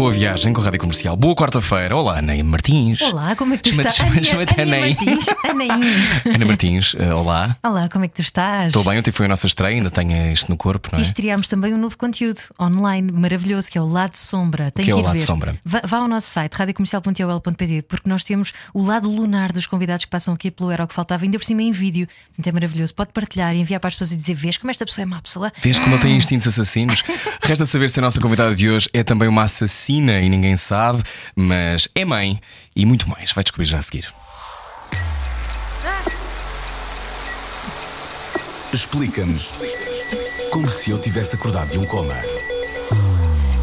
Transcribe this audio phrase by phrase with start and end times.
[0.00, 1.14] Boa viagem com a Rádio Comercial.
[1.14, 1.94] Boa quarta-feira.
[1.94, 3.02] Olá, Ana Martins.
[3.02, 3.94] Olá, como é que tu estás?
[3.96, 4.80] chama- chama-te Ana.
[4.80, 5.26] Martins.
[6.34, 7.54] Ana Martins, eh, olá.
[7.62, 8.68] Olá, como é que tu estás?
[8.68, 11.04] Estou bem, ontem foi a nossa estreia, ainda tenho isto no corpo, não E é?
[11.04, 14.70] estreámos também um novo conteúdo online maravilhoso que é o Lado Sombra.
[14.70, 15.24] Tem que é o Lado ver.
[15.26, 15.60] Sombra?
[15.62, 20.10] Vá, vá ao nosso site radiocomercial.ol.pt porque nós temos o lado lunar dos convidados que
[20.10, 22.08] passam aqui pelo Era o que Faltava, ainda por cima em vídeo.
[22.28, 22.94] Portanto, é maravilhoso.
[22.94, 25.20] Pode partilhar e enviar para as pessoas e dizer: Vês como esta pessoa é má
[25.20, 25.52] pessoa?
[25.60, 27.04] Vês como ele tem instintos assassinos?
[27.42, 31.02] Resta saber se a nossa convidada de hoje é também uma assassina e ninguém sabe,
[31.34, 32.40] mas é mãe
[32.74, 33.32] e muito mais.
[33.32, 34.12] Vai descobrir já a seguir.
[38.72, 39.50] Explica-nos
[40.52, 42.14] como se eu tivesse acordado de um coma.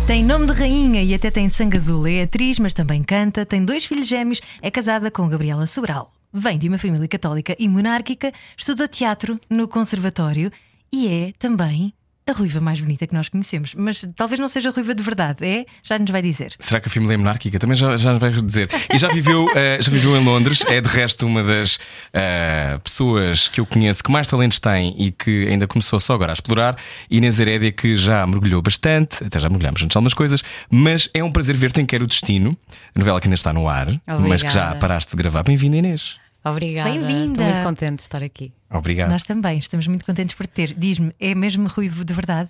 [0.06, 2.08] Tem nome de rainha e até tem sangue azul.
[2.08, 3.46] É atriz, mas também canta.
[3.46, 4.42] Tem dois filhos gêmeos.
[4.62, 6.14] É casada com Gabriela Sobral.
[6.34, 8.32] Vem de uma família católica e monárquica.
[8.58, 10.52] Estuda teatro no Conservatório
[10.92, 11.94] e é também
[12.28, 13.74] a ruiva mais bonita que nós conhecemos.
[13.74, 15.46] Mas talvez não seja ruiva de verdade.
[15.46, 15.66] É?
[15.82, 16.54] Já nos vai dizer.
[16.60, 17.58] Será que a família é monárquica?
[17.58, 18.70] Também já, já nos vai dizer.
[18.94, 21.80] E já viveu, eh, já viveu em Londres, é de resto uma das
[22.14, 26.32] eh, pessoas que eu conheço que mais talentos tem e que ainda começou só agora
[26.32, 26.78] a explorar.
[27.10, 31.32] Inês Herédia, que já mergulhou bastante, até já mergulhamos juntos algumas coisas, mas é um
[31.32, 32.58] prazer ver-te em Quero o Destino,
[32.94, 34.80] a novela que ainda está no ar, mas que já Obrigada.
[34.80, 35.44] paraste de gravar.
[35.44, 36.27] Bem-vinda, Inês.
[36.44, 36.90] Obrigada.
[36.90, 37.26] Bem-vinda.
[37.32, 38.54] Estou muito contente de estar aqui.
[38.72, 39.10] Obrigado.
[39.10, 40.74] Nós também estamos muito contentes por te ter.
[40.74, 42.50] Diz-me, é mesmo ruivo de verdade?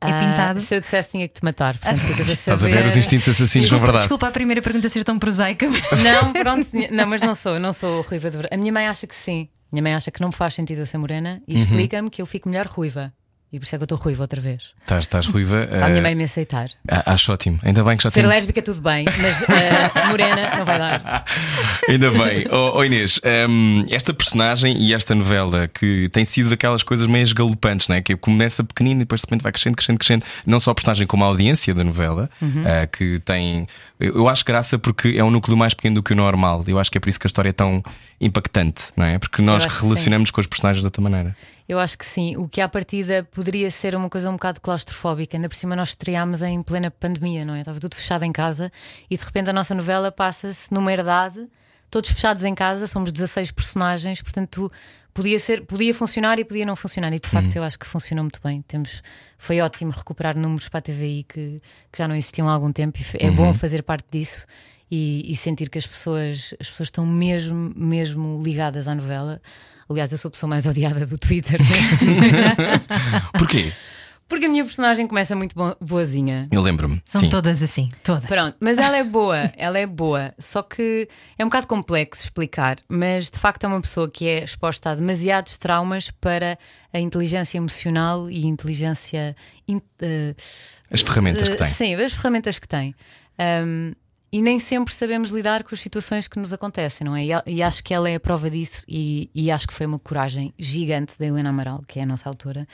[0.00, 0.60] É Ah, pintado?
[0.60, 1.78] Se eu dissesse, tinha que te matar.
[1.78, 3.98] Portanto, Estás a ver os instintos assassinos, na verdade.
[3.98, 5.66] Desculpa a primeira pergunta ser tão prosaica.
[6.02, 6.68] Não, pronto.
[6.90, 8.54] Não, mas não sou, não sou ruiva de verdade.
[8.54, 9.48] A minha mãe acha que sim.
[9.70, 11.42] Minha mãe acha que não me faz sentido eu ser morena Uhum.
[11.48, 13.12] e explica-me que eu fico melhor ruiva.
[13.52, 14.70] E por isso é que eu estou ruiva outra vez.
[14.80, 15.64] Estás, estás ruiva.
[15.84, 16.68] A minha eh, mãe me aceitar.
[16.88, 17.58] a- Acho ótimo.
[17.62, 18.28] Ainda bem que já Ser tem.
[18.30, 21.24] lésbica, tudo bem, mas eh, morena não vai dar.
[21.88, 22.46] Ainda bem.
[22.50, 27.26] Oh, oh Inês, hum, esta personagem e esta novela que tem sido daquelas coisas meio
[27.34, 28.00] galopantes, não é?
[28.00, 30.24] que começa pequenino e depois de repente vai crescendo, crescendo, crescendo.
[30.46, 32.64] Não só a personagem, como a audiência da novela, Uhum.
[32.66, 33.66] ah, que tem.
[34.00, 36.64] Eu acho graça porque é um núcleo mais pequeno do que o normal.
[36.66, 37.82] Eu acho que é por isso que a história é tão
[38.20, 39.18] impactante, não é?
[39.18, 41.36] Porque nós relacionamos com os personagens de outra maneira.
[41.72, 42.36] Eu acho que sim.
[42.36, 45.38] O que à partida poderia ser uma coisa um bocado claustrofóbica.
[45.38, 47.60] Ainda por cima nós estreámos em plena pandemia, não é?
[47.60, 48.70] Estava tudo fechado em casa
[49.10, 51.48] e de repente a nossa novela passa-se numa herdade,
[51.90, 54.70] todos fechados em casa, somos 16 personagens, portanto
[55.14, 57.10] podia, ser, podia funcionar e podia não funcionar.
[57.14, 58.60] E de facto eu acho que funcionou muito bem.
[58.60, 59.02] Temos,
[59.38, 62.98] foi ótimo recuperar números para a TVI que, que já não existiam há algum tempo
[62.98, 64.44] e é bom fazer parte disso.
[64.90, 69.40] E, e sentir que as pessoas, as pessoas estão mesmo, mesmo ligadas à novela.
[69.92, 71.60] Aliás, eu sou a pessoa mais odiada do Twitter.
[73.38, 73.72] Porquê?
[74.28, 76.48] Porque a minha personagem começa muito bo- boazinha.
[76.50, 77.02] Eu lembro-me.
[77.04, 77.28] São Sim.
[77.28, 78.24] todas assim, todas.
[78.24, 80.32] Pronto, mas ela é boa, ela é boa.
[80.38, 81.06] Só que
[81.38, 84.94] é um bocado complexo explicar, mas de facto é uma pessoa que é exposta a
[84.94, 86.58] demasiados traumas para
[86.94, 89.36] a inteligência emocional e inteligência.
[89.68, 90.34] in- eh,
[90.90, 91.68] As ferramentas que eh, tem.
[91.68, 92.94] Sim, as ferramentas que tem.
[93.38, 93.92] Um,
[94.32, 97.26] e nem sempre sabemos lidar com as situações que nos acontecem, não é?
[97.26, 99.98] E, e acho que ela é a prova disso, e, e acho que foi uma
[99.98, 102.66] coragem gigante da Helena Amaral, que é a nossa autora,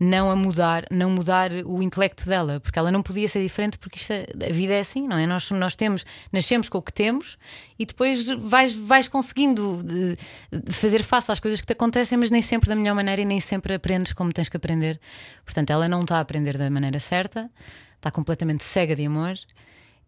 [0.00, 3.96] não a mudar, não mudar o intelecto dela, porque ela não podia ser diferente, porque
[3.98, 5.24] isto é- a vida é assim, não é?
[5.24, 7.38] Nós, nós temos, nascemos com o que temos
[7.78, 10.16] e depois vais, vais conseguindo de
[10.72, 13.38] fazer face às coisas que te acontecem, mas nem sempre da melhor maneira e nem
[13.38, 15.00] sempre aprendes como tens que aprender.
[15.44, 17.48] Portanto, ela não está a aprender da maneira certa,
[17.98, 19.36] está completamente cega de amor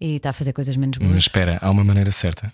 [0.00, 1.22] e está a fazer coisas menos Mas boas.
[1.22, 2.52] espera, há uma maneira certa.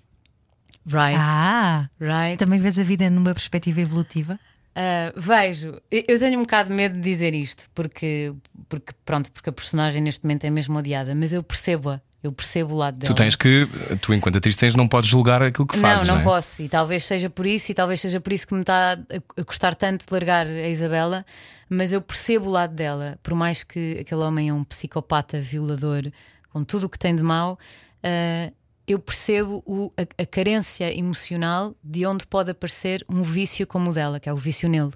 [0.87, 2.37] Right, Ah, right.
[2.39, 4.39] também vês a vida numa perspectiva evolutiva?
[4.75, 8.33] Uh, vejo, eu tenho um bocado de medo de dizer isto, porque,
[8.69, 12.73] porque pronto, porque a personagem neste momento é mesmo odiada, mas eu percebo-a, eu percebo
[12.73, 13.15] o lado dela.
[13.15, 13.69] Tu tens que,
[14.01, 16.07] tu enquanto atriz tens, não podes julgar aquilo que fazes.
[16.07, 16.25] não, não é?
[16.25, 19.41] posso, e talvez seja por isso, e talvez seja por isso que me está a,
[19.41, 21.25] a custar tanto de largar a Isabela,
[21.69, 26.05] mas eu percebo o lado dela, por mais que aquele homem é um psicopata, violador,
[26.52, 27.58] com tudo o que tem de mau,
[28.02, 28.52] ah,
[28.93, 33.93] eu percebo o- a, a carência emocional de onde pode aparecer um vício como o
[33.93, 34.91] dela, que é o vício nele.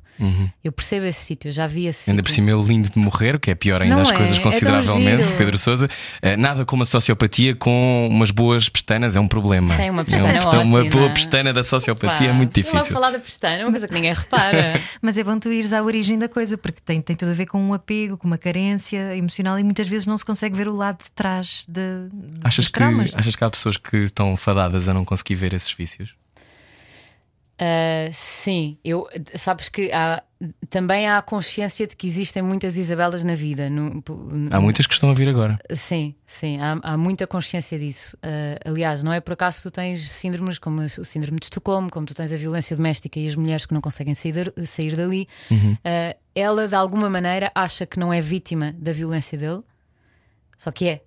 [0.64, 2.12] Eu percebo esse sítio, eu já vi esse Uhum.
[2.12, 2.46] Ainda por sítio.
[2.46, 4.16] cima, ele lindo de morrer, o que é pior ainda Não as é?
[4.16, 5.24] coisas É consideravelmente.
[5.24, 5.36] giro.
[5.38, 5.88] Pedro Souza,
[6.22, 9.76] Eh, nada como a sociopatia com umas boas pestanas é um problema.
[9.76, 10.90] Tem uma É um pestana portão- Uma ótima.
[11.00, 12.92] boa pestana da sociopatia é Pá, muito difícil.
[12.92, 14.74] falar da pestana é uma coisa que ninguém repara.
[15.02, 17.46] Mas é bom tu ires à origem da coisa, porque tem, tem tudo a ver
[17.46, 20.74] com um apego, com uma carência emocional e muitas vezes não se consegue ver o
[20.74, 23.10] lado de trás de, de Achas dos que, traumas.
[23.14, 26.14] achas que há pessoas que estão fadadas a não conseguir ver esses vícios?
[27.56, 30.22] Uh, sim, eu sabes que há,
[30.68, 33.70] também há a consciência de que existem muitas Isabelas na vida.
[33.70, 35.56] No, no, Há muitas que estão a vir agora.
[35.72, 38.14] Sim, sim, há, há muita consciência disso.
[38.18, 41.90] Uh, aliás, não é por acaso que tu tens síndromes como o síndrome de Estocolmo,
[41.90, 45.26] como tu tens a violência doméstica e as mulheres que não conseguem sair, sair dali.
[45.50, 45.72] Uhum.
[45.72, 49.62] Uh, ela, de alguma maneira, acha que não é vítima da violência dele,
[50.58, 51.02] só que é.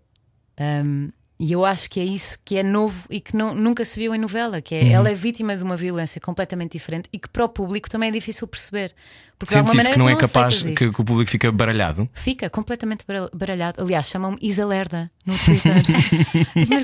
[0.83, 3.97] Um, e eu acho que é isso que é novo e que não, nunca se
[3.99, 4.91] viu em novela, que é Uhum.
[4.91, 8.11] ela é vítima de uma violência completamente diferente e que para o público também é
[8.11, 8.93] difícil perceber.
[9.37, 12.09] Porque Sentes isso que não tu é capaz, que, que o público fica baralhado?
[12.13, 13.81] Fica completamente bara- baralhado.
[13.81, 15.81] Aliás, chamam-me Isa Lerda no Twitter.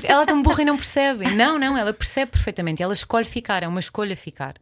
[0.04, 1.30] Ela é tão burra e não percebe.
[1.34, 2.82] Não, não, ela percebe perfeitamente.
[2.82, 4.54] Ela escolhe ficar, é uma escolha ficar.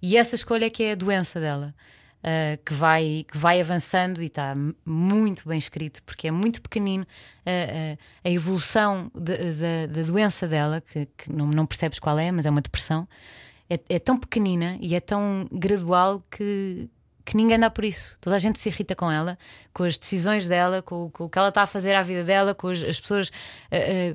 [0.00, 1.74] E essa escolha é que é a doença dela.
[2.24, 4.54] Ah, que, vai, que vai avançando e está
[4.86, 7.04] muito bem escrito, porque é muito pequenino
[7.44, 12.46] ah, ah, a evolução da- doença dela, que, que não, não percebes qual é, mas
[12.46, 13.08] é uma depressão,
[13.68, 16.88] é, é tão pequenina e é tão gradual que,
[17.24, 18.16] que ninguém dá por isso.
[18.20, 19.36] Toda a gente se irrita com ela,
[19.72, 22.54] com as decisões dela, com, com o que ela está a fazer à vida dela,
[22.54, 23.32] com as, as pessoas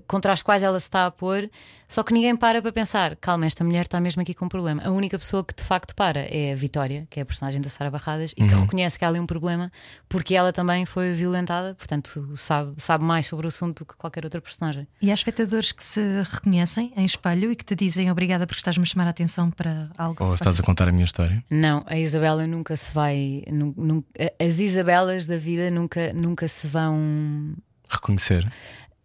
[0.08, 1.50] contra as quais ela se está a pôr.
[1.88, 4.82] Só que ninguém para para pensar: calma, esta mulher está mesmo aqui com um problema.
[4.84, 7.70] A única pessoa que de facto para é a Vitória, que é a personagem da
[7.70, 9.72] Sara Barradas, e que reconhece que há ali um problema
[10.10, 14.26] porque ela também foi violentada, portanto sabe, sabe mais sobre o assunto do que qualquer
[14.26, 14.88] outra personagem.
[15.02, 16.02] E há espectadores que se
[16.32, 19.90] reconhecem em espelho e que te dizem obrigada porque estás-me a chamar a atenção para
[19.98, 20.24] algo.
[20.24, 21.44] Ou estás a contar a minha história?
[21.50, 23.44] Não, a Isabela nunca se vai.
[23.52, 24.06] nu- nu-
[24.40, 27.56] as Isabelas da vida nunca, nunca se vão
[27.90, 28.46] Reconhecer.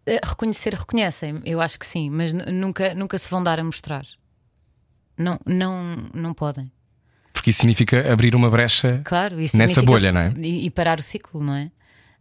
[0.06, 3.64] Eh, Reconhecer, reconhecem, eu acho que sim, mas nu- nunca, nunca se vão dar a
[3.64, 4.04] mostrar.
[5.16, 6.70] Não, não, não podem.
[7.32, 9.00] Porque isso significa abrir uma brecha.
[9.04, 10.34] Claro, isso Nessa bolha, não é?
[10.38, 11.70] E, e parar o ciclo, não é?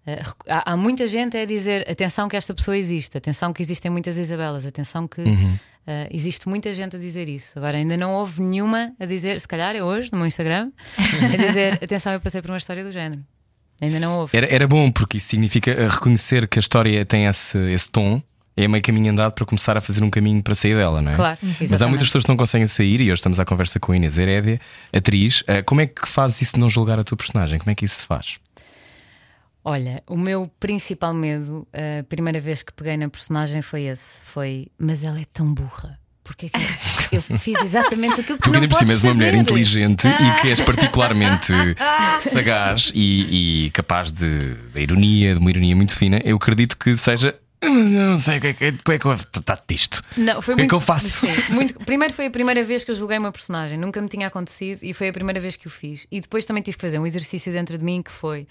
[0.06, 3.90] Eh, há, há muita gente a dizer atenção que esta pessoa existe, atenção que existem
[3.92, 5.58] muitas Isabelas, atenção que Uhum.
[5.88, 7.58] eh, existe muita gente a dizer isso.
[7.58, 10.72] Agora ainda não houve nenhuma a dizer, se calhar é hoje no meu Instagram,
[11.34, 13.24] a dizer atenção, eu passei por uma história do género.
[13.82, 14.38] Ainda não houve.
[14.38, 18.22] Era, era bom, porque isso significa eh, reconhecer que a história tem esse, esse tom.
[18.56, 21.16] É meio caminho andado para começar a fazer um caminho para sair dela, não é?
[21.16, 21.90] Claro, Mas há exatamente.
[21.90, 24.60] muitas pessoas que não conseguem sair e hoje estamos à conversa com a Inês Herédia,
[24.94, 25.44] atriz.
[25.48, 27.58] Eh, Como é que fazes isso de não julgar a tua personagem?
[27.58, 28.38] Como é que isso se faz?
[29.64, 34.68] Olha, o meu principal medo, a primeira vez que peguei na personagem foi esse: foi,
[34.78, 36.00] mas ela é tão burra.
[36.32, 36.50] Porque é
[37.10, 40.08] que eu fiz exatamente aquilo que Tu não ainda por cima és uma mulher inteligente
[40.08, 41.52] e que és particularmente
[42.22, 46.20] sagaz e, e capaz de, de ironia, de uma ironia muito fina.
[46.24, 47.36] Eu acredito que seja.
[47.64, 50.02] "Mas eu Não sei é como é que eu vou tratar disto.
[50.18, 51.10] Não, foi O que é que eu faço?
[51.10, 54.28] Sim, muito- primeiro foi a primeira vez que eu julguei uma personagem, nunca me tinha
[54.28, 56.08] acontecido e foi a primeira vez que o fiz.
[56.12, 58.48] E depois também tive que fazer um exercício dentro de mim que foi: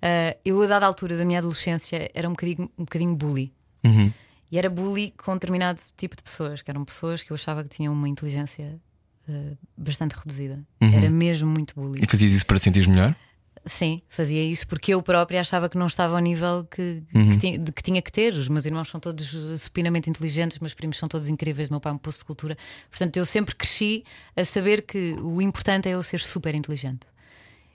[0.00, 3.52] ah, eu, a dada altura da minha adolescência, era um bocadinho, um bocadinho bully.
[3.84, 4.12] Uhum.
[4.52, 7.70] E era bully com determinado tipo de pessoas, que eram pessoas que eu achava que
[7.70, 8.78] tinham uma inteligência
[9.26, 10.62] ah, bastante reduzida.
[10.78, 10.92] Uhum.
[10.92, 12.02] Era mesmo muito bully.
[12.02, 13.16] E fazias isso para te sentires melhor?
[13.64, 17.30] Sim, fazia isso porque eu própria achava que não estava ao nível que, Uhum.
[17.30, 18.34] que, tinha, de que tinha que ter.
[18.34, 21.92] Os meus irmãos são todos supinamente inteligentes, os meus primos são todos incríveis, meu pai
[21.92, 22.58] é um poço de cultura.
[22.90, 24.04] Portanto, eu sempre cresci
[24.36, 27.06] a saber que o importante é eu ser super inteligente.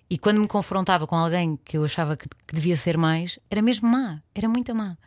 [0.09, 3.61] E quando me confrontava com alguém que eu achava que, que devia ser mais, era
[3.61, 4.97] mesmo má, era muito má.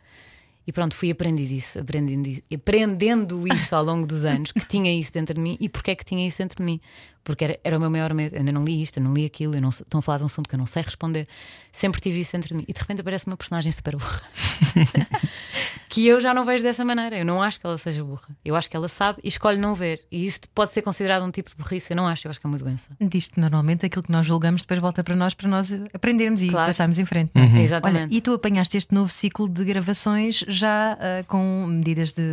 [0.65, 4.93] E pronto, fui aprendendo isso, aprendendo isso, aprendendo isso ao longo dos anos, que tinha
[4.93, 6.79] isso dentro de mim e porque é que tinha isso dentro de mim.
[7.23, 8.35] Porque era, era o meu maior medo.
[8.35, 10.17] Eu ainda não li isto, eu não li aquilo, eu não sei- estão a falar
[10.17, 11.27] de um assunto que eu não sei responder.
[11.71, 12.65] Sempre tive isso dentro de mim.
[12.67, 14.21] E de repente aparece uma personagem super burra.
[15.89, 17.17] que eu já não vejo dessa maneira.
[17.17, 18.27] Eu não acho que ela seja burra.
[18.43, 20.01] Eu acho que ela sabe e escolhe não ver.
[20.11, 21.91] E isso pode ser considerado um tipo de burrice.
[21.93, 22.89] Eu não acho, eu acho que é uma doença.
[22.99, 26.67] Diz-te normalmente aquilo que nós julgamos depois volta para nós para nós aprendermos e Claro.
[26.69, 27.31] passarmos em frente.
[27.35, 27.47] não é?
[27.47, 28.15] Olha, Exatamente.
[28.15, 32.23] e tu apanhaste este novo ciclo de gravações já ah, com medidas de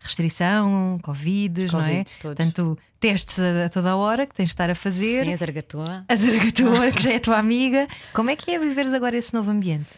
[0.00, 2.04] restrição, Covid, não é?
[2.04, 2.18] Todos.
[2.18, 5.24] Portanto, testes a, a toda a hora que tens de estar a fazer.
[5.24, 6.04] Sim, a zargatoa.
[6.08, 7.88] A Zaragatua, que já é a tua amiga.
[8.12, 9.94] Como é que é viveres agora esse novo ambiente?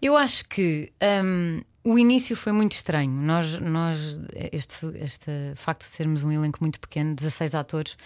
[0.00, 0.92] Eu acho que
[1.24, 3.10] hum, o início foi muito estranho.
[3.10, 4.20] Nós, nós
[4.52, 7.96] este, este facto de sermos um elenco muito pequeno, 16 atores,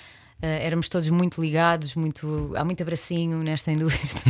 [0.40, 4.22] eh, éramos todos muito ligados, muito, há muito abracinho nesta indústria.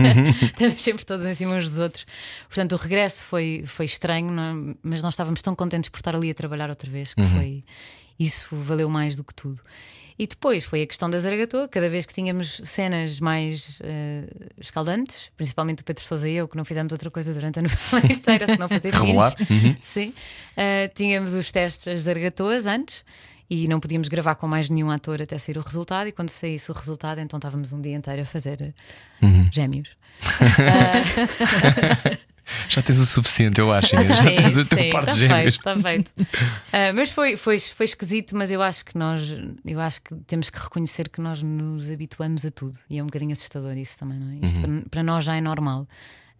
[0.42, 2.06] Estamos sempre todos em cima uns dos outros.
[2.48, 4.74] Portanto, o regresso foi, foi estranho, não é?
[4.82, 7.64] mas nós estávamos tão contentes por estar ali a trabalhar outra vez que foi
[8.18, 9.60] isso valeu mais do que tudo.
[10.18, 14.24] E depois foi a questão da Zaragatua, cada vez que tínhamos cenas mais eh,
[14.58, 18.04] escaldantes, principalmente o Pedro Sousa e eu, que não fizemos outra coisa durante a novela
[18.12, 19.32] inteira, se não fazer filhos.
[19.80, 20.12] Sim.
[20.56, 23.04] Eh, tínhamos os testes, as Zaragatuas antes.
[23.50, 26.08] E não podíamos gravar com mais nenhum ator até sair o resultado.
[26.08, 28.74] E quando saísse o resultado, então estávamos um dia inteiro a fazer eh,
[29.50, 29.88] gêmeos.
[32.68, 33.94] Já tens o suficiente, eu acho.
[33.94, 34.08] Inês.
[34.18, 35.42] Já tens o teu sim, par de está gêmeos.
[35.42, 36.12] feito, está feito.
[36.72, 39.22] Ah, mas foi, foi, foi esquisito, mas eu acho que nós
[39.64, 42.78] eu acho que temos que reconhecer que nós nos habituamos a tudo.
[42.88, 44.44] E é um bocadinho assustador isso também, não é?
[44.46, 44.80] Isto Uhum.
[44.80, 45.86] para, para nós já é normal.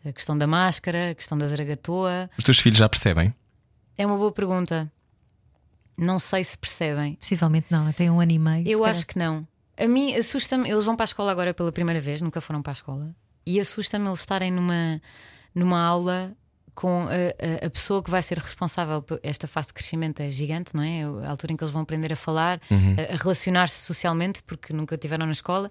[0.04, 2.30] A questão da máscara, a questão da zaragatoa.
[2.38, 3.34] Os teus filhos já percebem?
[3.96, 4.90] É uma boa pergunta.
[5.98, 7.14] Não sei se percebem.
[7.16, 8.68] Possivelmente não, tem um ano e meio.
[8.68, 9.46] Eu acho que não.
[9.76, 12.72] A mim assusta-me, eles vão para a escola agora pela primeira vez, nunca foram para
[12.72, 13.14] a escola,
[13.46, 15.00] e assusta-me eles estarem numa,
[15.58, 16.32] numa aula
[16.74, 20.30] com a, a- a pessoa que vai ser responsável por esta fase de crescimento é
[20.30, 21.00] gigante, não é?
[21.00, 24.72] É A altura em que eles vão aprender a falar, a, a relacionar-se socialmente, porque
[24.72, 25.68] nunca estiveram na escola,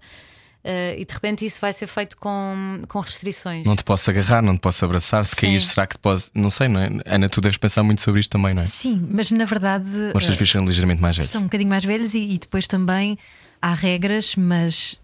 [0.65, 3.65] eh, e de repente isso vai ser feito com, com restrições.
[3.65, 5.25] Não te posso agarrar, não te posso abraçar.
[5.25, 6.29] Se cair, será que te posso.
[6.35, 6.89] Não sei, não é?
[7.05, 8.65] Ana, tu deves pensar muito sobre isto também, não é?
[8.65, 11.31] Sim, mas na verdade Os teus filhos são ligeiramente mais velhos.
[11.31, 13.17] são um bocadinho mais velhos e, e depois também
[13.61, 14.99] há regras, mas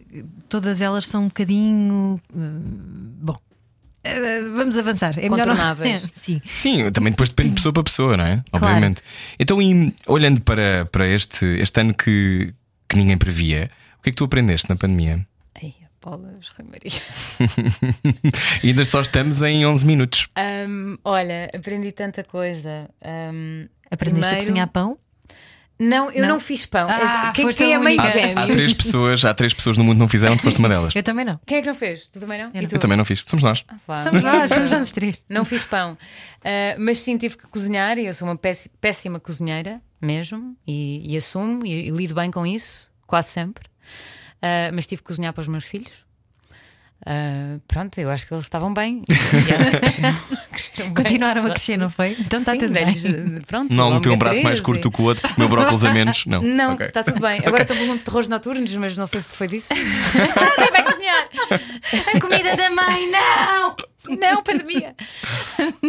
[0.50, 2.20] todas elas são um bocadinho.
[2.36, 2.38] eh,
[3.22, 3.38] bom.
[4.04, 5.18] Eh, Vamos avançar.
[5.18, 5.56] É melhor não-.
[6.16, 6.42] Sim.
[6.46, 8.44] Sim, também depois depende de pessoa para pessoa, não é?
[8.52, 8.66] Claro.
[8.68, 9.02] Obviamente.
[9.40, 12.54] Então, e, olhando para, para este, este ano que,
[12.90, 13.70] que ninguém previa,
[14.00, 15.26] o que é que tu aprendeste na pandemia?
[15.62, 16.92] Ai, bolas, Rui Maria.
[18.64, 20.28] E ainda só estamos em 11 minutos.
[20.36, 22.90] Ahm, olha, aprendi tanta coisa.
[23.02, 24.98] Ahm, Aprendeste a primeiro- cozinhar pão?
[25.80, 26.40] Não, eu não, Não?
[26.40, 26.88] fiz pão.
[26.90, 28.40] Ah, quem foste quem a é meio única.
[28.40, 30.70] Há, há três pessoas, há três pessoas no mundo que não fizeram, tu foste uma
[30.70, 30.94] delas.
[30.96, 31.40] Eu também não.
[31.46, 32.08] Quem é que não fez?
[32.08, 32.50] Tu também não?
[32.54, 32.76] E tu?
[32.76, 33.24] Eu também não fiz.
[33.26, 33.66] Somos nós.
[33.68, 34.00] Ah.
[34.00, 35.24] Somos nós, somos nós os três.
[35.28, 35.98] Não fiz pão.
[36.44, 38.40] Ah, mas sim, tive que cozinhar e eu sou uma
[38.80, 43.66] péssima, cozinheira mesmo e, e assumo e, e lido bem com isso, quase sempre.
[44.42, 46.04] Ah, mas tive que cozinhar para os meus filhos.
[47.06, 49.04] Ah, pronto, eu acho que eles estavam bem.
[49.10, 50.16] E acho que cresceram-
[50.52, 51.04] cresceram bem.
[51.04, 52.16] Continuaram a crescer, não foi?
[52.20, 52.86] Então está tudo bem.
[52.86, 55.36] dei-lhes, Pronto, Não meteu um braço mais 3 curto e- do que o outro, porque
[55.36, 56.26] comeu brócolis a menos.
[56.28, 56.42] Não.
[56.42, 57.42] Não, está tudo bem.
[57.46, 59.70] Agora estou com terrores noturnos, mas não sei se foi disso.
[59.74, 61.30] Vai cozinhar!
[62.16, 63.76] A comida da mãe, não!
[64.18, 64.96] Não, pandemia!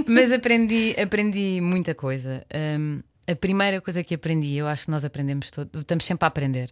[0.06, 2.44] Mas aprendi, aprendi muita coisa.
[2.78, 6.28] Hum, a primeira coisa que aprendi, eu acho que nós aprendemos todos, estamos sempre a
[6.28, 6.70] aprender.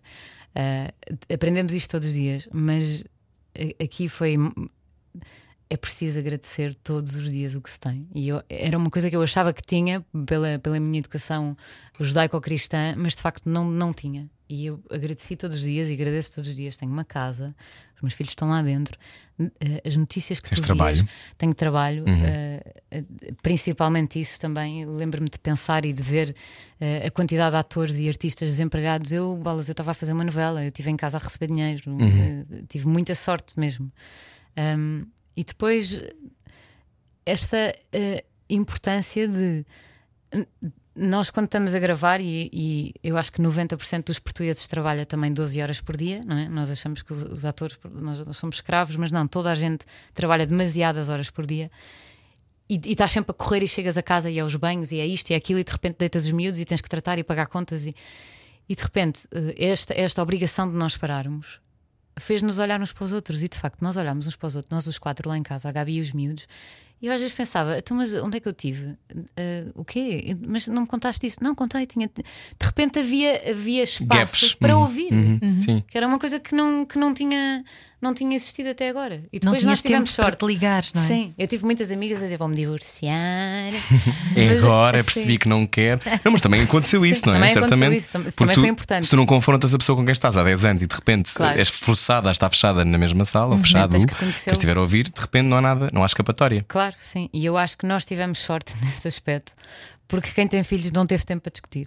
[0.55, 0.93] Ah,
[1.33, 3.05] aprendemos isto todos os dias, mas
[3.83, 4.37] aqui foi.
[5.71, 8.07] É preciso agradecer todos os dias o que se tem.
[8.15, 11.57] E eu- era uma coisa que eu achava que tinha pela, pela minha educação
[11.99, 14.29] judaico-cristã, mas de facto não, não tinha.
[14.49, 16.77] E eu agradeci todos os dias e agradeço todos os dias.
[16.77, 17.47] Tenho uma casa,
[18.03, 18.99] os meus filhos estão lá dentro,
[19.61, 20.97] eh, as notícias que Tens tu trabalho.
[20.97, 23.05] vias, tenho trabalho, eh, eh,
[23.43, 24.85] principalmente isso também.
[24.85, 26.35] Lembro-me de pensar e de ver
[26.81, 29.13] eh, a quantidade de atores e artistas desempregados.
[29.13, 31.83] Eu, bolas, eu estava a fazer uma novela, eu estive em casa a receber dinheiro,
[32.01, 33.91] eh, tive muita sorte mesmo.
[34.59, 35.07] Um,
[35.37, 35.99] e depois
[37.25, 37.75] esta
[38.51, 39.65] importância de
[40.95, 45.33] nós quando estamos a gravar e, e eu acho que 90% dos portugueses trabalha também
[45.33, 46.49] 12 horas por dia, não é?
[46.49, 49.87] Nós achamos que os, os atores nós, nós somos escravos, mas não, toda a gente
[50.13, 51.71] trabalha demasiadas horas por dia.
[52.69, 55.07] E, estás sempre a correr e chegas a casa e é os banhos e é
[55.07, 57.25] isto e é aquilo e de repente deitas os miúdos e tens que tratar e
[57.25, 57.95] pagar contas e,
[58.69, 61.61] e de repente eh, esta, esta obrigação de nós pararmos
[62.19, 64.71] fez-nos olhar uns para os outros e de facto nós olhámos uns para os outros,
[64.71, 66.47] nós os quatro lá em casa, a Gabi e os miúdos,
[67.03, 68.97] e eu às vezes pensava, então, mas onde é que eu tive?
[69.37, 70.37] Eh, o quê?
[70.47, 71.39] Mas não me contaste isso?
[71.43, 72.09] Não, contei, tinha.
[72.09, 72.23] De
[72.65, 74.07] repente havia, havia espaço
[74.47, 74.55] Gaps.
[74.55, 75.13] para Uhum, ouvir.
[75.13, 75.85] uhum, Sim.
[75.89, 77.65] Que era uma coisa que não, que não, tinha,
[78.03, 79.23] não tinha existido até agora.
[79.33, 80.39] E depois nós tivemos tempo para sorte.
[80.41, 81.07] te ligar, não é?
[81.07, 83.13] Sim, eu tive muitas amigas a dizer vou-me divorciar.
[84.35, 85.99] É Mas, agora, assim, percebi que não quer.
[86.25, 87.37] Não, mas também aconteceu Sim, isso, não é?
[87.37, 87.99] também aconteceu Certamente.
[87.99, 89.05] isso, tam- também tu- foi importante.
[89.05, 91.33] Se tu não confrontas a pessoa com quem estás há 10 anos e de repente
[91.35, 91.59] Claro.
[91.59, 95.05] és forçada a estar fechada na mesma sala, ou fechado, tens que estiver a ouvir,
[95.11, 96.65] de repente não há nada, não há escapatória.
[96.67, 97.29] Claro, sim.
[97.33, 99.53] E eu acho que nós tivemos sorte nesse aspecto,
[100.09, 101.87] porque quem tem filhos não teve tempo para discutir.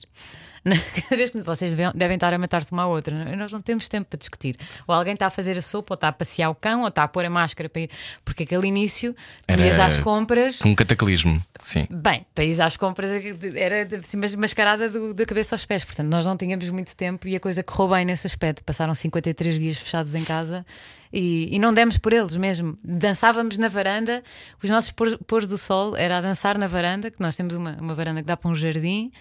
[1.03, 3.36] Cada vez que vocês devem, devem estar a matar-se uma à outra, é?
[3.36, 4.55] nós não temos tempo para discutir.
[4.88, 7.03] Ou alguém está a fazer a sopa, ou está a passear o cão, ou está
[7.03, 7.89] a pôr a máscara para ir.
[8.24, 9.15] Porque aquele início,
[9.48, 10.60] tu ias às compras.
[10.65, 11.88] Um cataclismo, sim.
[11.91, 13.12] Bem, para ir às compras
[13.55, 17.27] era assim, mas mascarada do- da cabeça aos pés, portanto nós não tínhamos muito tempo
[17.27, 18.63] e a coisa correu bem nesse aspecto.
[18.63, 20.65] Passaram 53 dias fechados em casa
[21.13, 22.75] e, e não demos por eles mesmo.
[22.84, 24.24] Dançávamos na varanda,
[24.63, 27.93] os nossos pôr- do sol era a dançar na varanda, que nós temos uma, uma
[27.93, 29.12] varanda que dá para um jardim.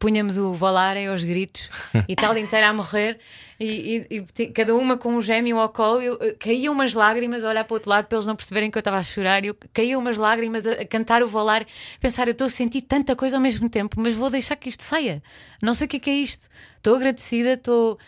[0.00, 1.68] Punhamos o Valarem aos gritos
[2.08, 3.18] e tal inteira a morrer,
[3.60, 6.00] e, e- e cada uma com um gêmeo ao colo.
[6.00, 8.78] Eu, caíam umas lágrimas a olhar para o outro lado para eles não perceberem que
[8.78, 9.44] eu estava a chorar.
[9.44, 11.66] Eu caíam umas lágrimas a, a cantar o Valar,
[12.00, 14.82] pensar: eu estou a sentir tanta coisa ao mesmo tempo, mas vou deixar que isto
[14.82, 15.22] saia.
[15.62, 16.48] Não sei o que é, que é isto.
[16.78, 17.98] Estou agradecida, estou.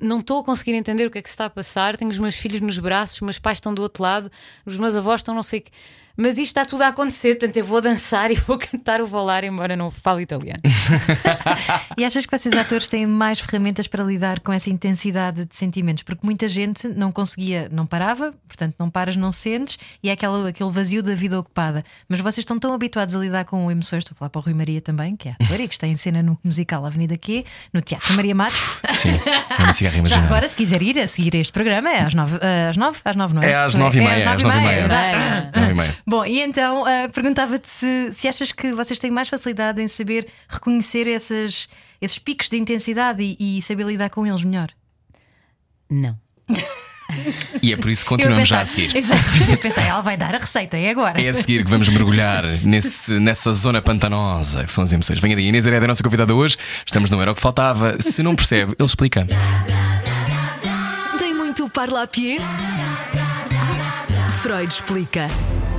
[0.00, 1.96] Não estou a conseguir entender o que é que se está a passar.
[1.96, 4.30] Tenho os meus filhos nos braços, os meus pais estão do outro lado,
[4.64, 5.72] os meus avós estão não sei o que.
[6.16, 9.44] Mas isto está tudo a acontecer, portanto eu vou dançar e vou cantar o Volar,
[9.44, 10.60] embora não fale italiano.
[11.96, 16.02] E achas que vocês atores têm mais ferramentas para lidar com essa intensidade de sentimentos?
[16.02, 20.48] Porque muita gente não conseguia, não parava, portanto, não paras, não sentes, e é aquela,
[20.48, 21.84] aquele vazio da vida ocupada.
[22.08, 24.54] Mas vocês estão tão habituados a lidar com emoções, estou a falar para o Rui
[24.54, 27.80] Maria também, que é ator e que está em cena no musical Avenida Q, no
[27.82, 28.60] Teatro Maria Matos.
[28.92, 29.10] Sim,
[29.58, 32.38] é uma cigarra Já agora, se quiser ir a seguir este programa, é às nove,
[32.40, 33.50] eh, às nove, às nove não é?
[33.50, 34.84] É às nove e meia, às nove e meia.
[34.84, 35.60] exato.
[35.60, 35.96] Nove e meia.
[36.06, 40.26] Bom, e então ah, perguntava-te se, se achas que vocês têm mais facilidade em saber
[40.48, 41.68] reconhecer essas,
[42.00, 44.68] esses picos de intensidade e, e saber lidar com eles melhor.
[45.90, 46.18] Não.
[47.62, 48.96] E é por isso que continuamos pensar- já a seguir.
[48.96, 51.20] Exato, eu pensei, ela vai dar a receita, é agora.
[51.22, 55.20] É a seguir que vamos mergulhar nesse, nessa zona pantanosa que são as emoções.
[55.20, 56.56] Venha daí, Inês Hereda é a nossa convidada hoje.
[56.86, 57.96] Estamos no Era o que Faltava.
[58.00, 59.26] Se não percebe, ele explica.
[61.18, 62.38] Tem muito parlapié?
[64.42, 65.28] Freud explica.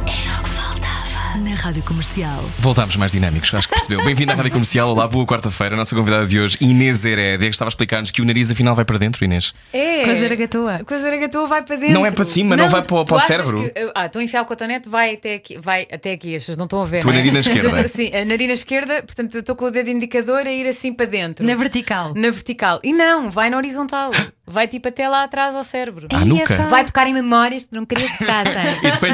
[0.07, 1.37] Era o que faltava.
[1.37, 2.43] Na rádio comercial.
[2.59, 4.03] Voltámos mais dinâmicos, acho que percebeu.
[4.05, 4.89] Bem-vindo à Rádio Comercial.
[4.89, 5.75] Olá, boa quarta-feira.
[5.75, 8.75] A nossa convidada de hoje, Inês Hereda, que estava a explicar-nos que o nariz afinal
[8.75, 9.53] vai para dentro, Inês.
[9.73, 10.03] É.
[10.03, 10.75] Coisa gatoa.
[10.75, 11.93] A coisa gatoa vai para dentro.
[11.93, 13.59] Não é para cima, não vai para o- tu para o cérebro?
[13.63, 16.57] que- ah, estou a enfiar o cotonete, vai até aqui, vai até aqui, as pessoas
[16.57, 17.01] não estão a ver.
[17.01, 17.21] Tua não é?
[17.21, 17.69] narina esquerda.
[17.83, 20.93] Tô- Sim, a narina esquerda, portanto, eu estou com o dedo indicador a ir assim
[20.93, 21.45] para dentro.
[21.45, 22.13] Na vertical.
[22.15, 22.79] Na vertical.
[22.83, 24.11] E não, vai na horizontal.
[24.45, 26.07] Vai tipo até lá atrás ao cérebro.
[26.11, 26.67] À nuca.
[26.67, 28.45] Vai tocar em memórias que não querias tocar,
[28.83, 29.13] E depois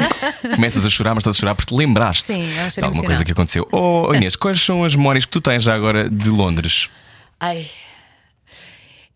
[0.56, 2.86] começas a chorar, mas estás a chorar porque te lembraste Sim, é um de alguma
[2.86, 3.04] emocional.
[3.06, 3.68] coisa que aconteceu.
[3.70, 6.90] Oh, Inês, quais são as memórias que tu tens já agora de Londres?
[7.38, 7.64] Ai.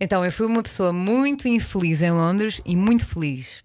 [0.00, 3.64] Então, eu fui uma pessoa muito infeliz em Londres e muito feliz.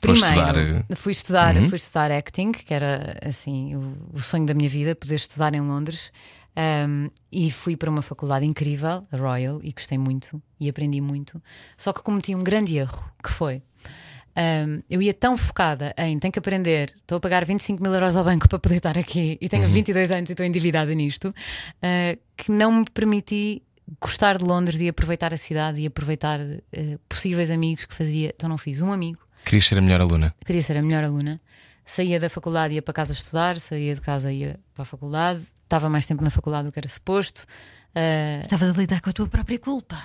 [0.00, 0.96] Primeiro, estudar, eh, Uhum.
[0.96, 5.16] fui estudar, fui estudar acting, que era assim o, o sonho da minha vida, poder
[5.16, 6.12] estudar em Londres.
[6.58, 11.40] Um, e fui para uma faculdade incrível, a Royal, e gostei muito e aprendi muito.
[11.76, 13.62] Só que cometi um grande erro, que foi
[14.36, 18.14] um, eu ia tão focada em tenho que aprender, estou a pagar 25 mil euros
[18.16, 19.72] ao banco para poder estar aqui e tenho Uhum.
[19.72, 23.62] 22 anos e estou endividada nisto, uh, que não me permiti
[24.00, 28.32] gostar de Londres e aproveitar a cidade e aproveitar uh, possíveis amigos que fazia.
[28.34, 30.34] Então não fiz um amigo, Querias ser a melhor aluna?
[30.44, 31.40] queria ser a melhor aluna.
[31.86, 35.88] Saía da faculdade, ia para casa estudar, saía de casa, ia para a faculdade, estava
[35.88, 37.44] mais tempo na faculdade do que era suposto.
[37.96, 39.96] Uh, Estavas a lidar com a tua própria culpa.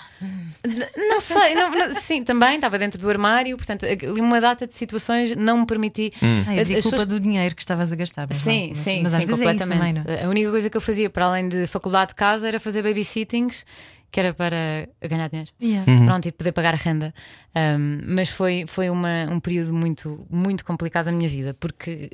[1.09, 4.73] não sei, não- não- sim, também estava dentro do armário, portanto, ali uma data de
[4.73, 6.11] situações não me permiti.
[6.21, 6.43] Hum.
[6.47, 8.25] Ah, e a as culpa pessoas- do dinheiro que estavas a gastar.
[8.27, 9.77] mas Sim, não, mas, sim, mas sim, é isso completamente.
[9.77, 10.23] também, não é?
[10.25, 13.65] A única coisa que eu fazia para além de faculdade de casa era fazer babysittings,
[14.09, 15.51] que era para ganhar dinheiro.
[15.61, 15.91] Yeah.
[15.91, 16.05] Uhum.
[16.05, 17.13] Pronto, e poder pagar a renda.
[17.55, 22.09] Um, mas foi, foi uma, um período muito, muito complicado da minha vida, porque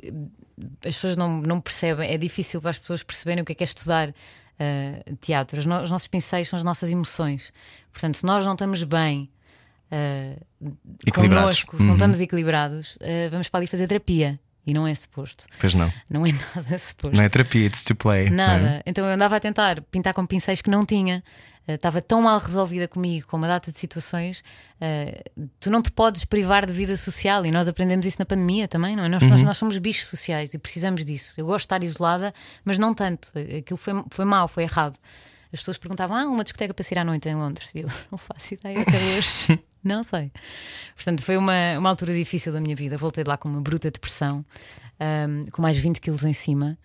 [0.84, 3.62] as pessoas não, não percebem, é difícil para as pessoas perceberem o que é que
[3.64, 5.58] é estudar uh, teatro.
[5.60, 7.52] Os, no- os nossos pincéis são as nossas emoções.
[7.92, 9.28] Portanto, se nós não estamos bem.
[9.92, 10.72] Uh,
[11.12, 11.94] connosco, se não Uhum.
[11.96, 14.38] estamos equilibrados, uh, vamos para ali fazer terapia.
[14.66, 15.46] E não é suposto.
[15.58, 15.90] Pois não.
[16.08, 17.16] Não é nada suposto.
[17.16, 18.28] Não é terapia, it's to play.
[18.30, 18.46] não é?
[18.60, 18.82] Nada.
[18.86, 21.24] Então eu andava a tentar pintar com pincéis que não tinha.
[21.66, 24.42] Eh, Estava tão mal resolvida comigo, com uma data de situações.
[24.80, 25.22] eh,
[25.60, 28.96] tu não te podes privar de vida social e nós aprendemos isso na pandemia também,
[28.96, 29.08] não é?
[29.08, 29.28] Nós, Uhum.
[29.28, 31.34] nós, nós somos bichos sociais e precisamos disso.
[31.38, 32.32] Eu gosto de estar isolada,
[32.64, 33.30] mas não tanto.
[33.58, 34.96] Aquilo foi, foi mau, foi errado.
[35.52, 37.70] As pessoas perguntavam: ah, uma discoteca para sair à noite em Londres.
[37.74, 39.60] E eu não faço ideia até hoje.
[39.84, 40.30] não sei.
[40.94, 42.96] Portanto, foi uma, uma altura difícil da minha vida.
[42.96, 44.44] Voltei de lá com uma bruta depressão,
[44.98, 46.78] ahm, com mais 20 quilos em cima.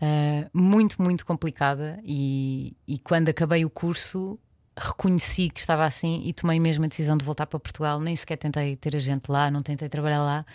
[0.00, 1.98] Uh, muito, muito complicada.
[2.04, 4.38] E, e quando acabei o curso,
[4.76, 8.00] reconheci que estava assim e tomei mesmo a decisão de voltar para Portugal.
[8.00, 10.46] Nem sequer tentei ter a gente lá, não tentei trabalhar lá.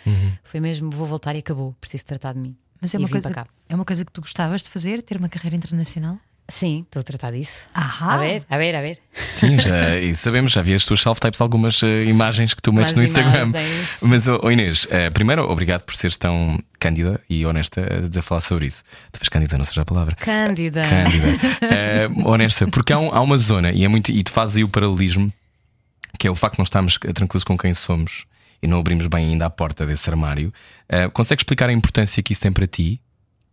[0.42, 1.74] Foi mesmo, vou voltar e acabou.
[1.80, 2.56] Preciso tratar de mim.
[2.80, 5.56] Mas é uma, coisa, é uma coisa que tu gostavas de fazer, ter uma carreira
[5.56, 6.18] internacional?
[6.46, 7.70] Sim, estou a tratar disso.
[7.72, 8.14] Ahá.
[8.14, 8.98] A ver, a ver, a ver.
[9.32, 12.92] Sim, já, e sabemos, já vi as tuas self-types, algumas eh, imagens que tu metes
[12.92, 13.46] Umas no Instagram.
[13.48, 13.88] imagens.
[14.02, 18.42] Mas, oh, Inês, eh, primeiro, obrigado por seres tão cândida e honesta eh, de falar
[18.42, 18.84] sobre isso.
[19.10, 20.14] Talvez cândida não seja a palavra.
[20.16, 20.82] Cândida.
[20.86, 21.26] Cândida.
[21.62, 24.64] Eh, honesta, porque há, um- há uma zona, e, é muito, e tu fazes aí
[24.64, 25.32] o paralelismo,
[26.18, 28.26] que é o facto de não estarmos tranquilos com quem somos
[28.62, 30.52] e não abrimos bem ainda a porta desse armário.
[30.90, 33.00] Eh, consegues explicar a importância que isso tem para ti?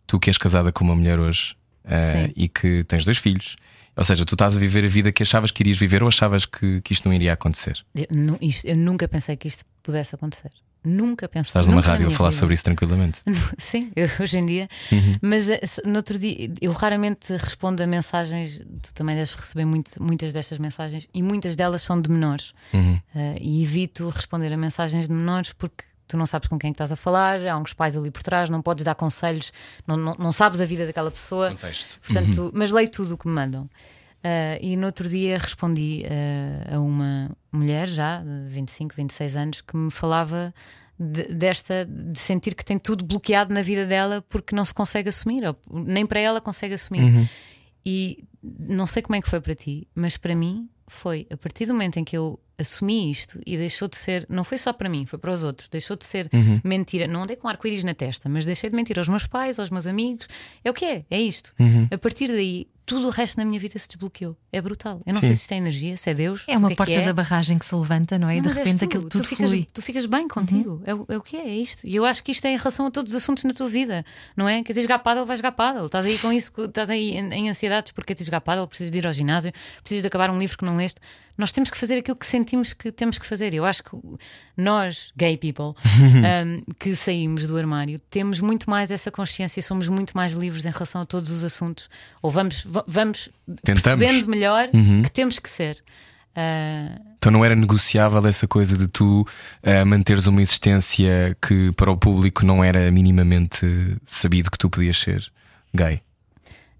[0.06, 1.54] Tu que és casada com uma mulher hoje
[2.00, 2.32] Sim.
[2.36, 3.56] e que tens dois filhos.
[3.94, 6.46] Ou seja, tu estás a viver a vida que achavas que irias viver ou achavas
[6.46, 7.84] que, que isto não iria acontecer?
[7.94, 10.50] Eu, nu- isto- eu nunca pensei que isto pudesse acontecer.
[10.84, 11.50] Nunca pensei.
[11.50, 12.40] Estás numa rádio a falar vida.
[12.40, 13.20] sobre isso tranquilamente.
[13.58, 14.68] Sim, eu- hoje em dia.
[14.90, 15.12] Uhum.
[15.20, 18.60] Mas eh, no outro dia, eu raramente respondo a mensagens.
[18.82, 22.52] Tu também deves receber muito- muitas destas mensagens e muitas delas são de menores.
[22.72, 22.98] Uhum.
[23.14, 26.72] Eh, e evito responder a mensagens de menores porque tu não sabes com quem é
[26.72, 29.50] estás a falar, há uns pais ali por trás, não podes dar conselhos,
[29.86, 31.50] não, não, não sabes a vida daquela pessoa.
[31.50, 31.98] Contexto.
[32.00, 33.64] Portanto, mas leio tudo o que me mandam.
[33.64, 39.60] Uh, e no outro dia respondi uh, a uma mulher já de 25, 26 anos
[39.62, 40.54] que me falava
[40.96, 45.08] de, desta de sentir que tem tudo bloqueado na vida dela porque não se consegue
[45.08, 47.04] assumir, ou nem para ela consegue assumir.
[47.04, 47.26] Uhum.
[47.84, 51.66] E não sei como é que foi para ti, mas para mim foi a partir
[51.66, 54.88] do momento em que eu assumi isto e deixou de ser, não foi só para
[54.88, 56.60] mim, foi para os outros, deixou de ser Uhum.
[56.64, 57.06] mentira.
[57.06, 59.86] Não andei com arco-íris na testa, mas deixei de mentir aos meus pais, aos meus
[59.86, 60.26] amigos.
[60.64, 61.52] É o que é, é isto.
[61.58, 61.86] Uhum.
[61.92, 64.36] A partir daí, tudo o resto na minha vida se desbloqueou.
[64.52, 65.00] É brutal.
[65.06, 65.28] Eu não Sim.
[65.28, 66.42] sei se isto é energia, se é Deus.
[66.48, 67.04] É uma que porta que é.
[67.04, 68.36] da barragem que se levanta, não é?
[68.36, 69.60] E Não, de és repente tu, aquilo tudo tu ficas, flui.
[69.60, 69.66] Uhum.
[69.72, 70.82] tu ficas bem contigo.
[70.84, 71.86] É, o- é o que é, é isto.
[71.86, 74.04] E eu acho que isto é em relação a todos os assuntos na tua vida,
[74.36, 74.62] não é?
[74.64, 75.86] Quer dizer, jogar pádel, vais jogar pádel.
[75.86, 78.98] Estás aí com isso, estás aí em, em ansiedades porque queres jogar pádel, precisas de
[78.98, 81.00] ir ao ginásio, precisas de acabar um livro que não leste.
[81.36, 83.54] Nós temos que fazer aquilo que sentimos que temos que fazer.
[83.54, 83.90] Eu acho que
[84.56, 85.74] nós, gay people,
[86.44, 90.70] um, que saímos do armário, temos muito mais essa consciência, somos muito mais livres em
[90.70, 91.88] relação a todos os assuntos.
[92.20, 93.30] Ou vamos, va- vamos
[93.64, 93.82] Tentamos.
[93.98, 95.02] percebendo melhor Uhum.
[95.02, 95.82] que temos que ser.
[96.34, 99.26] Ah, Então não era negociável essa coisa de tu
[99.62, 104.98] eh, manteres uma existência que para o público não era minimamente sabido que tu podias
[104.98, 105.30] ser
[105.74, 106.00] gay.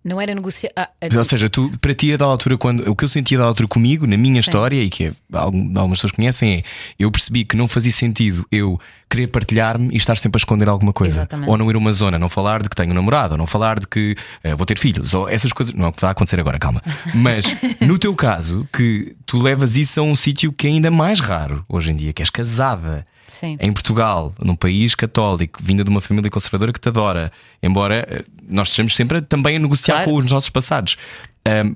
[0.05, 0.71] Não era negociar.
[0.77, 3.45] Ah, Ou seja, tu, para ti, a da altura, quando o que eu sentia da
[3.45, 4.41] altura comigo, na minha Sim.
[4.41, 6.63] história, e que é- algum- algumas pessoas conhecem, é
[6.99, 10.93] eu percebi que não fazia sentido eu querer partilhar-me e estar sempre a esconder alguma
[10.93, 11.21] coisa.
[11.21, 11.49] Exatamente.
[11.51, 13.47] Ou não ir a uma zona, não falar de que tenho um namorado, ou não
[13.47, 15.75] falar de que eh, vou ter filhos, ou essas coisas.
[15.75, 16.83] Não é o que vai acontecer agora, calma.
[17.15, 17.45] Mas
[17.81, 21.65] no teu caso, que tu levas isso a um sítio que é ainda mais raro
[21.69, 23.07] hoje em dia, que és casada.
[23.33, 23.57] Sim.
[23.61, 28.25] Em Portugal, num país católico, vinda de uma família conservadora que te adora, embora eh,
[28.49, 30.11] nós estejamos sempre também a negociar Claro.
[30.11, 30.97] com os nossos passados.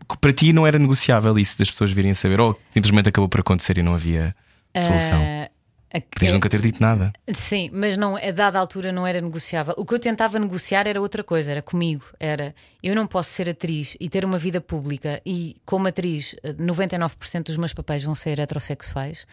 [0.09, 3.29] Que para ti não era negociável isso das pessoas virem a saber, ou simplesmente acabou
[3.29, 4.33] por acontecer e não havia
[4.77, 5.19] solução.
[5.21, 5.56] Ah, a-
[6.01, 7.13] Podias nunca ter dito nada.
[7.35, 9.75] Sim, mas não, a dada altura não era negociável.
[9.77, 12.05] O que eu tentava negociar era outra coisa, era comigo.
[12.19, 16.53] Era eu não posso ser atriz e ter uma vida pública e, como atriz, eh,
[16.53, 19.27] 99% dos meus papéis vão ser heterossexuais.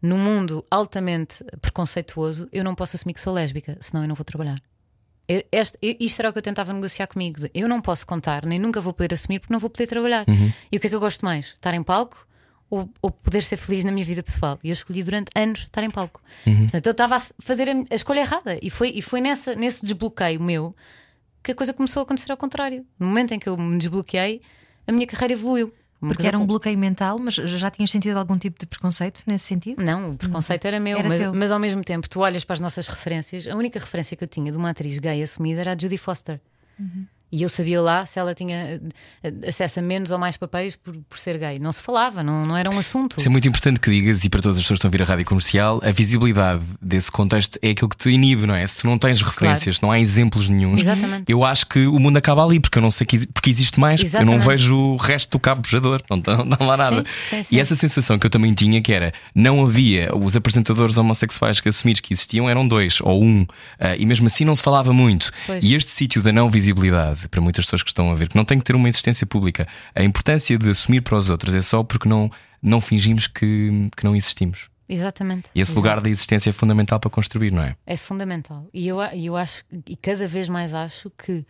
[0.00, 4.24] Num mundo altamente preconceituoso, eu não posso assumir que sou lésbica, senão eu não vou
[4.24, 4.58] trabalhar.
[5.52, 7.40] Este, isto era o que eu tentava negociar comigo.
[7.40, 10.24] de eu não posso contar, nem nunca vou poder assumir porque não vou poder trabalhar.
[10.72, 11.46] E o que é que eu gosto mais?
[11.48, 12.26] Estar em palco
[12.70, 14.58] ou, ou poder ser feliz na minha vida pessoal?
[14.62, 16.20] E eu escolhi durante anos estar em palco.
[16.44, 18.58] Portanto, eu estava a fazer a, a escolha errada.
[18.62, 20.74] E foi, e foi nessa, nesse desbloqueio meu
[21.42, 22.84] que a coisa começou a acontecer ao contrário.
[22.98, 24.40] No momento em que eu me desbloqueei,
[24.86, 25.72] a minha carreira evoluiu.
[26.00, 29.46] Uma Porque era um bloqueio mental, mas já tinhas sentido algum tipo de preconceito nesse
[29.46, 29.82] sentido?
[29.82, 31.34] Não, o preconceito era meu, Era mas, teu.
[31.34, 34.28] mas ao mesmo tempo, tu olhas para as nossas referências, a única referência que eu
[34.28, 36.40] tinha de uma atriz gay assumida era a Judy Foster.
[37.30, 38.80] E eu sabia lá se ela tinha
[39.22, 41.58] eh, acesso a menos ou mais papéis por, por ser gay.
[41.58, 43.16] Não se falava, não, não era um assunto.
[43.18, 45.02] Isso é muito importante que digas, e para todas as pessoas que estão a vir
[45.02, 48.66] a rádio comercial, a visibilidade desse contexto é aquilo que te inibe, não é?
[48.66, 51.24] Se tu não tens referências, se não há exemplos Exatamente.
[51.30, 54.00] eu acho que o mundo acaba ali, porque eu não sei que, porque existe mais,
[54.00, 54.46] eu não Exatamente.
[54.46, 57.04] vejo o resto do cabo bujador, não, não, não há nada.
[57.20, 57.56] Sim, sim, sim.
[57.56, 61.68] E essa sensação que eu também tinha que era não havia os apresentadores homossexuais que
[61.68, 63.46] assumidos que existiam eram dois ou um,
[63.78, 65.30] ah, e mesmo assim não se falava muito.
[65.46, 65.62] Pois.
[65.62, 68.44] E este sítio da não visibilidade, para muitas pessoas que estão a ver, que não
[68.44, 71.82] tem que ter uma existência pública, a importância de assumir para os outros é só
[71.82, 72.30] porque não,
[72.62, 74.68] não fingimos que, que não existimos.
[74.88, 75.50] Exatamente.
[75.54, 77.76] E esse lugar da existência é fundamental para construir, não é?
[77.86, 78.66] É fundamental.
[78.72, 81.44] E eu, eu acho, e cada vez mais acho que.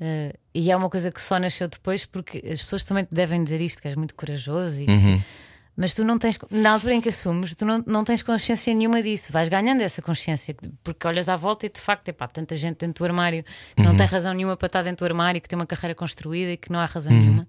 [0.00, 3.60] eh, e é uma coisa que só nasceu depois, porque as pessoas também devem dizer
[3.60, 5.20] isto, que és muito corajoso, e- Uhum.
[5.76, 9.02] Mas tu não tens, na altura em que assumes, tu não, não tens consciência nenhuma
[9.02, 9.32] disso.
[9.32, 10.54] Vais ganhando essa consciência,
[10.84, 13.42] porque olhas à volta e de facto, epá, tanta gente dentro do armário
[13.74, 13.88] que Uhum.
[13.88, 16.56] não tem razão nenhuma para estar dentro do armário, que tem uma carreira construída e
[16.56, 17.18] que não há razão Uhum.
[17.20, 17.48] nenhuma.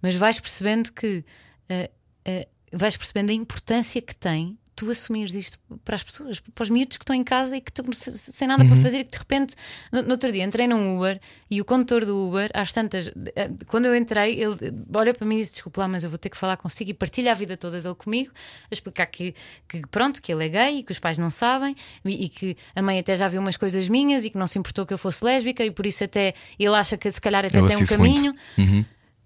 [0.00, 1.24] Mas vais percebendo que.
[1.68, 1.90] eh,
[2.24, 6.70] eh, vais percebendo a importância que tem tu assumires isto para as pessoas, para os
[6.70, 9.04] miúdos que estão em casa e que estão se- se- sem nada para fazer e
[9.04, 9.54] que de repente,
[9.92, 13.50] no, no outro dia, entrei num Uber e o condutor do Uber, às tantas, eh,
[13.66, 14.56] quando eu entrei, ele
[14.94, 16.94] olha para mim e disse: Desculpa lá, mas eu vou ter que falar consigo e
[16.94, 18.32] partilha a vida toda dele comigo,
[18.70, 19.34] a explicar que,
[19.68, 22.56] que pronto, que ele é gay e que os pais não sabem e, e que
[22.74, 24.98] a mãe até já viu umas coisas minhas e que não se importou que eu
[24.98, 27.86] fosse lésbica e por isso até ele acha que se calhar até Eu tem um
[27.96, 28.34] caminho.
[28.58, 28.84] Uhum.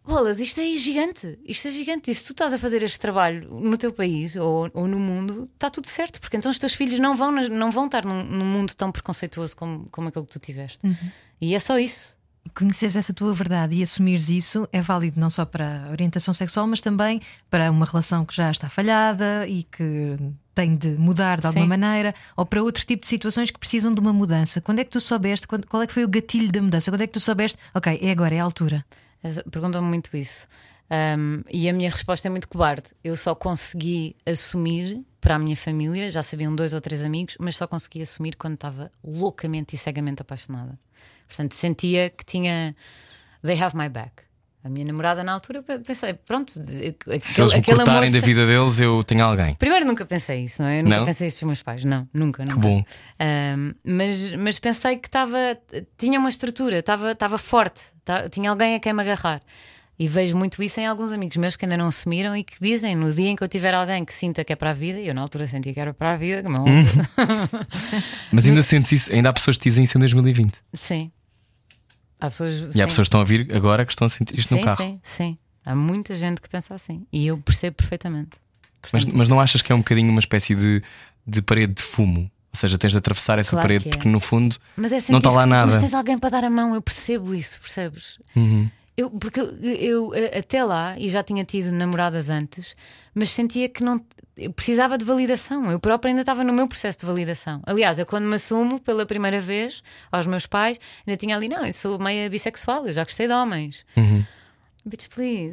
[0.08, 2.10] Bolas, isto é gigante, isto é gigante.
[2.10, 5.50] E se tu estás a fazer este trabalho no teu país ou, ou no mundo,
[5.52, 8.46] está tudo certo, porque então os teus filhos não vão, não vão estar num, num
[8.46, 10.80] mundo tão preconceituoso como, como aquele que tu tiveste.
[11.38, 12.16] E é só isso.
[12.54, 16.66] Conheceres essa tua verdade e assumires isso é válido não só para a orientação sexual,
[16.66, 20.16] mas também para uma relação que já está falhada e que
[20.54, 21.68] tem de mudar de alguma Sim.
[21.68, 24.58] maneira, ou para outro tipo de situações que precisam de uma mudança.
[24.62, 25.46] Quando é que tu soubeste?
[25.46, 26.90] Qual é que foi o gatilho da mudança?
[26.90, 27.58] Quando é que tu soubeste?
[27.74, 28.82] Ok, é agora, é a altura.
[29.22, 30.46] As- Perguntam-me muito isso.
[30.90, 32.88] Um, e a minha resposta é muito cobarde.
[33.04, 37.56] Eu só consegui assumir para a minha família, já sabiam dois ou três amigos, mas
[37.56, 40.78] só consegui assumir quando estava loucamente e cegamente apaixonada.
[41.26, 42.74] Portanto, sentia que tinha.
[43.42, 44.22] They have my back.
[44.68, 48.46] A minha namorada na altura eu pensei, pronto, aquele, Se eles me cortarem da vida
[48.46, 49.54] deles, eu tenho alguém.
[49.54, 50.80] Primeiro nunca pensei isso, não é?
[50.80, 51.04] Eu nunca Não?
[51.06, 52.54] pensei isso dos meus pais, não, nunca, nunca.
[52.56, 52.84] Que bom.
[53.82, 55.58] Mas, mas pensei que estava
[55.96, 57.80] tinha uma estrutura, estava estava forte,
[58.30, 59.40] tinha alguém a quem me agarrar.
[60.00, 62.94] E vejo muito isso em alguns amigos meus que ainda não assumiram e que dizem
[62.94, 65.08] no dia em que eu tiver alguém que sinta que é para a vida, e
[65.08, 67.04] eu na altura sentia que era para a vida, como é óbvio.
[68.30, 70.58] Mas ainda sentes isso, ainda há pessoas que dizem isso em 2020.
[70.72, 71.10] sim.
[72.20, 74.48] Há pessoas, E há pessoas que estão a vir agora que estão a sentir isto
[74.48, 74.76] sim, no carro.
[74.76, 75.38] sim, sim.
[75.64, 77.06] Há muita gente que pensa assim.
[77.12, 78.38] E eu percebo perfeitamente.
[78.82, 80.82] Mas, Portanto, mas não achas que é um bocadinho uma espécie de,
[81.26, 82.30] de parede de fumo?
[82.52, 83.90] Ou seja, tens de atravessar essa Claro parede é.
[83.92, 85.66] porque no fundo Mas é não está lá que- nada.
[85.66, 88.18] Mas tens alguém para dar a mão, eu percebo isso, percebes?
[88.34, 88.70] Uhum.
[88.98, 92.74] Eu, porque eu, eu, eh, até lá, e já tinha tido namoradas antes,
[93.14, 94.04] mas sentia que não
[94.36, 95.70] eu precisava de validação.
[95.70, 97.60] Eu própria ainda estava no meu processo de validação.
[97.64, 101.64] Aliás, eu quando me assumo pela primeira vez aos meus pais, ainda tinha ali, não,
[101.64, 103.84] eu sou meia bissexual, eu já gostei de homens.
[103.96, 104.24] Uhum.
[104.88, 105.52] Bitch, please.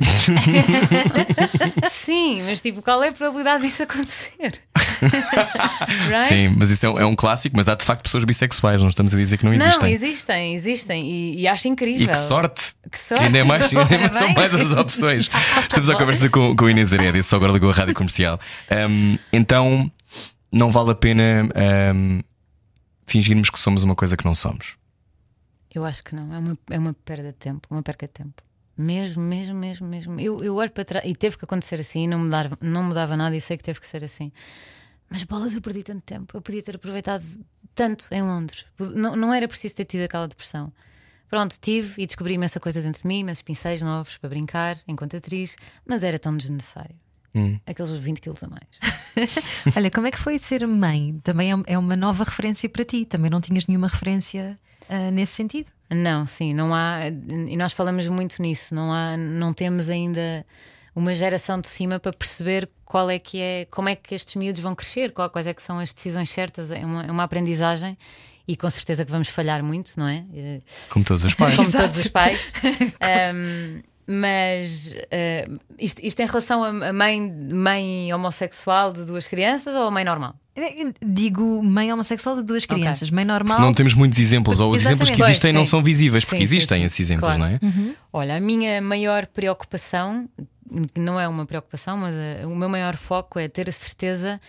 [1.91, 4.61] Sim, mas tipo, qual é a probabilidade disso acontecer?
[6.09, 6.27] right?
[6.27, 8.87] Sim, mas isso é um, é um clássico, mas há de facto pessoas bissexuais, não
[8.87, 9.91] estamos a dizer que não Não, existem.
[9.91, 11.05] existem, existem.
[11.05, 12.05] E, e acho incrível.
[12.05, 12.73] E que sorte!
[12.89, 13.25] Que sorte.
[13.25, 15.29] Ainda é mais, ainda é são mais as opções.
[15.61, 18.39] Estamos à conversa com, com a Inês Herédia, só agora ligou a rádio comercial.
[18.69, 19.91] Ahm, então,
[20.51, 22.21] não vale a pena ahm,
[23.05, 24.77] fingirmos que somos uma coisa que não somos.
[25.73, 28.41] Eu acho que não, é uma, é uma perda de tempo, uma perca de tempo.
[28.77, 30.19] Mesmo, mesmo, mesmo, mesmo.
[30.19, 33.15] Eu, eu olho para trás e teve que acontecer assim, e não mudava, não mudava
[33.15, 34.31] nada e sei que teve que ser assim.
[35.09, 36.35] Mas bolas, eu perdi tanto tempo.
[36.35, 37.23] Eu podia ter aproveitado
[37.73, 38.65] tanto em Londres.
[38.95, 40.73] Não, não era preciso ter tido aquela depressão.
[41.29, 45.15] Pronto, tive e descobri imensa coisa dentro de mim, imensos pincéis novos para brincar enquanto
[45.17, 46.95] atriz, mas era tão desnecessário.
[47.33, 47.59] Hum.
[47.65, 48.63] Aqueles 20 quilos a mais.
[49.75, 51.19] Olha, como é que foi ser mãe?
[51.23, 53.05] Também é- é uma nova referência para ti.
[53.05, 54.57] Também não tinhas nenhuma referência
[54.89, 55.69] ah, nesse sentido.
[55.89, 57.01] Não, sim, não há,
[57.47, 60.43] e nós falamos muito nisso, não há, não temos ainda
[60.95, 64.61] uma geração de cima para perceber qual é que é, como é que estes miúdos
[64.61, 67.95] vão crescer, qual- quais é que são as decisões certas, é uma, é uma aprendizagem
[68.47, 70.23] e com certeza que vamos falhar muito, não é?
[70.33, 71.53] Eh, Como todos os pais.
[71.57, 71.83] Como Exato.
[71.85, 72.53] todos os pais.
[73.35, 77.19] Um, mas uh, isto, isto em relação a a mãe,
[77.51, 80.35] mãe homossexual de duas crianças ou a mãe normal?
[80.55, 83.59] É, Digo mãe homossexual de duas crianças, mãe normal.
[83.59, 85.03] Não temos muitos exemplos, ou os Exatamente.
[85.03, 85.69] exemplos que existem Pois, não sim.
[85.71, 86.85] são visíveis, porque Sim, existem sim.
[86.85, 87.39] esses exemplos, Claro.
[87.39, 87.95] não é?
[88.13, 90.29] Olha, a minha maior preocupação,
[90.93, 94.39] que não é uma preocupação, mas eh, o meu maior foco é ter a certeza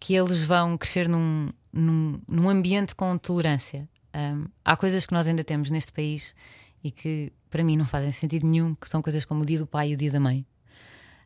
[0.00, 3.88] que eles vão crescer num, num, num ambiente com tolerância.
[4.14, 6.34] Um, há coisas que nós ainda temos neste país
[6.82, 9.66] e que para mim não fazem sentido nenhum, que são coisas como o dia do
[9.66, 10.44] pai e o dia da mãe.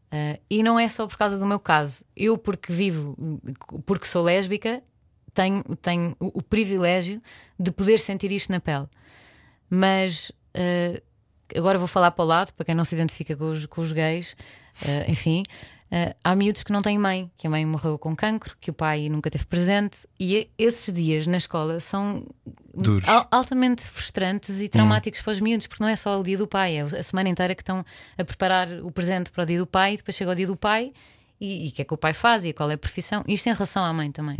[0.06, 2.04] Uh, e não é só por causa do meu caso.
[2.16, 3.16] Eu, porque vivo,
[3.84, 4.82] porque sou lésbica,
[5.34, 7.20] tenho, tenho o, o privilégio
[7.58, 8.86] de poder sentir isto na pele.
[9.68, 11.02] Mas uh,
[11.54, 13.92] agora vou falar para o lado, para quem não se identifica com os, com os
[13.92, 14.36] gays,
[14.82, 15.42] uh, enfim.
[15.92, 18.74] Uh, há miúdos que não têm mãe, que a mãe morreu com cancro, que o
[18.74, 22.26] pai nunca teve presente, e esses dias na escola são
[22.74, 23.08] Duros.
[23.08, 26.46] al- altamente frustrantes e traumáticos para os miúdos, porque não é só o dia do
[26.46, 27.84] pai, é a semana inteira que estão
[28.18, 30.56] a preparar o presente para o dia do pai, e depois chega o dia do
[30.56, 30.92] pai
[31.40, 33.22] e o que é que o pai faz e qual é a profissão.
[33.26, 34.36] Isto em relação à mãe também.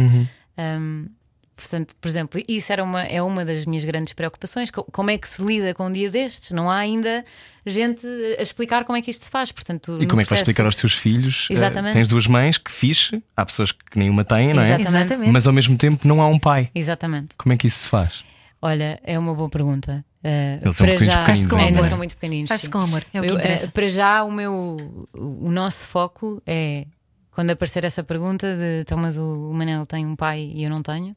[0.59, 1.09] Um,
[1.57, 4.71] portanto, por exemplo, isso era uma, é uma das minhas grandes preocupações.
[4.71, 6.51] Co- Como é que se lida com um dia destes?
[6.53, 7.25] Não há ainda
[7.64, 8.07] gente
[8.38, 9.51] a explicar como é que isto se faz.
[9.51, 11.49] Portanto, E como é que vais explicar aos teus filhos?
[11.51, 11.95] eh, Exatamente.
[11.95, 14.81] tens duas mães, que fixe, há pessoas que nenhuma têm, não é?
[14.81, 15.31] Exatamente.
[15.33, 16.71] Mas ao mesmo tempo não há um pai.
[16.75, 17.37] Exatamente.
[17.37, 18.25] Como é que isso se faz?
[18.62, 20.05] Olha, é uma boa pergunta.
[20.25, 21.57] Uh, Eles são para já, pequeninos ainda.
[21.64, 21.88] ainda Amor.
[21.88, 22.49] são muito pequeninos.
[22.49, 23.69] Faz-se com amor, é o que Eu, eh, interessa.
[23.69, 26.85] para já, o meu o nosso foco é
[27.31, 30.83] quando aparecer essa pergunta de então, mas o Manel tem um pai e eu não
[30.83, 31.14] tenho,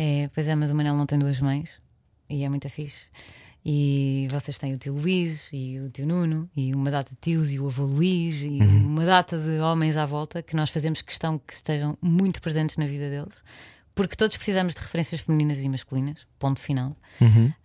[0.00, 1.70] é, pois é, mas o Manel não tem duas mães
[2.30, 3.06] e é muito fixe.
[3.64, 7.50] E vocês têm o tio Luís e o tio Nuno, e uma data de tios
[7.50, 11.36] e o avô Luís, e uma data de homens à volta que nós fazemos questão
[11.36, 13.42] que estejam muito presentes na vida deles,
[13.92, 16.96] porque todos precisamos de referências femininas e masculinas, ponto final.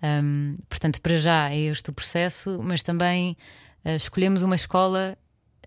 [0.04, 3.38] Um, portanto, para já é este o processo, mas também
[3.86, 5.16] uh, escolhemos uma escola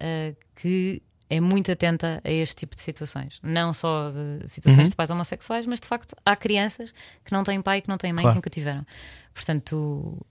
[0.02, 3.38] uh, que é muito atenta a este tipo de situações.
[3.42, 4.90] Não só de situações Uhum.
[4.90, 6.92] de pais homossexuais, mas de facto há crianças
[7.24, 8.34] que não têm pai, que não têm mãe, Claro.
[8.34, 8.86] que nunca tiveram.
[9.34, 9.74] Portanto,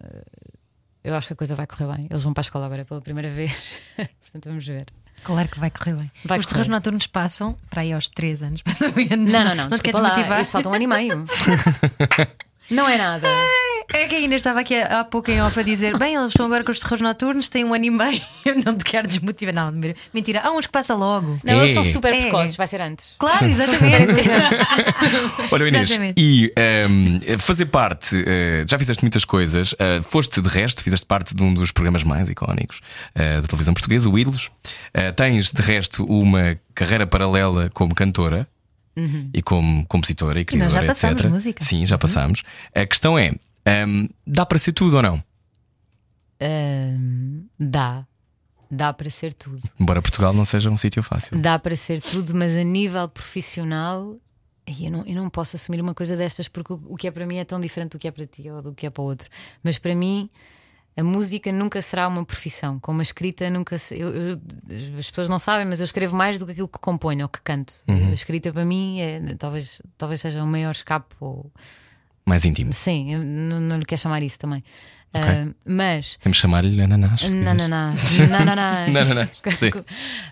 [0.04, 0.58] uh,
[1.04, 2.08] eu acho que a coisa vai correr bem.
[2.10, 3.78] Eles vão para a escola agora pela primeira vez.
[4.22, 4.86] Portanto, vamos ver.
[5.24, 6.12] Claro que vai correr bem.
[6.24, 9.34] Vai Os terrores noturnos passam para aí aos 3 anos, mais ou menos.
[9.34, 9.70] Não, não, não.
[9.70, 10.42] Não te desculpa queres lá, motivar?
[10.42, 11.26] Isso falta um ano e meio.
[12.72, 13.28] não é nada.
[13.94, 16.46] É que a Inês estava aqui há pouco em off a dizer: bem, eles estão
[16.48, 18.22] agora com os terrores noturnos, têm um ano e meio.
[18.46, 19.54] Eu não te quero desmotivar.
[19.54, 19.72] Não,
[20.14, 21.40] mentira, há uns que passa logo.
[21.44, 21.86] Não, eles são É.
[21.86, 22.22] super É.
[22.22, 23.16] precoces, vai ser antes.
[23.18, 24.14] Claro, exatamente.
[25.52, 26.22] Olha, Inês, Exatamente.
[26.22, 31.36] e ehm, fazer parte, eh, já fizeste muitas coisas, eh, foste de resto, fizeste parte
[31.36, 32.82] de um dos programas mais icónicos
[33.14, 34.50] eh, da televisão portuguesa, o Ídolos.
[35.16, 38.48] Tens de resto uma carreira paralela como cantora.
[39.34, 40.58] E como compositora e Uhum.
[40.60, 41.30] nós já criadora, passámos etc.
[41.32, 41.62] música.
[41.62, 41.68] Uhum.
[41.68, 42.44] Sim, já passamos.
[42.74, 43.34] A questão é:
[43.66, 45.24] ehm, dá para ser tudo ou não?
[46.40, 48.06] Ahm, dá.
[48.70, 49.62] Dá para ser tudo.
[49.80, 51.38] Embora Portugal não seja um sítio fácil.
[51.40, 54.18] Dá para ser tudo, mas a nível profissional.
[54.82, 57.28] Eu não, eu não posso assumir uma coisa destas porque o, o que é para
[57.28, 59.06] mim é tão diferente do que é para ti ou do que é para o
[59.06, 59.30] outro.
[59.64, 60.28] Mas para mim,
[60.98, 62.80] a música nunca será uma profissão.
[62.80, 63.78] Como a escrita nunca.
[63.78, 64.42] se- eu- eu-
[65.00, 67.40] as pessoas não sabem, mas eu escrevo mais do que aquilo que componho ou que
[67.44, 67.76] canto.
[68.10, 71.16] A escrita para mim é, talvez, talvez seja o maior escape.
[71.20, 71.52] Ou,
[72.26, 72.74] Mais íntimo.
[72.74, 74.64] sim, não, não lhe quero chamar isso também.
[75.14, 77.22] Ah, mas Temos chamar-lhe ananás.
[77.32, 78.18] Nananás.
[78.30, 78.92] Nananás.
[78.92, 79.42] Nananás.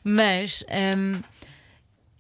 [0.04, 0.64] Mas
[0.98, 1.22] hum,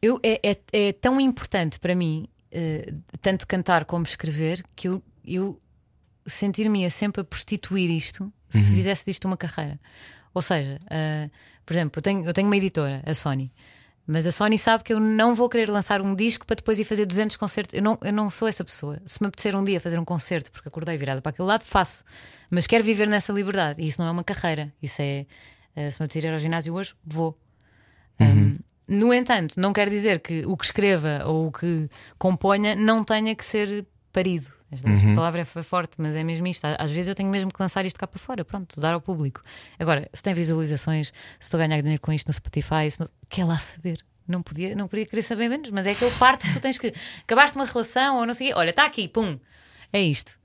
[0.02, 5.04] eu, é, é- é tão importante para mim, eh, tanto cantar como escrever, que eu,
[5.26, 5.60] eu
[6.26, 8.76] sentir-me sempre a prostituir isto se Uhum.
[8.78, 9.80] fizesse disto uma carreira.
[10.34, 11.30] Ou seja, eh,
[11.66, 13.52] por exemplo, eu tenho, eu tenho uma editora, a Sony.
[14.06, 16.84] Mas a Sony sabe que eu não vou querer lançar um disco para depois ir
[16.84, 17.74] fazer 200 concertos.
[17.74, 19.02] Eu não, eu não sou essa pessoa.
[19.06, 22.04] Se me apetecer um dia fazer um concerto porque acordei virada para aquele lado, faço.
[22.50, 23.82] Mas quero viver nessa liberdade.
[23.82, 24.74] E isso não é uma carreira.
[24.82, 25.26] Isso é.
[25.76, 27.38] eh, se me apetecer ir ao ginásio hoje, vou.
[28.20, 33.04] Um, no entanto, não quer dizer que o que escreva ou o que componha não
[33.04, 34.52] tenha que ser parido.
[34.74, 36.66] Esta palavra é forte, mas é mesmo isto.
[36.66, 39.42] Às vezes eu tenho mesmo que lançar isto cá para fora, pronto, dar ao público.
[39.80, 43.08] Agora, se tem visualizações, se estou a ganhar dinheiro com isto no Spotify, se não...
[43.30, 44.00] quer lá saber.
[44.28, 46.94] Não podia, não podia querer saber menos, mas é aquele parte que tu tens que.
[47.24, 49.38] Acabaste uma relação ou não sei o quê, olha, está aqui, pum.
[49.92, 50.40] É isto.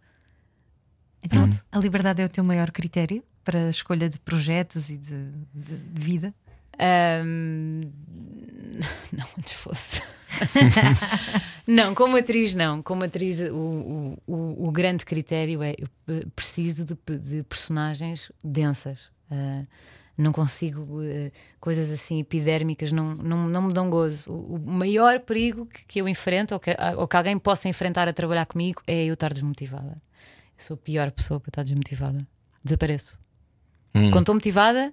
[1.28, 5.30] Pronto, a liberdade é o teu maior critério para a escolha de projetos e de,
[5.54, 6.34] de- de vida.
[6.78, 7.90] Ahm,
[9.12, 10.02] Não, antes fosse.
[11.66, 12.82] não, como atriz, não.
[12.82, 15.88] Como atriz, o, o, o, grande critério é eu
[16.34, 19.10] preciso de, de personagens densas.
[19.30, 19.64] Ah,
[20.16, 24.32] não consigo eh, coisas assim epidérmicas, não, não, não me dão gozo.
[24.32, 28.08] O, o maior perigo que, que eu enfrento ou que, ou que alguém possa enfrentar
[28.08, 29.92] a trabalhar comigo é eu estar desmotivada.
[30.58, 32.26] Eu sou a pior pessoa para estar desmotivada.
[32.64, 33.18] Desapareço.
[33.94, 34.10] Hum.
[34.10, 34.92] Quando estou motivada,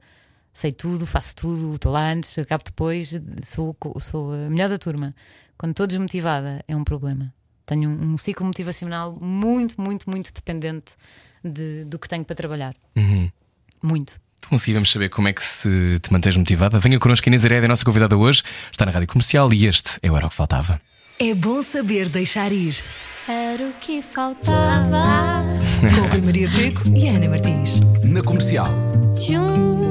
[0.55, 3.11] sei tudo, faço tudo, estou lá antes, acabo depois,
[3.43, 5.13] sou, sou a melhor da turma.
[5.57, 7.31] Quando estou desmotivada, é um problema.
[7.65, 10.93] Tenho um, um ciclo motivacional muito, muito, muito dependente
[11.43, 12.73] de- do que tenho para trabalhar.
[12.95, 13.29] Uhum.
[13.83, 14.19] Muito.
[14.39, 16.79] Então, assim, vamos saber como é que se te mantens motivada.
[16.79, 18.43] Venha connosco, Inês Herédia, a nossa convidada hoje.
[18.71, 20.79] Está na rádio comercial e este é o Era o que Faltava.
[21.19, 22.75] É bom saber deixar ir.
[23.27, 25.43] Era o que faltava.
[25.81, 27.79] Com Rui Maria Peco e Ana Martins.
[28.03, 28.67] Na comercial.
[29.19, 29.84] Juntos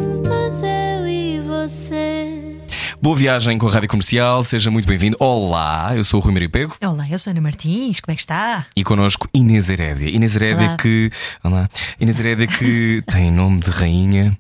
[0.45, 2.59] eu e você.
[3.01, 5.17] Boa viagem com a rádio comercial, seja muito bem-vindo.
[5.19, 8.15] Olá, eu sou o Rui Maria Pego Olá, eu sou a Ana Martins, como é
[8.15, 8.67] que está?
[8.77, 10.07] e connosco Inês Herédia.
[10.11, 10.77] Inês Herédia Olá.
[10.77, 11.11] que.
[11.43, 11.69] Olá.
[11.99, 14.37] Inês Herédia que tem nome de rainha.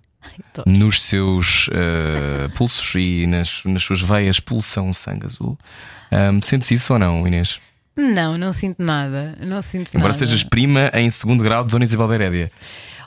[0.66, 5.58] Nos seus eh, pulsos e nas, nas suas veias pulsam sangue azul.
[6.10, 7.58] Ahm, sentes isso ou não, Inês?
[7.96, 9.38] Não, não sinto nada.
[9.40, 10.18] Não sinto Embora nada.
[10.18, 12.50] sejas prima em segundo grau de Dona Isabel de Herédia.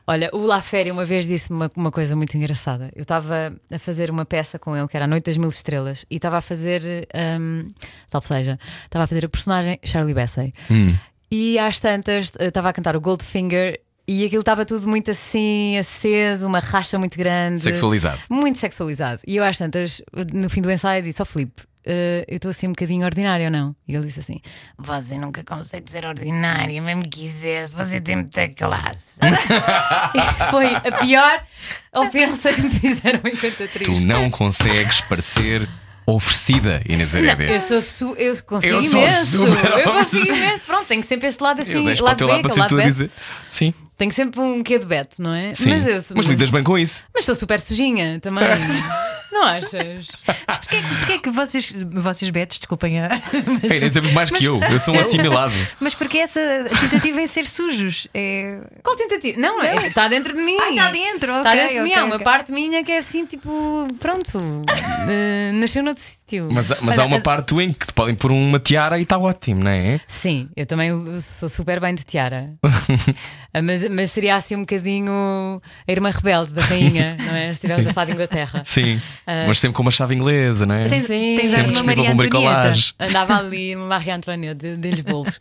[0.09, 2.89] Olha, o La Féria uma vez disse-me uma, uma coisa muito engraçada.
[2.95, 6.05] Eu estava a fazer uma peça com ele que era A Noite das Mil Estrelas
[6.09, 7.07] e estava a fazer,
[7.41, 7.69] um,
[8.07, 10.53] salve seja, estava a fazer a personagem Charlie Bassey.
[10.71, 10.95] Hum.
[11.29, 15.77] E às tantas eh, estava a cantar o Goldfinger e aquilo estava tudo muito assim,
[15.77, 17.59] aceso, uma racha muito grande.
[17.59, 18.21] Sexualizado.
[18.29, 19.19] Muito sexualizado.
[19.27, 20.01] E eu às tantas,
[20.33, 21.63] no fim do ensaio, disse ao Filipe.
[21.89, 23.75] "Eh, eu estou assim um bocadinho ordinário ou não?
[23.87, 24.41] E ele disse assim:
[24.77, 29.17] Você nunca consegue ser ordinária, mesmo que quisesse, você tem muita classe.
[30.13, 31.43] E foi a pior
[31.95, 33.83] ofensa que me fizeram enquanto atriz.
[33.85, 35.67] Tu não consegues parecer
[36.05, 37.45] oferecida, Inês Herédia.
[37.51, 39.25] eu sou su eu consigo Eu sou imenso.
[39.45, 40.65] super eu consigo imenso.
[40.65, 43.09] Pronto, tenho sempre este lado assim, eu lado lado seres tu a dizer.
[43.49, 45.53] Sim, Tenho sempre um quê de beto, não é?
[45.55, 45.69] sim.
[45.69, 47.05] Mas eu Mas lidas bem com isso.
[47.13, 48.43] Mas sou super sujinha também.
[49.31, 50.07] não achas?
[50.45, 53.09] Porquê, porquê que vocês, vocês betos, desculpem a.
[53.61, 54.59] Mas, é muito mais que eu.
[54.61, 55.53] Eu sou um assimilado.
[55.79, 56.39] mas porque essa
[56.79, 58.07] tentativa em ser sujos?
[58.13, 58.59] É...
[58.83, 59.39] Qual tentativa?
[59.39, 60.57] Não, é, está dentro de mim.
[60.59, 61.89] Ah, está dentro, Está ok, dentro de mim.
[61.91, 64.63] ok, Há uma parte minha que é assim, tipo, pronto,
[65.09, 66.17] eh, nasceu noutro sítio.
[66.51, 69.63] Mas, mas há uma parte em que te podem pôr uma tiara e está ótimo,
[69.63, 69.99] não é?
[70.07, 72.53] Sim, eu também sou super bem de tiara.
[73.63, 75.11] Mas, mas seria assim um bocadinho
[75.87, 77.45] a irmã rebelde da rainha, não é?
[77.47, 78.61] Se estivermos a falar de Inglaterra.
[78.63, 79.01] Sim.
[79.25, 80.87] Ah, mas sempre com uma chave inglesa, não é?
[80.87, 81.07] Sim.
[81.07, 82.93] tens Sempre de disponível Maria com bricolagem.
[82.99, 85.39] Andava ali no Marie Antoinette, de- de-lhes bolos.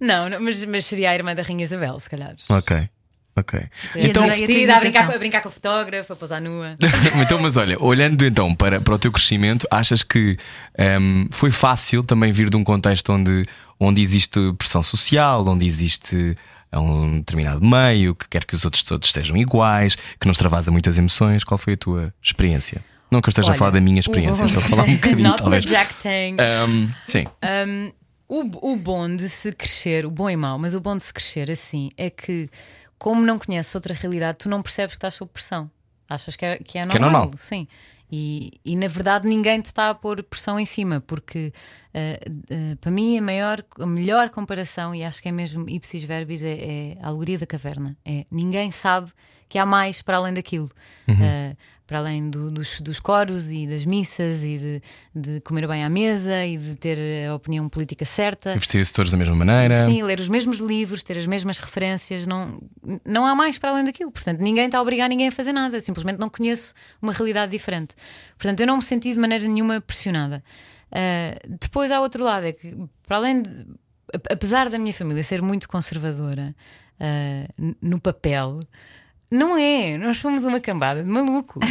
[0.00, 2.34] Não, não, mas, mas seria a irmã da Rainha Isabel, se calhar.
[2.48, 2.88] Ok.
[3.36, 3.58] Ok.
[3.96, 6.76] E Então, a tua Vestida, a brincar, a brincar com o fotógrafo, a pousar nua.
[7.20, 10.36] então, mas olha, olhando então para, para o teu crescimento, achas que
[10.78, 13.42] ehm, foi fácil também vir de um contexto onde,
[13.80, 16.36] onde existe pressão social, onde existe
[16.70, 20.70] eh, um determinado meio, que quer que os outros todos estejam iguais, que nos travasa
[20.70, 21.42] muitas emoções?
[21.42, 22.84] Qual foi a tua experiência?
[23.10, 24.94] Não que eu esteja a Olha, falar da minha experiência, o- estou a falar um
[24.94, 25.64] bocadinho, Not talvez.
[25.64, 26.36] projecting.
[26.38, 27.24] Ehm, sim.
[28.26, 31.12] O, o bom de se crescer, o bom e mau, mas o bom de se
[31.12, 32.48] crescer assim é que,
[33.04, 35.70] como não conheces outra realidade, tu não percebes que estás sob pressão.
[36.08, 37.10] Achas que é, que é Que é normal.
[37.10, 37.32] normal.
[37.36, 37.68] Sim.
[38.10, 41.52] E, e na verdade ninguém te está a pôr pressão em cima, porque
[41.92, 46.02] eh, eh, para mim a, maior, a melhor comparação, e acho que é mesmo ipsis
[46.02, 47.94] verbis, é, é a alegoria da caverna.
[48.06, 49.12] É ninguém sabe
[49.50, 50.70] que há mais para além daquilo.
[51.06, 51.54] Eh,
[51.86, 54.82] para além do- dos, dos coros e das missas e de,
[55.14, 58.54] de comer bem à mesa e de ter a opinião política certa.
[58.54, 59.74] Vestir-se todos da mesma maneira.
[59.74, 62.58] Sim, ler os mesmos livros, ter as mesmas referências, não,
[63.04, 64.10] não há mais para além daquilo.
[64.10, 66.72] Portanto, ninguém está a obrigar ninguém a fazer nada, simplesmente não conheço
[67.02, 67.94] uma realidade diferente.
[68.38, 70.42] Portanto, eu não me senti de maneira nenhuma pressionada.
[70.90, 72.74] Ah, depois há outro lado, é que
[73.06, 73.50] para além de.
[74.14, 76.54] ap- Apesar da minha família ser muito conservadora
[77.58, 78.60] n- no papel,
[79.34, 81.62] não é, nós fomos uma cambada de malucos.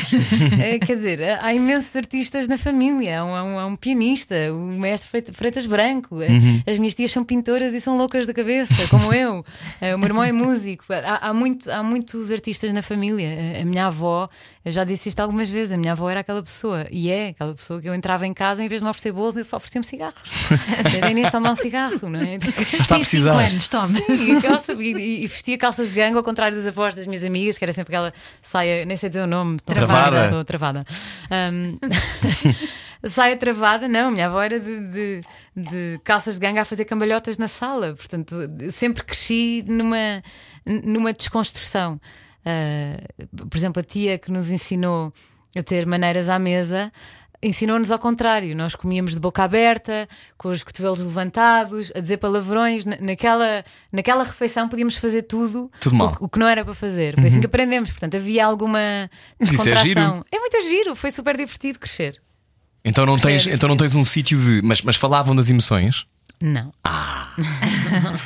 [0.59, 3.21] Eh, quer dizer, há imensos artistas na família.
[3.21, 6.21] Há um, há um- há um pianista, o mestre Freit- Freitas Branco.
[6.21, 6.29] Eh,
[6.69, 9.45] As minhas tias são pintoras e são loucas da cabeça, como eu.
[9.81, 10.85] Eh, O meu irmão é músico.
[10.89, 13.61] Há, há muito, há muitos artistas na família.
[13.61, 14.29] A minha avó,
[14.65, 17.53] eu já disse isto algumas vezes, a minha avó era aquela pessoa, e é aquela
[17.53, 20.21] pessoa que eu entrava em casa, em vez de me oferecer bolos, oferecia-me cigarros.
[21.01, 22.35] A Inês toma um cigarro, não é?
[22.35, 23.33] Está a precisar.
[23.33, 23.87] anos, toma.
[23.99, 27.57] Sim, calça- e, e vestia calças de gangue ao contrário das avós das minhas amigas,
[27.57, 29.93] que era sempre aquela saia, nem sei dizer o nome, Travada.
[30.17, 30.83] rápida, sou travada.
[31.29, 31.77] Ahm,
[33.05, 35.21] saia travada, não, minha avó era de, de-
[35.55, 38.35] de calças de gangue a fazer cambalhotas na sala, portanto,
[38.71, 40.23] sempre cresci numa,
[40.65, 41.99] numa desconstrução.
[42.45, 42.97] Ah,
[43.49, 45.13] por exemplo, a tia que nos ensinou
[45.57, 46.91] a ter maneiras à mesa.
[47.45, 52.85] Ensinou-nos ao contrário, nós comíamos de boca aberta, com os cotovelos levantados, a dizer palavrões.
[52.85, 56.01] Na- Naquela, naquela refeição podíamos fazer tudo, Tudo.
[56.01, 57.15] O, o que não era para fazer.
[57.15, 57.89] Foi assim que aprendemos.
[57.91, 59.09] Portanto, havia alguma é
[59.41, 59.83] descontração.
[59.83, 60.25] giro.
[60.31, 62.21] É muito giro, foi super divertido crescer.
[62.85, 63.55] Então não tens, Percebe?
[63.55, 64.61] então não tens um sítio de.
[64.65, 66.05] Mas, mas falavam das emoções?
[66.43, 66.73] Não.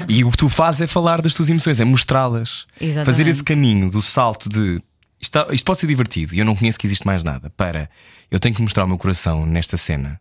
[0.10, 2.66] E o que tu fazes é falar das tuas emoções, é mostrá-las.
[3.06, 4.82] Fazer esse caminho do salto de
[5.22, 7.52] isto, isto pode ser divertido e eu não conheço que existe mais nada.
[7.52, 7.90] Para
[8.32, 10.20] eu tenho que mostrar o meu coração nesta cena.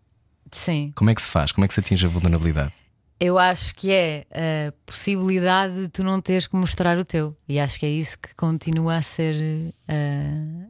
[0.50, 0.92] Sim.
[0.94, 1.52] Como é que se faz?
[1.52, 2.72] Como é que se atinge a vulnerabilidade?
[3.18, 7.34] Eu acho que é a possibilidade de tu não teres que mostrar o teu.
[7.48, 10.66] E acho que é isso que continua a ser ah,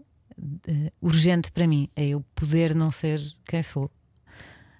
[0.68, 1.88] eh, urgente para mim.
[1.96, 3.90] É eu poder não ser quem sou.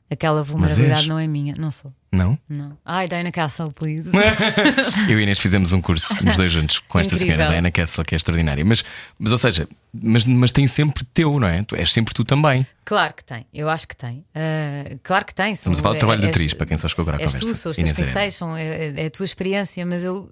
[0.09, 1.57] Aquela vulnerabilidade não é minha.
[1.57, 1.92] Não sou.
[2.16, 2.38] Não?
[2.48, 2.76] Não.
[2.84, 4.10] Ai, Diana Castle, please.
[5.08, 7.36] Eu e Inês fizemos um curso, os dois juntos, com esta Incrível.
[7.36, 8.64] senhora, Diana Kessel, que é extraordinária.
[8.64, 8.84] Mas,
[9.18, 11.62] mas ou seja, mas, mas tem sempre teu, não é?
[11.62, 12.66] Tu és sempre tu também.
[12.84, 14.24] Claro que tem, eu acho que tem.
[14.34, 15.52] Ah, claro que tem.
[15.52, 17.52] Estamos a falar do trabalho de és- atriz, para quem só chegou agora És conversa.
[17.54, 20.28] tu, são os teus pincéis, são, é, é a tua experiência, mas eu,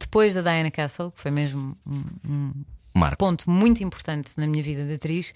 [0.00, 2.52] depois da Diana Castle, que foi mesmo um, um
[2.94, 3.16] Marco.
[3.18, 5.32] ponto muito importante na minha vida de atriz,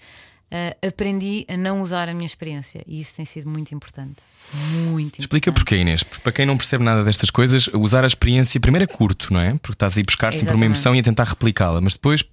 [0.51, 4.23] eh, aprendi a não usar a minha experiência e isso tem sido muito importante.
[4.87, 5.53] Muito Explica importante.
[5.53, 6.03] porquê, Inês.
[6.03, 9.51] Para quem não percebe nada destas coisas, usar a experiência primeiro é curto, não é?
[9.53, 12.25] Porque estás a ir buscar sempre uma emoção e a tentar replicá-la, mas depois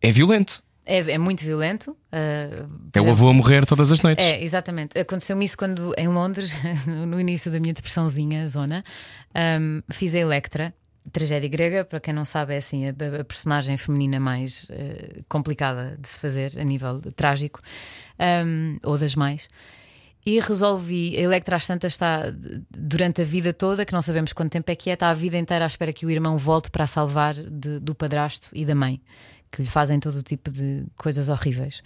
[0.00, 0.62] é violento.
[0.84, 1.96] É, é muito violento.
[2.10, 4.24] por É o avô a morrer todas as noites.
[4.24, 4.98] É, exatamente.
[4.98, 6.52] Aconteceu-me isso quando em Londres,
[6.86, 8.84] no início da minha depressãozinha, zona,
[9.34, 10.74] ahm, fiz a Electra.
[11.10, 15.96] Tragédia grega, para quem não sabe, é assim a, a personagem feminina mais eh, complicada
[16.00, 17.60] de se fazer a nível de- trágico,
[18.18, 19.48] ahm, ou das mais.
[20.24, 22.32] E resolvi, a Electra às tantas está
[22.70, 25.36] durante a vida toda, que não sabemos quanto tempo é que é, está a vida
[25.36, 28.74] inteira à espera que o irmão volte para a salvar de- do padrasto e da
[28.74, 29.00] mãe,
[29.50, 31.82] que lhe fazem todo o tipo de coisas horríveis.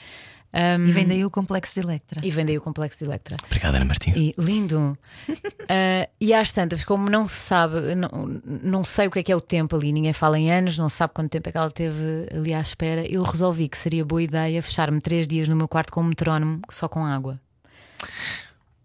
[0.53, 2.21] Ahm, E vem daí o complexo de Electra.
[2.25, 3.37] e vendei o complexo de Electra.
[3.45, 4.13] Obrigada, Ana Martim.
[4.17, 4.97] E lindo.
[5.69, 9.33] Ah, e às tantas, como não se sabe, não, não sei o que é que
[9.33, 11.59] é o tempo ali, ninguém fala em anos, não se sabe quanto tempo é que
[11.59, 13.05] ela teve ali à espera.
[13.05, 16.61] Eu resolvi que seria boa ideia fechar-me três dias no meu quarto com um metrónomo
[16.71, 17.41] só com água.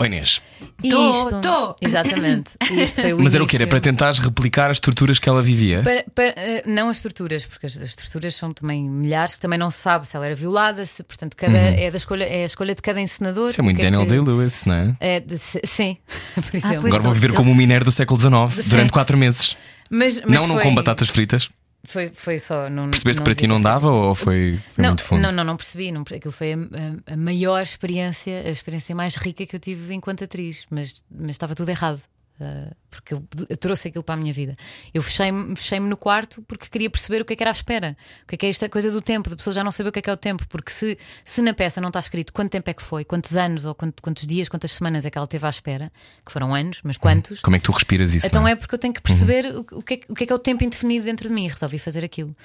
[0.02, 0.42] Oi, Inês.
[0.84, 1.76] E tô.
[1.82, 2.52] Exatamente.
[2.72, 3.56] Isto foi o Mas era o quê?
[3.58, 5.84] Era para tentares replicar as estruturas que ela vivia?
[5.84, 9.60] Para- para- eh, não as estruturas, porque as, as estruturas são também milhares, que também
[9.60, 12.46] não se sabe se ela era violada, se, portanto, cada, é, da escolha, é a
[12.48, 13.44] escolha de cada encenador.
[13.44, 13.50] Uhum.
[13.50, 14.96] Isso é muito que é Daniel que- Day-Lewis, não é?
[15.00, 15.98] É de- se- sim,
[16.34, 16.82] por exemplo.
[16.82, 17.14] pois Agora vou não.
[17.14, 19.56] viver como um minério do século XIX durante quatro meses.
[19.90, 21.50] Mas, mas não, não foi, com batatas fritas.
[21.84, 22.70] Foi, foi só.
[22.70, 25.22] Não, Percebeste que para ti não dava ou foi, foi não, muito fundo?
[25.22, 25.92] Não, não, não percebi.
[25.92, 29.94] Não, aquilo foi a, a- a maior experiência, a experiência mais rica que eu tive
[29.94, 32.00] enquanto atriz, mas, mas estava tudo errado.
[32.42, 34.58] Uh, porque eu, eu, trouxe aquilo para a minha vida.
[34.92, 37.96] Eu fechei-me fechei no quarto porque queria perceber o que é que era à espera.
[38.24, 39.92] O que é que é esta coisa do tempo, da pessoa já não saber o
[39.92, 40.48] que é que é o tempo.
[40.50, 43.64] Porque se, se na peça não está escrito quanto tempo é que foi, quantos anos
[43.64, 45.92] ou quantos, quantos dias, quantas semanas é que ela teve à espera,
[46.26, 47.42] que foram anos, mas quantos.
[47.42, 48.26] Como é que tu respiras isso?
[48.26, 48.48] Então não?
[48.48, 49.66] é porque eu tenho que perceber uhum.
[49.72, 51.46] o, o, que é, o que é que é o tempo indefinido dentro de mim
[51.46, 52.36] e resolvi fazer aquilo.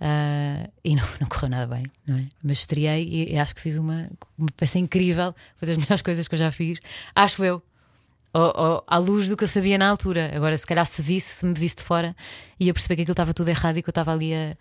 [0.00, 2.26] Uh, e não, não correu nada bem, não é?
[2.42, 6.28] Mas estreiei e, e acho que fiz uma, uma peça incrível, foi das melhores coisas
[6.28, 6.78] que eu já fiz,
[7.14, 7.62] acho eu
[8.86, 10.30] à luz do que eu sabia na altura.
[10.34, 12.14] Agora, se calhar, se visse, se me visse de fora,
[12.58, 14.56] ia perceber que aquilo estava tudo errado e que eu estava ali a,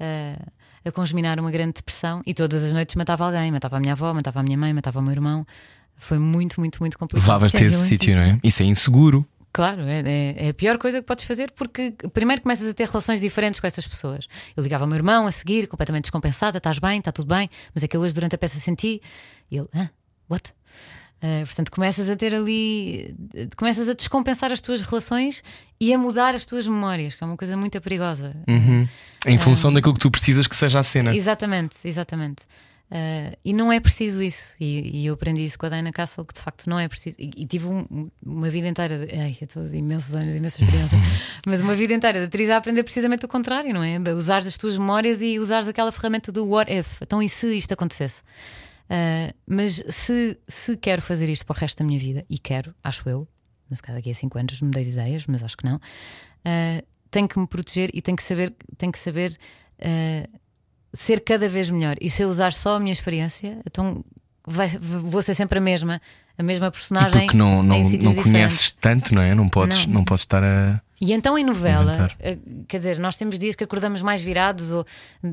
[0.00, 2.22] a, a congeminar uma grande depressão.
[2.26, 5.00] E todas as noites matava alguém, matava a minha avó, matava a minha mãe, matava
[5.00, 5.46] o meu irmão.
[5.96, 7.26] Foi muito, muito, muito complicado.
[7.26, 8.40] Levavas-te a esse sítio, não é?
[8.42, 9.26] Isso é inseguro.
[9.52, 12.86] Claro, é, é, é, a pior coisa que podes fazer porque primeiro começas a ter
[12.86, 14.28] relações diferentes com essas pessoas.
[14.56, 17.82] Eu ligava ao meu irmão a seguir, completamente descompensada: estás bem, está tudo bem, mas
[17.82, 19.02] é que eu hoje durante a peça senti.
[19.50, 19.88] E ele, ah,
[20.30, 20.52] what?
[21.18, 23.14] Uh, portanto, começas a ter ali,
[23.56, 25.42] começas a descompensar as tuas relações
[25.80, 28.36] e a mudar as tuas memórias, que é uma coisa muito perigosa.
[28.46, 28.86] Uhum.
[29.26, 31.14] Em função uh, daquilo que tu precisas que seja a cena.
[31.14, 32.44] Exatamente, exatamente.
[32.90, 34.54] Uh, e não é preciso isso.
[34.58, 37.16] E, e, eu aprendi isso com a Diana Castle, que de facto não é preciso.
[37.20, 40.96] E, e tive um, uma vida inteira, de, ai, eu de imensos anos, imensa experiência,
[41.46, 43.98] mas uma vida inteira de atriz a aprender precisamente o contrário, não é?
[44.12, 47.02] Usares as tuas memórias e usares aquela ferramenta do what if.
[47.02, 48.22] Então, e se isto acontecesse?
[48.88, 52.74] Uh, mas se, se quero fazer isto para o resto da minha vida, e quero,
[52.82, 53.28] acho eu,
[53.68, 56.86] mas calhar daqui a 5 anos me dei de ideias, mas acho que não, uh,
[57.10, 59.38] tenho que me proteger e tenho que saber, tenho que saber
[59.80, 60.38] uh,
[60.92, 61.96] ser cada vez melhor.
[62.00, 64.04] E se eu usar só a minha experiência, então
[64.46, 66.00] vai, vou ser sempre a mesma,
[66.36, 67.18] a mesma personagem.
[67.18, 69.34] E porque não, não, não conheces tanto, não é?
[69.34, 69.94] Não podes, não.
[69.94, 70.80] não podes estar a.
[71.00, 72.16] E então em novela, inventar.
[72.18, 74.84] Eh, quer dizer, nós temos dias que acordamos mais virados, ou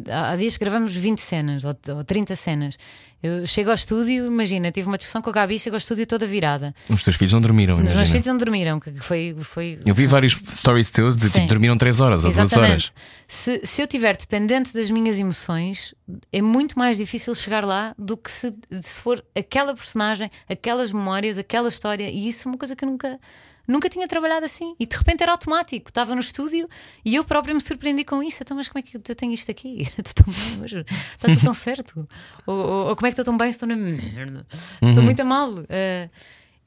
[0.10, 2.78] há dias que gravamos 20 cenas ou, ou 30 cenas.
[3.24, 6.28] Eu chego ao estúdio, imagina, tive uma discussão com a Gabi, chego ao estúdio toda
[6.28, 6.76] virada.
[6.88, 9.36] Os teus filhos não dormiram, Os meus filhos não dormiram, que foi.
[9.40, 12.94] foi eu vi vários stories teus de tipo, dormiram 3 horas ou 2 horas.
[13.28, 15.96] Se, se eu estiver dependente das minhas emoções,
[16.32, 18.54] é muito mais difícil chegar lá do que se,
[18.84, 22.08] se for aquela personagem, aquelas memórias, aquela história.
[22.08, 23.20] E isso é uma coisa que eu nunca
[23.68, 24.76] nunca tinha trabalhado assim.
[24.80, 25.90] E de repente era automático.
[25.90, 26.68] Estava no estúdio
[27.04, 28.40] e eu própria me surpreendi com isso.
[28.42, 29.82] Então, mas como é que eu tenho isto aqui?
[29.98, 30.86] Estou tão bem hoje.
[31.16, 32.08] Está tudo tão certo.
[32.46, 34.46] Ou, ou, ou, como é que estou tão bem estou na merda?
[34.82, 35.04] Estou uhum.
[35.04, 35.50] muito a mal.
[35.50, 36.10] Uh,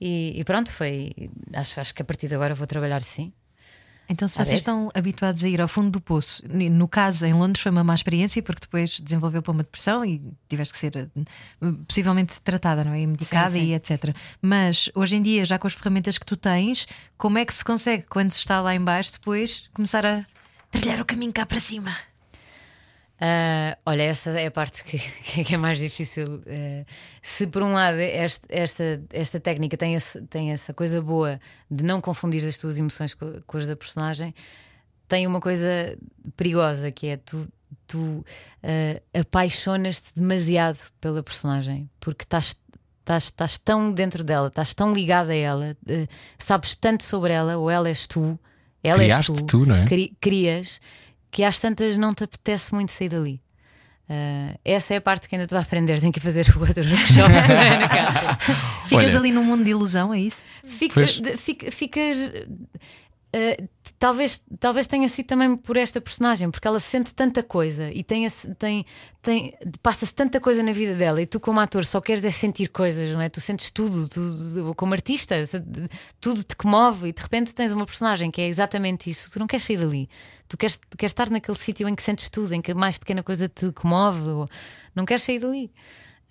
[0.01, 1.13] e, e, pronto, foi.
[1.53, 3.33] Acho, acho que a partir de agora vou trabalhar assim.
[4.09, 7.63] Então, se vocês estão habituados a ir ao fundo do poço, no caso em Londres
[7.63, 11.09] foi uma má experiência porque depois desenvolveu para uma depressão e tiveste que ser eh,
[11.87, 13.03] possivelmente tratada, não é?
[13.03, 13.67] E medicada sim, sim.
[13.67, 14.17] e etc.
[14.41, 16.87] Mas hoje em dia, já com as ferramentas que tu tens,
[17.19, 20.25] como é que se consegue, quando se está lá embaixo, depois começar a
[20.71, 21.95] trilhar o caminho cá para cima?
[23.21, 24.97] Uh, olha, essa é a parte que,
[25.43, 26.37] que é mais difícil.
[26.37, 26.87] Uh,
[27.21, 31.83] se por um lado este, esta, esta técnica tem, esse, tem essa coisa boa de
[31.83, 34.33] não confundir as tuas emoções com, com as da personagem,
[35.09, 35.99] tem uma coisa
[36.37, 37.49] perigosa que é tu,
[37.89, 42.57] tu uh, apaixonas-te demasiado pela personagem porque estás.
[43.09, 45.75] Estás, estás tão dentro dela, estás tão ligada a ela,
[46.39, 48.39] sabes tanto sobre ela, ou ela és tu,
[48.85, 49.87] ela Criaste és tu, tu não é?
[49.87, 50.79] Cri, crias
[51.31, 53.41] que às tantas não te apetece muito sair dali.
[54.09, 56.01] Uh, essa é a parte que ainda estou a aprender.
[56.01, 58.39] Tenho que fazer o outro workshop na casa.
[58.89, 60.45] Ficas Olha, ali num mundo de ilusão, é isso?
[60.65, 61.07] Fica,
[61.37, 62.33] fica, ficas.
[63.29, 63.69] Uh,
[63.99, 68.27] talvez, talvez tenha sido também por esta personagem, porque ela sente tanta coisa e tem,
[68.59, 68.87] tem,
[69.21, 72.69] tem passa-se tanta coisa na vida dela, e tu, como ator, só queres é sentir
[72.69, 73.29] coisas, não é?
[73.29, 74.09] Tu sentes tudo,
[74.75, 75.37] como artista,
[76.19, 79.47] tudo te comove, e de repente tens uma personagem que é exatamente isso, tu não
[79.47, 80.09] queres sair dali.
[80.49, 83.23] Tu queres, queres estar naquele sítio em que sentes tudo, em que a mais pequena
[83.23, 84.51] coisa te comove,
[84.95, 85.71] não queres sair dali.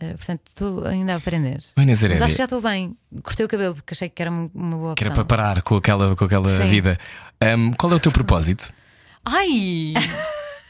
[0.01, 1.59] Uh, portanto, estou ainda a aprender.
[1.75, 2.95] Mas acho que já estou bem.
[3.23, 4.95] Cortei o cabelo porque achei que era uma boa opção.
[4.95, 6.99] Que era para parar com aquela, com aquela vida.
[7.41, 8.71] Um, qual é o teu propósito?
[9.25, 9.93] Ai!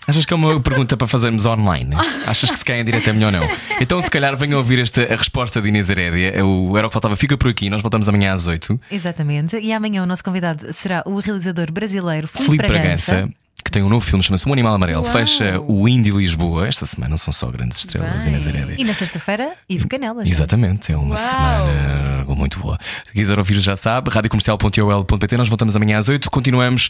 [0.07, 1.93] Achas que é uma pergunta para fazermos online?
[2.25, 3.49] Achas que se caem direto é melhor ou não?
[3.82, 6.45] Então, se calhar, venham ouvir esta, a resposta de Inês Herédia.
[6.45, 7.69] O Era o que Faltava fica por aqui.
[7.69, 8.80] Nós voltamos amanhã às 8.
[8.89, 9.59] Exatamente.
[9.59, 13.11] E amanhã o nosso convidado será o realizador brasileiro Filipe Bragança.
[13.11, 15.03] Bragança que tem um novo filme, chama-se O Animal Amarelo.
[15.03, 15.12] Uau.
[15.12, 16.68] Fecha o Indy Lisboa.
[16.68, 18.30] Esta semana são só grandes estrelas, Bem.
[18.30, 18.76] Inês Herédia.
[18.78, 20.28] E na sexta-feira, Ivo Canelas.
[20.28, 21.18] Exatamente, é uma Uau.
[21.18, 22.78] semana muito boa.
[23.05, 25.38] Se quiser ouvir, já sabe, radiocomercial.ol.pt.
[25.38, 26.30] Nós voltamos amanhã às 8.
[26.32, 26.89] Continuamos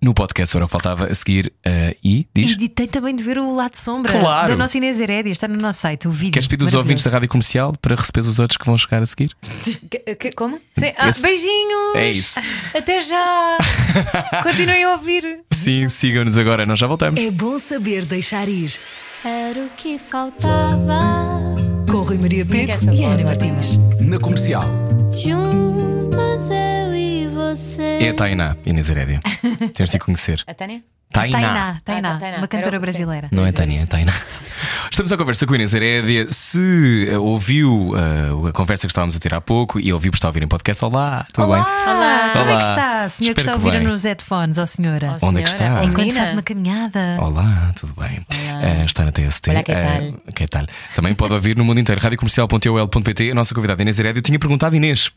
[0.00, 2.56] no podcast era o que faltava a seguir uh, e diz.
[2.60, 4.48] E tem também de ver o lado sombra claro.
[4.48, 6.32] da nossa Inês Herédia, está no nosso site, o vídeo.
[6.32, 9.06] Queres pedir os ouvintes da rádio comercial para receber os outros que vão chegar a
[9.06, 9.30] seguir?
[9.88, 10.60] Que, que, como?
[10.76, 10.92] Sim.
[10.96, 11.94] Ah, beijinhos!
[11.94, 12.40] É isso.
[12.74, 13.58] Até já!
[14.42, 15.40] Continuem a ouvir.
[15.52, 17.20] Sim, sigam-nos agora, nós já voltamos.
[17.20, 18.74] É bom saber deixar ir.
[19.24, 21.00] Era o que faltava.
[21.90, 23.76] Com Rui Maria Pego e Ana Martins.
[24.00, 24.64] Na comercial.
[25.12, 26.85] Juntos eu
[27.56, 27.82] você.
[27.82, 29.20] É a Tainá, Inês Herédia.
[29.74, 30.42] Tens de a conhecer.
[30.46, 30.82] A Tânia?
[31.12, 31.38] Tainá.
[31.40, 32.38] Tainá, Tainá, Ah, Tainá.
[32.38, 33.28] uma cantora brasileira.
[33.30, 33.86] Não é Tânia, é.
[33.86, 34.12] Tainá.
[34.90, 36.26] Estamos à conversa com a Inês Herédia.
[36.30, 40.16] Se uh, ouviu uh, a conversa que estávamos a ter há pouco e ouviu por
[40.16, 41.56] estar a ouvir em podcast, olá, tudo bem?
[41.56, 42.58] Olá, como é Olá.
[42.58, 43.08] que está?
[43.08, 43.86] Senhor que Espero está a que ouvir bem.
[43.86, 45.16] nos headphones, ó senhora?
[45.22, 45.74] Oh, Onde é que senhora.
[45.74, 45.84] está?
[45.84, 46.18] Enquanto menina.
[46.18, 47.16] faz uma caminhada.
[47.20, 48.26] Olá, tudo bem?
[48.30, 49.50] Eh, está na TST.
[49.50, 50.32] Olá, que Eh, tal?
[50.34, 50.66] que tal?
[50.94, 53.30] Também pode ouvir no mundo inteiro, radiocomercial.ol.pt.
[53.30, 54.18] A nossa convidada Inês Herédia.
[54.18, 55.12] Eu tinha perguntado, Inês,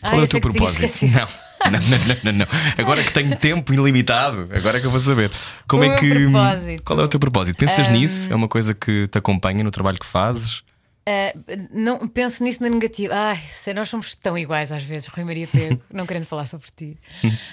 [0.00, 1.06] qual Ah, é eu o teu propósito?
[1.06, 1.48] Não.
[1.70, 2.46] Não, não, não, não, não.
[2.78, 5.30] Agora que tenho tempo ilimitado, agora é que eu vou saber.
[5.66, 6.08] Como O é que.
[6.14, 6.82] propósito.
[6.84, 7.56] Qual é o teu propósito?
[7.56, 8.32] Pensas nisso?
[8.32, 10.62] É uma coisa que te acompanha no trabalho que fazes?
[11.04, 11.32] Ah,
[11.72, 13.12] não, penso nisso na negativa.
[13.14, 16.68] Ai, sei, nós somos tão iguais às vezes, Rui Maria Pego, não querendo falar sobre
[16.76, 16.96] ti.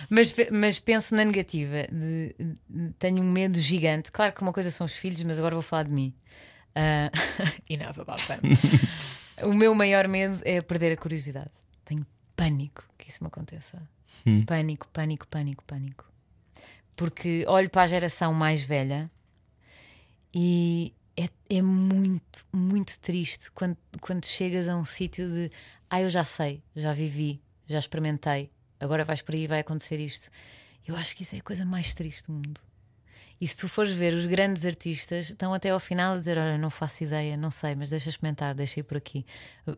[0.09, 1.87] mas, mas penso na negativa.
[1.91, 4.11] De, de- tenho um medo gigante.
[4.11, 6.13] Claro que uma coisa são os filhos, mas agora vou falar de mim.
[6.75, 7.09] Ah,
[7.69, 8.39] enough about them.
[9.49, 11.49] o meu maior medo é perder a curiosidade.
[11.85, 12.05] Tenho
[12.35, 13.81] pânico que isso me aconteça.
[14.45, 16.11] Pânico, pânico, pânico, pânico.
[16.95, 19.11] Porque olho para a geração mais velha
[20.33, 25.49] e é, é muito, muito triste quando, quando chegas a um sítio de
[25.89, 29.99] ah, eu já sei, já vivi, já experimentei, agora vais para aí e vai acontecer
[29.99, 30.29] isto.
[30.87, 32.61] Eu acho que isso é a coisa mais triste do mundo.
[33.39, 36.57] E se tu fores ver, os grandes artistas estão até ao final a dizer: Olha,
[36.57, 39.25] não faço ideia, não sei, mas deixa experimentar, deixa ir por aqui.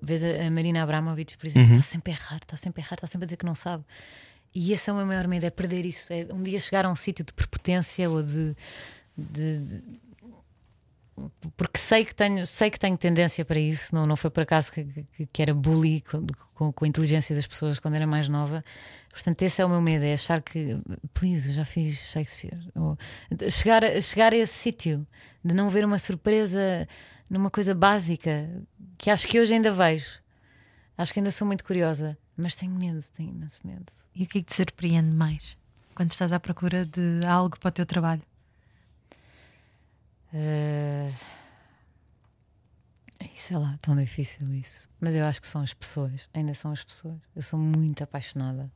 [0.01, 3.08] Vês a, Marina Abramovic, por exemplo, está sempre a errar, está sempre a errar, está
[3.08, 3.84] sempre a dizer que não sabe.
[4.53, 6.12] E esse é o meu maior medo: é perder isso.
[6.14, 8.55] É um dia chegar a um sítio de prepotência ou de-
[9.18, 9.60] de,
[11.55, 14.72] porque sei que tenho, sei que tenho tendência para isso, não, não foi por acaso
[14.72, 18.30] que, que, que era bully com, com, com a inteligência das pessoas quando era mais
[18.30, 18.63] nova.
[19.11, 20.80] Portanto, esse é o meu medo: é achar que,
[21.13, 22.59] please, eu já fiz Shakespeare.
[22.76, 22.97] Ou,
[23.49, 25.07] chegar, chegar a esse sítio
[25.43, 26.88] de não ver uma surpresa
[27.30, 28.49] numa coisa básica
[28.97, 30.20] que acho que hoje ainda vejo.
[30.97, 33.86] Acho que ainda sou muito curiosa, mas tenho medo, tenho imenso medo.
[34.15, 35.57] E o que é que te surpreende mais
[35.93, 38.22] quando estás à procura de algo para o teu trabalho?
[40.34, 41.11] Eh,
[43.47, 44.89] Sei lá, tão difícil isso.
[44.99, 47.15] Mas eu acho que são as pessoas, ainda são as pessoas.
[47.34, 48.69] Eu sou muito apaixonada.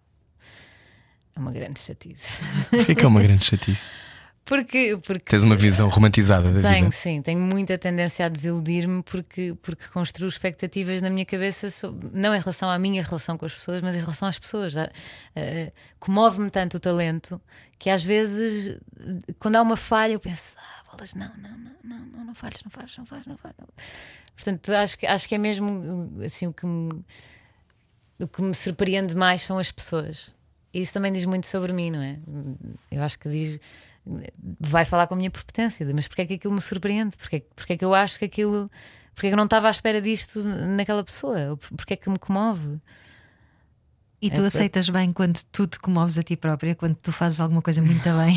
[1.36, 2.41] É uma grande chatice.
[2.70, 3.91] Porquê que é uma grande chatice?
[4.44, 6.92] Porque, porque Tens uma visão romantizada da tenho, vida.
[6.92, 12.36] sim, tenho muita tendência a desiludir-me porque, porque construo expectativas na minha cabeça, so- não
[12.36, 14.76] em relação à minha relação com as pessoas, mas em relação às pessoas.
[14.76, 14.89] Ah,
[16.00, 17.39] Comove-me tanto o talento
[17.80, 18.78] que às vezes,
[19.39, 22.62] quando há uma falha, eu penso: ah, bolas, não, não, não, não, não, não falhas,
[22.64, 23.56] não falhas, não falhas, não falhas.
[24.36, 27.06] Portanto, acho que, acho que é mesmo assim o que me,
[28.20, 30.32] o que me surpreende mais são as pessoas.
[30.74, 32.18] E isso também diz muito sobre mim, não é?
[32.92, 33.60] Eu acho que diz.
[34.60, 37.16] Vai falar com a minha prepotência, mas porque é que aquilo me surpreende?
[37.18, 38.70] Porque, porque é que eu acho que aquilo.
[39.14, 41.58] Porque é que eu não estava à espera disto naquela pessoa?
[41.76, 42.80] Porque é que me comove?
[44.22, 47.41] E tu É, aceitas bem quando tu te comoves a ti própria, quando tu fazes
[47.41, 48.36] alguma coisa muito bem?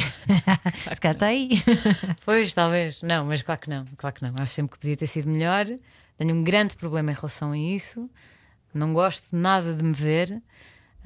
[0.95, 1.51] Se cá está aí.
[2.25, 3.03] Pois, talvez.
[3.03, 3.85] Não, mas claro que não.
[3.97, 4.35] Claro que não.
[4.39, 5.67] Acho sempre que podia ter sido melhor.
[6.17, 8.09] Tenho um grande problema em relação a isso.
[8.73, 10.43] Não gosto nada de me ver.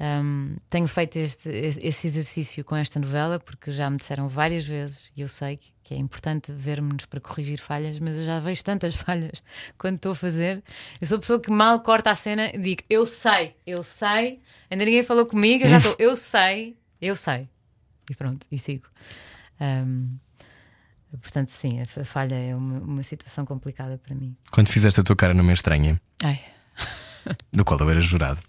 [0.01, 5.11] Um, tenho feito este, esse exercício com esta novela porque já me disseram várias vezes
[5.13, 8.63] e eu sei que, que é importante vermos para corrigir falhas, mas eu já vejo
[8.63, 9.43] tantas falhas
[9.77, 10.63] quando estou a fazer.
[11.01, 14.39] Eu sou a pessoa que mal corta a cena e digo eu sei, eu sei,
[14.71, 17.49] ainda ninguém falou comigo, eu já estou, eu sei, eu sei.
[18.09, 18.87] E pronto, e sigo.
[19.59, 20.17] Um,
[21.21, 24.33] portanto, sim, a fa- falha é uma, uma situação complicada para mim.
[24.49, 26.39] Quando fizeste a tua cara numa estranha, Ai.
[27.51, 28.39] do qual eu era jurado,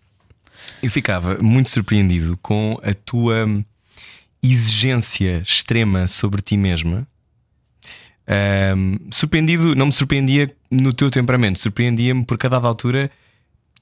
[0.83, 3.47] eu ficava muito surpreendido com a tua
[4.43, 7.07] exigência extrema sobre ti mesma.
[8.27, 13.11] Ahm, surpreendido, não me surpreendia no teu temperamento, surpreendia-me porque a dada altura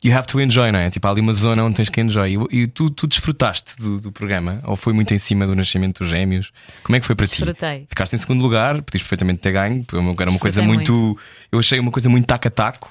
[0.03, 0.91] you have to enjoy, não é?
[0.91, 2.37] Tipo, há ali uma zona onde tens que enjoy.
[2.51, 4.61] E, e tu, tu desfrutaste do, do programa?
[4.65, 6.53] Ou foi muito em cima do nascimento dos gêmeos?
[6.83, 7.37] Como é que foi para ti?
[7.37, 7.87] Desfrutei.
[7.89, 11.19] Ficaste em segundo lugar, podias perfeitamente ter ganho, era uma era uma coisa Desfrutei muito,
[11.51, 12.91] Eu achei uma coisa muito taco-taco,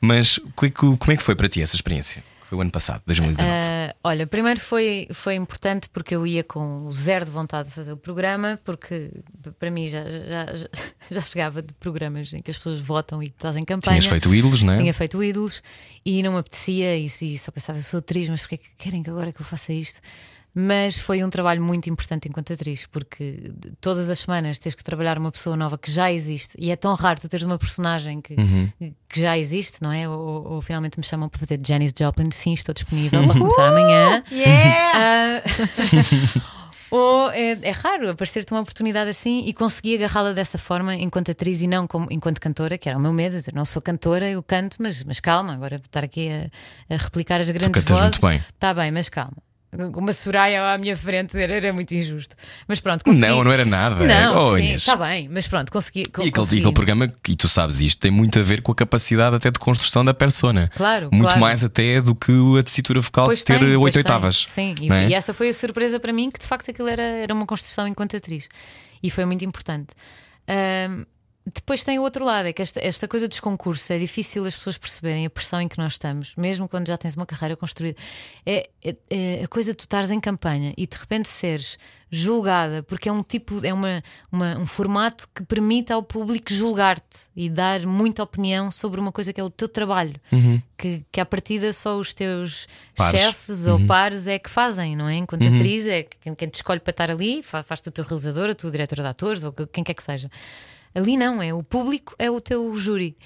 [0.00, 2.22] mas é, como é que foi para ti essa experiência?
[2.52, 3.50] Foi o ano passado, 2019.
[3.50, 7.92] Ah, olha, primeiro foi, foi importante porque eu ia com zero de vontade de fazer
[7.92, 9.10] o programa, porque
[9.58, 10.46] para mim já, já,
[11.10, 13.98] já, chegava de programas em que as pessoas votam e fazem campanha.
[14.00, 14.76] Tinhas feito ídolos, não é?
[14.76, 15.62] Tinha feito ídolos
[16.04, 18.68] e não me apetecia e, e só pensava, eu sou atriz, mas porquê é que
[18.76, 20.02] querem que agora que eu faça isto?
[20.54, 23.50] Mas foi um trabalho muito importante enquanto atriz, porque
[23.80, 26.94] todas as semanas tens que trabalhar uma pessoa nova que já existe, e é tão
[26.94, 28.68] raro tu teres uma personagem que, Uhum.
[29.08, 30.06] que já existe, não é?
[30.06, 34.22] Ou, ou- finalmente me chamam para fazer Janis Joplin, sim, estou disponível, posso começar amanhã.
[34.30, 34.76] Yeah!
[34.94, 35.42] Ah,
[36.90, 41.62] ou é, é raro aparecer-te uma oportunidade assim e conseguir agarrá-la dessa forma enquanto atriz
[41.62, 43.36] e não como, enquanto cantora, que era o meu medo.
[43.36, 47.40] dizer, Não sou cantora, eu canto, mas, mas calma, agora estar aqui a, a replicar
[47.40, 48.20] as grandes vozes.
[48.20, 48.36] bem.
[48.50, 49.38] Está bem, mas calma.
[49.74, 52.36] Uma Soraya à minha frente era, muito injusto.
[52.68, 53.26] Mas pronto, consegui.
[53.26, 54.04] Não, não era nada.
[54.06, 54.82] Não, Oh, sim, Inês.
[54.82, 56.04] está bem, mas pronto, consegui.
[56.04, 56.60] co- E aquele, consegui.
[56.60, 59.58] aquele programa, e tu sabes isto, tem muito a ver com a capacidade até de
[59.58, 60.70] construção da persona.
[60.76, 61.40] Claro, Muito claro.
[61.40, 64.00] mais até do que a tessitura vocal Pois se ter tem, oito tem.
[64.00, 64.44] oitavas.
[64.46, 65.08] Sim, e, é?
[65.08, 67.86] e essa foi a surpresa para mim, que de facto aquilo era, era uma construção
[67.88, 68.48] enquanto atriz.
[69.02, 69.94] E foi muito importante.
[70.46, 71.04] Ahm,
[71.44, 74.56] depois tem o outro lado, é que esta, esta coisa dos concursos é difícil as
[74.56, 77.98] pessoas perceberem a pressão em que nós estamos, mesmo quando já tens uma carreira construída.
[78.46, 81.76] É, é- é a coisa de tu estares em campanha e de repente seres
[82.14, 87.20] julgada, porque é um tipo, é uma, uma- um formato que permite ao público julgar-te
[87.34, 90.20] e dar muita opinião sobre uma coisa que é o teu trabalho,
[90.76, 93.18] que, que à partida só os teus Pares.
[93.20, 95.14] chefes ou pares é que fazem, não é?
[95.16, 98.50] Enquanto atriz é quem, quem te escolhe para estar ali, fa- faz-te o teu realizador,
[98.50, 100.30] a tua diretora de atores ou quem quer que seja.
[100.94, 103.16] Ali não, é o público, é o teu júri.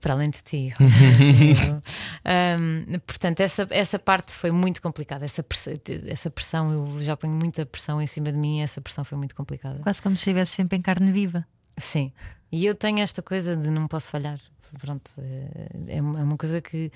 [0.00, 0.72] Para além de ti.
[2.24, 5.24] Ahm, portanto, essa, essa parte foi muito complicada.
[5.24, 5.74] Essa pressão,
[6.06, 9.18] essa pressão, eu já ponho muita pressão em cima de mim e essa pressão foi
[9.18, 9.80] muito complicada.
[9.80, 11.46] Quase como se estivesse sempre em carne viva.
[11.76, 12.10] Sim.
[12.50, 14.40] E eu tenho esta coisa de não posso falhar.
[14.78, 16.90] Pronto, é é uma coisa que,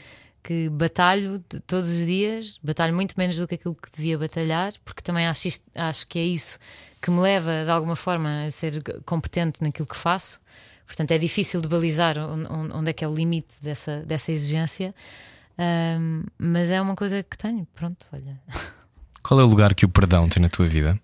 [0.47, 5.03] que batalho todos os dias, batalho muito menos do que aquilo que devia batalhar, porque
[5.03, 6.59] também acho, isto- acho que é isso
[7.03, 10.40] que me leva de alguma forma a ser competente naquilo que faço.
[10.86, 14.30] Portanto, é difícil de balizar on- on- onde é que é o limite dessa, dessa
[14.30, 14.94] exigência,
[15.59, 17.66] Ahm, mas é uma coisa que tenho.
[17.74, 18.38] Pronto, olha.
[19.24, 21.01] Qual é o lugar que o perdão tem na tua vida?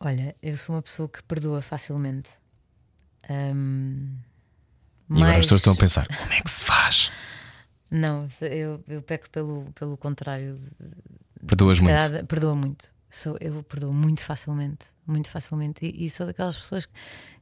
[0.00, 2.30] Olha, eu sou uma pessoa que perdoa facilmente.
[3.28, 4.16] Ahm,
[5.10, 7.10] E agora as pessoas estão a pensar: como é que se faz?
[7.90, 10.58] Não, eu, eu peco pelo, pelo contrário.
[11.46, 11.92] Perdoas muito.
[11.94, 12.92] calhar, Perdoo muito.
[13.10, 14.86] Sou, eu perdoo muito facilmente.
[15.06, 15.84] Muito facilmente.
[15.86, 16.88] E, e sou daquelas pessoas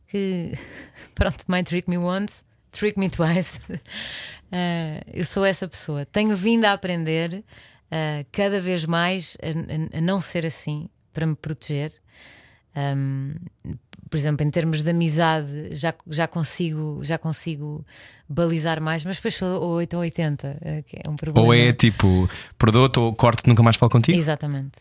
[0.06, 0.52] que,
[1.14, 3.60] pronto, might trick me once, trick me twice.
[4.50, 6.04] Ah, eu sou essa pessoa.
[6.04, 7.42] Tenho vindo a aprender
[7.90, 11.92] ah, cada vez mais a, a- a não ser assim para me proteger.
[12.76, 13.34] Um,
[14.12, 17.82] por exemplo, em termos de amizade, já, já, consigo, já consigo
[18.28, 21.46] balizar mais, mas depois sou 8 ou 80, eh, que é um problema.
[21.46, 24.18] Ou é tipo, perdoa-te ou corte nunca mais falo contigo?
[24.18, 24.72] Exatamente.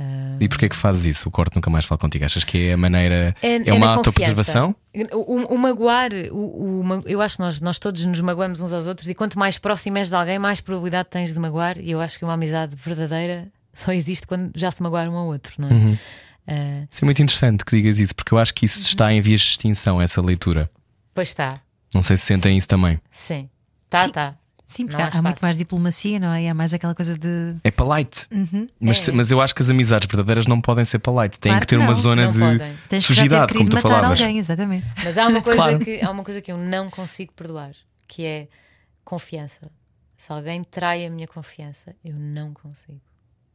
[0.00, 1.28] Ah, E porquê que fazes isso?
[1.28, 2.24] O corte nunca mais falo contigo?
[2.24, 3.34] Achas que é a maneira.
[3.42, 4.74] É- É, é uma autopreservação?
[5.12, 8.86] O, o- magoar, o, o eu acho que nós, nós todos nos magoamos uns aos
[8.88, 11.78] outros, e quanto mais próximo és de alguém, mais probabilidade tens de magoar.
[11.78, 15.26] E eu acho que uma amizade verdadeira só existe quando já se magoar um ao
[15.26, 15.72] outro, não é?
[15.72, 15.96] Uhum.
[16.98, 18.86] Isso é muito interessante que digas isso, porque eu acho que isso Uhum.
[18.88, 20.68] está em vias de extinção, essa leitura.
[21.14, 21.60] pois está,
[21.94, 23.00] Não sei se sentem isso também.
[23.08, 23.48] sim.
[23.88, 24.10] Tá, Sim.
[24.10, 24.34] tá.
[24.66, 26.42] Sim, porque há, há muito mais diplomacia, não é?
[26.42, 27.54] E há mais aquela coisa de.
[27.64, 28.26] É polite.
[28.80, 29.12] Mas, É.
[29.12, 31.38] mas eu acho que as amizades verdadeiras não podem ser polite.
[31.40, 33.00] Têm Claro que ter que uma zona não de podem.
[33.00, 34.20] Sujidade, como tu falavas.
[34.20, 34.84] alguém, exatamente.
[35.04, 35.78] Mas há uma, coisa Claro.
[35.78, 37.70] que, há uma coisa que eu não consigo perdoar,
[38.08, 38.48] que é
[39.04, 39.70] confiança.
[40.16, 43.00] Se alguém trai a minha confiança, eu não consigo.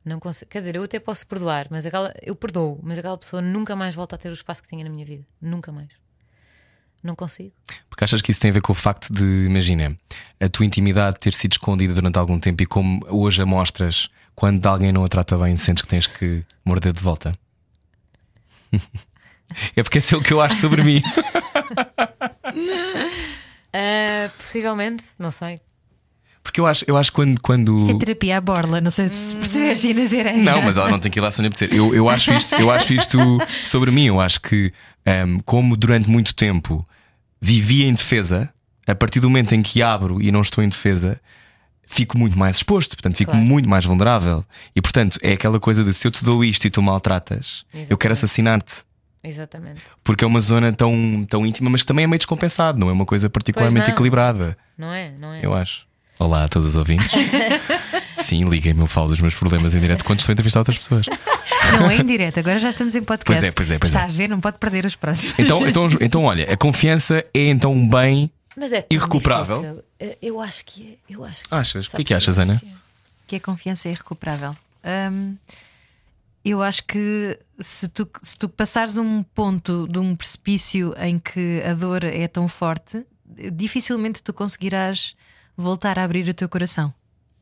[0.06, 0.50] Não consigo.
[0.52, 3.96] Quer dizer, eu até posso perdoar, mas aquela, eu perdoo, mas aquela pessoa nunca mais
[3.96, 5.26] volta a ter o espaço que tinha na minha vida.
[5.42, 5.90] Nunca mais.
[7.02, 7.52] Não consigo.
[7.90, 9.98] Porque achas que isso tem a ver com o facto de, imagina,
[10.40, 14.66] a tua intimidade ter sido escondida durante algum tempo e como hoje a mostras, quando
[14.66, 17.32] alguém não a trata bem, sentes que tens que morder de volta?
[19.76, 21.02] é porque esse é o que eu acho sobre mim.
[23.76, 25.60] Ah, possivelmente, não sei.
[26.44, 27.40] Porque eu acho, eu acho quando.
[27.42, 27.78] quando...
[27.78, 30.38] Isto é terapia à borla, não sei se percebes, Inês Ireia.
[30.44, 31.74] Não, mas ela não tem que ir lá sem apetecer.
[31.76, 33.18] Eu, eu, acho isto, eu acho isto
[33.64, 34.06] sobre mim.
[34.08, 34.74] Eu acho que,
[35.06, 36.86] ehm, como durante muito tempo
[37.42, 38.50] vivi em defesa,
[38.86, 41.20] a partir do momento em que abro e não estou em defesa,
[41.88, 43.46] fico muito mais exposto, portanto, fico Claro.
[43.46, 44.44] muito mais vulnerável.
[44.76, 47.80] E portanto, é aquela coisa de se eu te dou isto e tu maltratas, eu
[47.80, 48.00] Exatamente.
[48.02, 48.84] quero assassinar-te.
[49.24, 49.82] Exatamente.
[50.04, 52.92] Porque é uma zona tão, tão íntima, mas que também é meio descompensado, não é
[52.92, 53.94] uma coisa particularmente não.
[53.94, 55.12] equilibrada, Não é?
[55.18, 55.40] Não é?
[55.42, 55.86] eu acho.
[56.20, 57.10] Olá a todos os ouvintes.
[58.16, 61.06] Sim, liguem-me, eu falo dos meus problemas em direto quando estou a entrevistar outras pessoas.
[61.80, 63.42] Não é em direto, agora já estamos em podcast.
[63.42, 64.06] Pois é, pois é, pois Está é.
[64.06, 65.38] a ver, não pode perder os próximos.
[65.40, 68.32] Então, então, então, olha, a confiança é então um bem.
[68.56, 69.84] Mas é Irrecuperável?
[70.00, 70.18] difícil.
[70.22, 71.14] Eu acho que é.
[71.14, 71.88] Eu acho que Achas?
[71.88, 72.60] O que é que achas, Ana?
[72.60, 72.70] que é.
[73.28, 74.56] que a confiança é irrecuperável.
[75.12, 75.36] Hum,
[76.46, 81.62] eu acho que se tu, se tu passares um ponto de um precipício em que
[81.68, 83.04] a dor é tão forte,
[83.52, 85.16] dificilmente tu conseguirás
[85.56, 86.94] voltar a abrir o teu coração.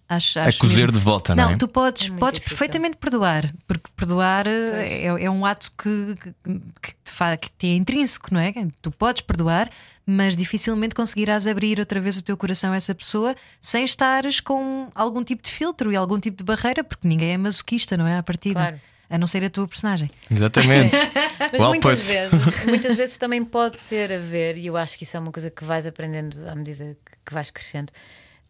[0.10, 0.92] Acho, A acho cozer mesmo.
[0.92, 1.58] de volta, não, Não, é?
[1.58, 2.58] tu podes, É podes difícil.
[2.58, 6.34] perfeitamente perdoar, porque perdoar é, é um ato que, que,
[6.82, 8.54] que te fa- que te é intrínseco, não é?
[8.82, 9.70] Tu podes perdoar,
[10.06, 14.90] mas dificilmente conseguirás abrir outra vez o teu coração a essa pessoa sem estares com
[14.94, 18.18] algum tipo de filtro e algum tipo de barreira, porque ninguém é masoquista, não é?
[18.18, 18.60] À partida.
[18.60, 18.80] Claro.
[19.12, 20.10] A não ser a tua personagem.
[20.30, 20.96] Exatamente.
[21.38, 22.14] Mas Well muitas put.
[22.14, 25.32] vezes, muitas vezes também pode ter a ver, e eu acho que isso é uma
[25.32, 27.92] coisa que vais aprendendo à medida que, que vais crescendo.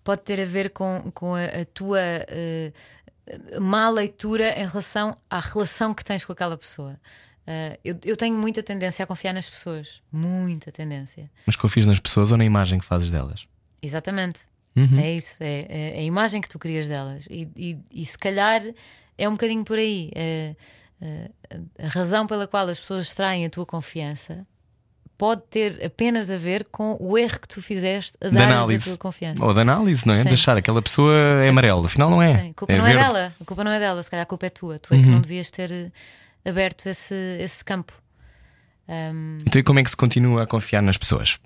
[0.04, 5.40] pode ter a ver com, com a, a tua uh, má leitura em relação à
[5.40, 7.00] relação que tens com aquela pessoa.
[7.42, 10.02] Uh, eu, eu, tenho muita tendência a confiar nas pessoas.
[10.12, 11.30] Muita tendência.
[11.46, 13.48] Mas confias nas pessoas ou na imagem que fazes delas?
[13.82, 14.42] Exatamente.
[14.76, 15.00] Uhum.
[15.00, 15.38] É isso.
[15.42, 17.26] É, é, a imagem que tu crias delas.
[17.30, 18.62] E, e, e se calhar
[19.24, 20.12] é um bocadinho por aí.
[20.16, 20.56] É,
[21.02, 21.30] é,
[21.84, 24.42] a razão pela qual as pessoas extraem a tua confiança
[25.18, 28.98] pode ter apenas a ver com o erro que tu fizeste a dar a tua
[28.98, 29.46] confiança.
[29.46, 30.24] Ou da análise, não é?
[30.24, 30.30] Sim.
[30.30, 32.36] Deixar aquela pessoa é amarela, afinal não é.
[32.36, 33.00] Sim, a culpa é não verde.
[33.00, 34.80] é dela, a culpa não é dela, se calhar a culpa é tua.
[34.80, 35.12] Tu é que uhum.
[35.12, 37.94] não devias ter eh, aberto esse, esse campo.
[38.90, 39.38] Um...
[39.46, 41.38] Então, e como é que se continua a confiar nas pessoas?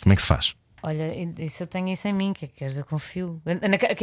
[0.00, 0.54] Como é que se faz?
[0.82, 2.76] Olha, isso eu tenho isso em mim, que é que queres?
[2.76, 3.40] Eu confio.
[3.44, 3.54] Na,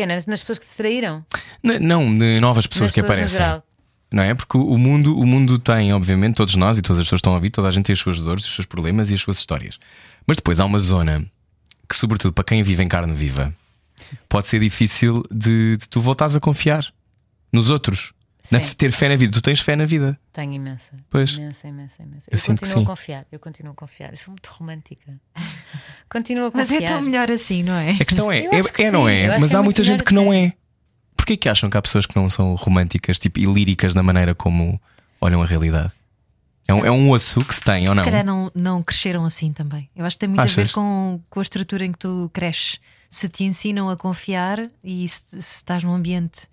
[0.05, 1.25] nas, nas pessoas que te traíram?
[1.61, 3.63] Não, de novas pessoas nas que pessoas aparecem.
[4.11, 4.34] Não é?
[4.34, 7.34] Porque o mundo, o mundo tem, obviamente, todos nós e todas as pessoas que estão
[7.34, 9.38] a ouvir, toda a gente tem as suas dores, os seus problemas e as suas
[9.38, 9.77] histórias.
[10.25, 11.30] Mas depois há uma zona
[11.88, 13.53] que, sobretudo para quem vive em carne viva,
[14.27, 16.91] pode ser difícil de, de tu voltares a confiar
[17.51, 18.13] nos outros.
[18.51, 19.33] Na, ter fé na vida.
[19.33, 20.17] Tu tens fé na vida.
[20.31, 20.93] Tenho imensa.
[21.09, 21.33] Pois.
[21.33, 22.29] Imensa, imensa, imensa.
[22.31, 23.25] Eu, eu continuo a confiar.
[23.31, 24.11] Eu continuo a confiar.
[24.11, 25.19] Eu sou muito romântica.
[26.09, 26.79] continuo a confiar.
[26.79, 27.91] Mas é tão melhor assim, não é?
[27.91, 29.37] A questão é, é, é não é?
[29.39, 30.53] Mas há é muita gente que não é.
[31.17, 34.33] Porquê que acham que há pessoas que não são românticas tipo, e líricas na maneira
[34.33, 34.81] como
[35.19, 35.91] olham a realidade?
[36.67, 38.03] É um, é um osso que se tem ou não?
[38.03, 39.89] Se calhar não, não cresceram assim também.
[39.95, 40.57] Eu acho que tem muito Achas?
[40.57, 42.79] a ver com, com a estrutura em que tu cresces.
[43.09, 46.47] Se te ensinam a confiar e se, se estás num ambiente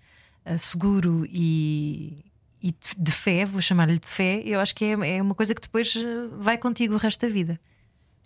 [0.55, 2.23] seguro e,
[2.61, 5.61] e de fé, vou chamar-lhe de fé, eu acho que é, é uma coisa que
[5.61, 7.59] depois eh, vai contigo o resto da vida.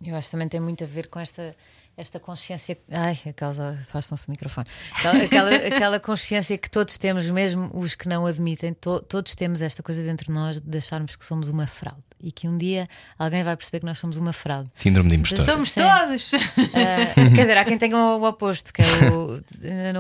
[0.06, 1.56] Eu acho que também tem muito a ver com esta
[1.98, 2.78] esta consciência.
[2.90, 3.78] Ai, aquela.
[3.88, 4.68] Faz-se o microfone.
[5.24, 9.84] Aquela, aquela consciência que todos temos, mesmo os que não admitem, to, todos temos esta
[9.84, 12.88] coisa dentro de nós de acharmos que somos uma fraude e que um dia
[13.20, 14.70] alguém vai perceber que nós somos uma fraude.
[14.74, 15.46] Síndrome de impostor.
[15.46, 15.82] Somos Sim.
[15.82, 16.32] todos!
[16.34, 19.42] Uh, quer dizer, há quem tenha o, o oposto, que é o.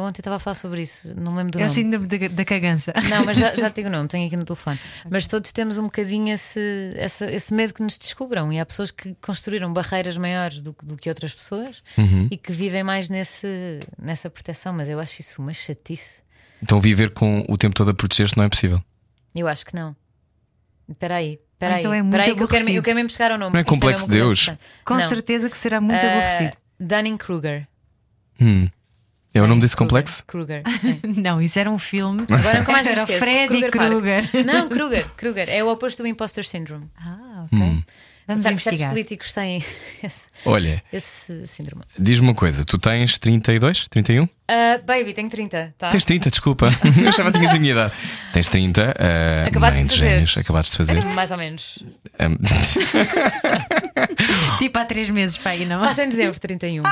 [0.01, 1.69] Ontem estava a falar sobre isso, não lembro do é nome.
[1.69, 2.93] É o síndrome da, da cagança.
[3.09, 4.79] Não, mas já, já tenho o nome, tenho aqui no telefone.
[5.09, 6.59] Mas todos temos um bocadinho esse,
[6.95, 10.97] esse, esse medo que nos descubram e há pessoas que construíram barreiras maiores do, do
[10.97, 12.27] que outras pessoas uhum.
[12.31, 16.23] e que vivem mais nesse, nessa proteção, mas eu acho isso uma chatice.
[16.61, 18.81] Então viver com o tempo todo a proteger-se não é possível?
[19.35, 19.95] Eu acho que não.
[20.89, 21.39] Espera aí.
[21.53, 23.37] Espera ah, então aí, é muito aí que eu quero, eu quero mesmo buscar ao
[23.37, 23.53] nome.
[23.53, 24.49] Não é complexo é Deus.
[24.83, 25.01] Com não.
[25.01, 26.57] certeza que será muito uh, aborrecido.
[26.79, 27.67] Dunning-Kruger.
[28.39, 28.67] Hum.
[29.33, 30.25] É o nome desse complexo?
[30.25, 30.63] Kruger.
[31.17, 32.25] não, isso era um filme.
[32.29, 34.29] Agora nunca mais me Era Freddy Krueger.
[34.45, 35.09] Não, Kruger.
[35.15, 35.49] Kruger.
[35.49, 36.89] É o oposto do Imposter Syndrome.
[36.97, 37.57] Ah, ok.
[37.57, 37.83] Hum.
[38.31, 39.63] Vamos Sabe, certos políticos têm
[40.01, 41.83] esse, Olha, esse síndrome.
[41.99, 44.27] Diz-me uma coisa, tu tens 32, 31?
[44.51, 45.75] Uh, baby, tenho 30.
[45.77, 45.91] Tá?
[45.91, 46.67] Tens 30, desculpa.
[47.01, 47.93] Eu já tinhas a minha idade.
[48.33, 51.05] Tens 30, uh, acabaste de, de gênios, acabaste de fazer.
[51.15, 51.79] Mais ou menos.
[52.19, 52.35] Um...
[54.59, 55.79] tipo há 3 meses, pai, não?
[55.79, 56.83] Faz em dezembro, 31.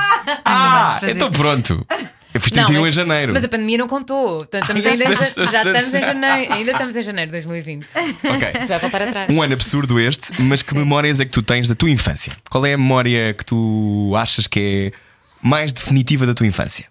[0.42, 1.86] Ah, de então pronto.
[2.32, 3.34] Eu fiz 31 não, mas, em janeiro.
[3.34, 4.44] Mas a pandemia não contou.
[4.44, 6.54] Estamos ainda, já, já estamos em janeiro.
[6.54, 7.86] Ainda estamos em janeiro de 2020.
[7.94, 8.52] Ok.
[8.68, 9.28] vai voltar atrás.
[9.28, 10.78] Um ano absurdo este, mas que Sim.
[10.78, 12.32] memórias é que tu tens da tua infância?
[12.48, 14.98] Qual é a memória que tu achas que é
[15.46, 16.86] mais definitiva da tua infância?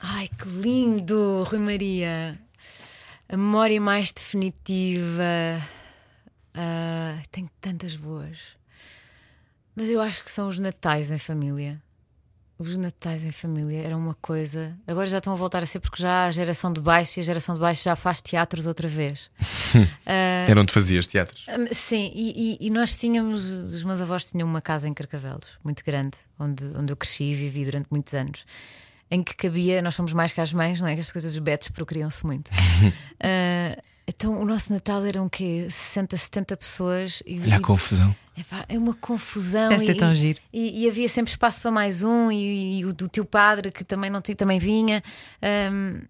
[0.00, 2.38] Ai, que lindo, Rui Maria.
[3.28, 5.22] A memória mais definitiva.
[6.54, 8.38] Uh, tenho tantas boas.
[9.74, 11.80] Mas eu acho que são os natais em família
[12.58, 14.76] os natais em família eram uma coisa.
[14.84, 17.24] Agora já estão a voltar a ser porque já a geração de baixo e a
[17.24, 19.30] geração de baixo já faz teatros outra vez.
[19.76, 21.46] uh, Era onde fazias teatros?
[21.70, 23.44] sim, e, e, e, nós tínhamos.
[23.48, 27.34] Os meus avós tinham uma casa em Carcavelos, muito grande, onde, onde eu cresci e
[27.34, 28.44] vivi durante muitos anos.
[29.10, 30.94] Em que cabia, nós somos mais que as mães, não é?
[30.94, 32.48] Que as coisas dos betos procriam-se muito.
[32.48, 35.66] uh, então o nosso Natal eram o quê?
[35.70, 37.22] 60, 70 pessoas.
[37.26, 38.14] E, Olha a confusão.
[38.68, 39.70] É uma confusão.
[39.70, 40.38] Deve ser tão giro.
[40.52, 43.82] E, e, havia sempre espaço para mais um, e, e o do teu padre que
[43.82, 45.02] também não também vinha.
[45.72, 46.00] Um,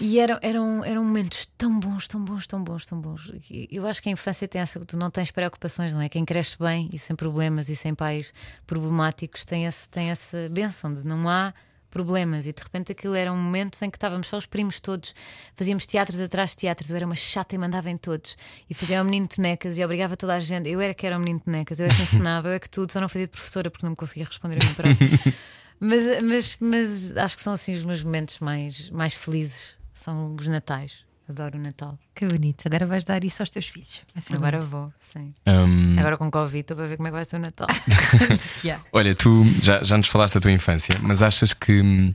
[0.00, 3.32] e eram, eram, eram momentos tão bons, tão bons, tão bons, tão bons.
[3.70, 4.78] Eu acho que a infância tem essa.
[4.80, 6.08] Tu não tens preocupações, não é?
[6.08, 8.34] Quem cresce bem e sem problemas e sem pais
[8.66, 11.54] problemáticos tem, esse, tem essa benção de não há
[11.90, 15.14] problemas e de repente aquilo era um momento em que estávamos só os primos todos,
[15.54, 18.36] fazíamos teatros atrás de teatros, eu era uma chata e mandava em todos
[18.68, 21.16] e fazia o menino de tonecas e obrigava toda a gente, eu era que era
[21.16, 23.26] o menino de tonecas, eu é que ensinava, eu é que tudo, só não fazia
[23.26, 25.08] de professora porque não me conseguia responder a mim próprio.
[25.80, 30.46] mas, mas, mas acho que são assim os meus momentos mais, mais felizes, são os
[30.46, 31.07] natais.
[31.28, 31.98] Adoro o Natal.
[32.14, 32.66] Que bonito.
[32.66, 34.02] Agora vais dar isso aos teus filhos.
[34.34, 35.34] Agora vou, sim.
[35.46, 35.98] Um...
[35.98, 37.66] Agora com Covid, estou para ver como é que vai ser o Natal.
[38.64, 38.82] yeah.
[38.92, 42.14] Olha, tu já, já nos falaste da tua infância, mas achas que,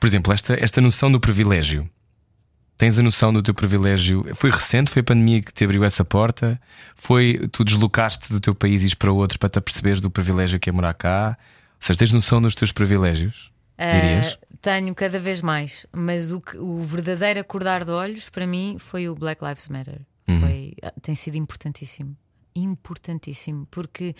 [0.00, 1.88] por exemplo, esta, esta noção do privilégio.
[2.78, 4.26] Tens a noção do teu privilégio?
[4.34, 4.90] Foi recente?
[4.90, 6.58] Foi a pandemia que te abriu essa porta?
[6.96, 10.70] Foi tu deslocaste do teu país e para outro para te aperceberes do privilégio que
[10.70, 11.36] é morar cá?
[11.38, 13.52] Ou seja, tens noção dos teus privilégios?
[13.76, 14.38] Ah, Dirias?
[14.60, 19.08] Tenho cada vez mais, mas o, que- o verdadeiro acordar de olhos para mim foi
[19.08, 20.00] o Black Lives Matter.
[20.28, 20.40] Uhum.
[20.40, 22.16] Foi, ah, tem sido importantíssimo.
[22.74, 24.14] Importantíssimo, porque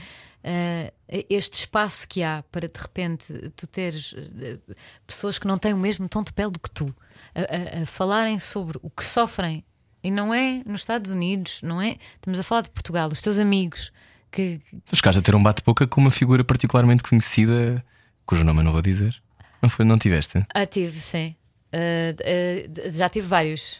[0.45, 0.93] ah,
[1.29, 4.75] este espaço que há para de repente tu teres ah,
[5.07, 6.95] pessoas que não têm o mesmo tom de pele do que tu
[7.35, 7.41] a,
[7.81, 9.65] a- a falarem sobre o que sofrem,
[10.03, 11.97] e não é nos Estados Unidos, não é?
[12.17, 13.93] Estamos a falar de Portugal, os teus amigos
[14.31, 17.85] que, Tu chegaste a ter um bate-boca com uma figura particularmente conhecida,
[18.25, 19.21] cujo nome eu não vou dizer.
[19.63, 19.85] Não foi?
[19.85, 20.45] Não tiveste?
[20.55, 21.35] Ah, tive, sim.
[21.73, 21.79] Ah,
[22.21, 23.79] ah, já tive vários.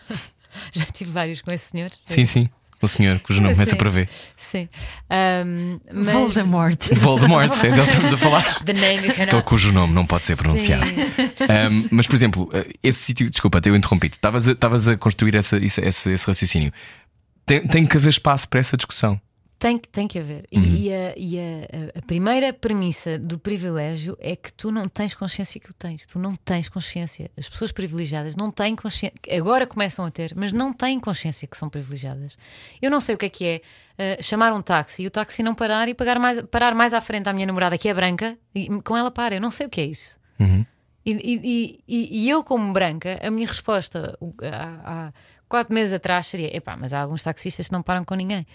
[0.72, 1.90] já tive vários com esse senhor.
[2.08, 2.48] Sim, sim.
[2.82, 4.08] O senhor cujo nome começa para ver.
[4.34, 4.66] Sim.
[5.10, 6.14] Ahm, mas...
[6.14, 6.78] Voldemort.
[6.96, 8.60] Voldemort, é dele que estamos a falar.
[8.64, 9.44] The name you cannot...
[9.44, 10.86] cujo nome não pode ser pronunciado.
[10.86, 15.34] Um, mas, por exemplo, uh, esse sítio, desculpa, eu interrompi-te, estavas a, estavas a construir
[15.34, 16.72] essa, isso- esse, esse raciocínio.
[17.44, 19.20] Tem, tem que haver espaço para essa discussão.
[19.60, 20.46] Tem, que- tem que haver.
[20.50, 20.64] E, Uhum.
[20.64, 25.60] e a, e a- a- primeira premissa do privilégio é que tu não tens consciência
[25.60, 26.06] que o tens.
[26.06, 27.30] Tu não tens consciência.
[27.36, 29.12] As pessoas privilegiadas não têm consciência.
[29.30, 32.36] Agora começam a ter, mas não têm consciência que são privilegiadas.
[32.80, 33.60] Eu não sei o que é que é
[33.98, 37.00] eh, chamar um táxi e o táxi não parar e pagar mais, parar mais à
[37.02, 39.34] frente à minha namorada, que é branca, e com ela para.
[39.34, 40.18] Eu não sei o que é isso.
[40.40, 40.64] Uhum.
[41.04, 45.12] E, e- e- e eu, como branca, a minha resposta há
[45.46, 48.46] quatro meses atrás seria: epá, mas há alguns taxistas que não param com ninguém.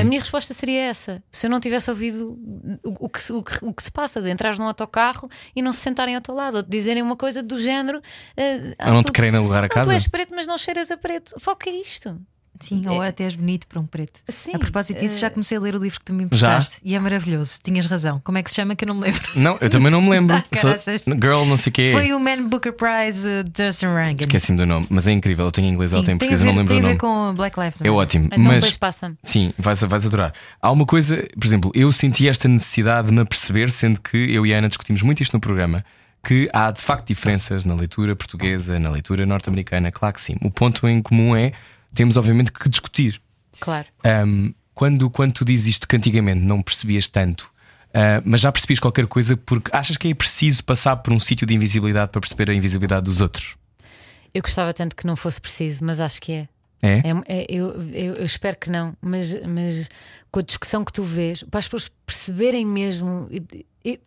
[0.00, 1.22] A minha resposta seria essa.
[1.30, 2.38] Se eu não tivesse ouvido
[2.82, 5.60] o, o que, se- o que- o que se passa de entrares num autocarro e
[5.62, 8.00] não se sentarem ao teu lado, ou de dizerem uma coisa do género:
[8.36, 9.88] eh, ah, não tu- te querem alugar a casa?
[9.88, 11.34] tu és preto, mas não cheiras a preto.
[11.44, 12.18] Pá, o que é isto?
[12.60, 14.20] Sim, ou até és bonito para um preto.
[14.28, 16.76] Sim, a propósito disso, já eh, comecei a ler o livro que tu me emprestaste
[16.82, 17.58] e é maravilhoso.
[17.62, 18.20] Tinhas razão.
[18.24, 19.22] Como é que se chama que eu não me lembro?
[19.34, 20.36] Não, eu também não me lembro.
[20.56, 21.14] Ah, Sou-.
[21.20, 21.90] Girl, não sei o quê.
[21.92, 24.24] Foi o Man Booker Prize uh, Justin Rankin.
[24.24, 25.44] Esqueci-me do nome, mas é incrível.
[25.46, 26.88] Eu tenho em inglês, ela tem em tem português, eu não lembro tem o a
[26.92, 27.28] ver nome.
[27.28, 27.94] com Black Lives É Matter.
[27.94, 28.24] ótimo.
[28.26, 29.16] Então mas depois passa-me.
[29.22, 30.32] Sim, vais, vais adorar.
[30.60, 34.46] Há uma coisa, por exemplo, eu senti esta necessidade de me aperceber, sendo que eu
[34.46, 35.84] e a Ana discutimos muito isto no programa,
[36.26, 40.34] que há de facto diferenças na leitura portuguesa, na leitura norte-americana, claro que sim.
[40.42, 41.52] O ponto em comum é
[41.94, 43.20] temos obviamente que discutir.
[43.60, 43.86] Claro.
[44.04, 47.42] Um, quando, quando tu dizes isto que antigamente não percebias tanto,
[47.88, 51.46] uh, mas já percebias qualquer coisa porque achas que é preciso passar por um sítio
[51.46, 53.56] de invisibilidade para perceber a invisibilidade dos outros?
[54.34, 56.48] Eu gostava tanto que não fosse preciso, mas acho que é.
[56.82, 56.98] É?
[56.98, 59.88] É- é- eu, eu- eu espero que não, mas, mas
[60.30, 63.28] com a discussão que tu vês, para as pessoas perceberem mesmo,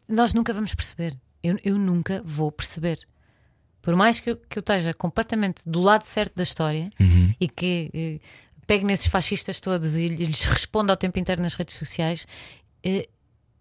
[0.08, 1.18] nós nunca vamos perceber.
[1.42, 3.00] Eu, eu nunca vou perceber.
[3.82, 6.92] Por mais que eu, que eu esteja completamente do lado certo da história
[7.40, 8.20] e que eh,
[8.68, 12.28] pegue nesses fascistas todos e lhes responda ao tempo inteiro nas redes sociais,
[12.84, 13.08] eh,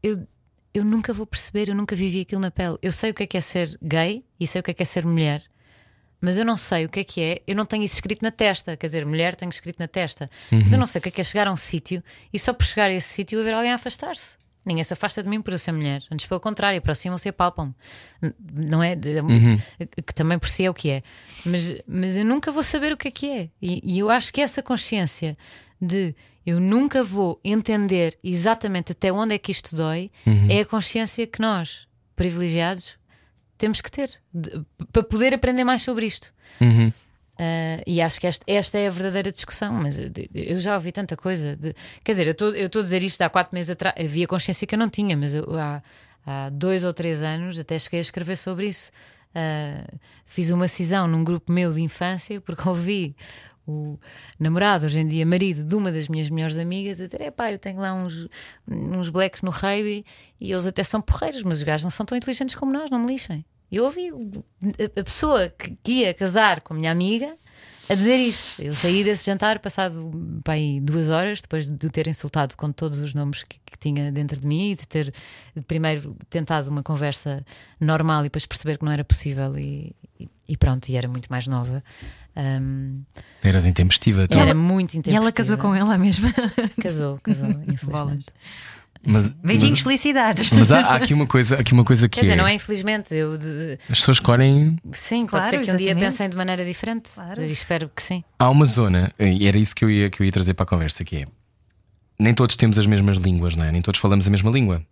[0.02, 0.26] eu,
[0.74, 2.76] eu nunca vou perceber, eu nunca vivi aquilo na pele.
[2.82, 4.82] Eu sei o que é que é ser gay e sei o que é que
[4.82, 5.42] é ser mulher
[6.20, 8.30] mas eu não sei o que é que é, eu não tenho isso escrito na
[8.30, 11.12] testa, quer dizer, mulher tenho escrito na testa, mas eu não sei o que é
[11.12, 12.02] que é chegar a um sítio
[12.32, 14.36] e só por chegar a esse sítio haver alguém a afastar-se.
[14.64, 17.74] Ninguém se afasta de mim por eu ser mulher, antes pelo contrário, aproximam-se e apalpam-me.
[18.52, 18.94] Não é?
[18.94, 19.14] De-
[20.06, 21.02] Que também por si é o que é,
[21.44, 23.50] mas, mas eu nunca vou saber o que é que é.
[23.62, 25.34] E, e eu acho que essa consciência
[25.80, 30.10] de eu nunca vou entender exatamente até onde é que isto dói
[30.50, 31.86] é a consciência que nós,
[32.16, 32.96] privilegiados,
[33.56, 36.32] temos que ter de- para poder aprender mais sobre isto.
[36.60, 36.92] Uhum.
[37.38, 39.98] Ah, e acho que esta, esta é a verdadeira discussão, mas
[40.34, 41.54] eu- já ouvi tanta coisa.
[41.56, 44.74] de- quer dizer, eu estou a dizer isto há quatro meses atrás, havia consciência que
[44.74, 45.80] eu não tinha, mas eu, há,
[46.26, 48.90] há dois ou três anos até cheguei a escrever sobre isso.
[49.34, 49.84] Ah,
[50.26, 53.14] fiz uma cisão num grupo meu de infância porque ouvi
[53.66, 53.98] o
[54.40, 57.52] namorado, hoje em dia marido de uma das minhas melhores amigas, a dizer: é pá,
[57.52, 58.26] eu tenho lá uns,
[58.66, 59.52] uns blacks no
[59.86, 60.04] e,
[60.40, 62.98] e eles até são porreiros, mas os gajos não são tão inteligentes como nós, não
[62.98, 63.44] me lixem.
[63.70, 67.34] E eu ouvi a, pessoa que, que ia casar com a minha amiga
[67.88, 68.60] a dizer isso.
[68.60, 70.10] Eu saí desse jantar passado
[70.46, 74.12] aí, duas horas depois de o ter insultado com todos os nomes que, que tinha
[74.12, 75.12] dentro de mim e de ter
[75.66, 77.44] primeiro tentado uma conversa
[77.80, 81.28] normal e depois perceber que não era possível e, e- e pronto, e era muito
[81.28, 81.82] mais nova.
[82.36, 83.02] Um,
[83.42, 84.28] Eras intempestiva.
[84.28, 84.36] tu.
[84.36, 86.32] e era muito E ela casou com ela mesma.
[86.80, 88.26] Casou, casou, infelizmente.
[89.06, 90.50] Mas, Beijinhos, mas, felicidades.
[90.50, 92.54] mas há, há aqui uma coisa, aqui uma coisa que Quer dizer, é, não é
[92.54, 94.76] infelizmente, eu de- as pessoas escolhem.
[94.92, 96.04] sim, pode Claro, ser que um dia exatamente.
[96.04, 97.08] pensem de maneira diferente.
[97.14, 97.42] Claro.
[97.44, 98.22] Espero que sim.
[98.38, 100.66] Há uma zona, e era isso que eu ia, que eu ia trazer para a
[100.66, 101.26] conversa, que é
[102.18, 103.70] nem todos temos as mesmas línguas, não é?
[103.72, 104.82] Nem todos falamos a mesma língua.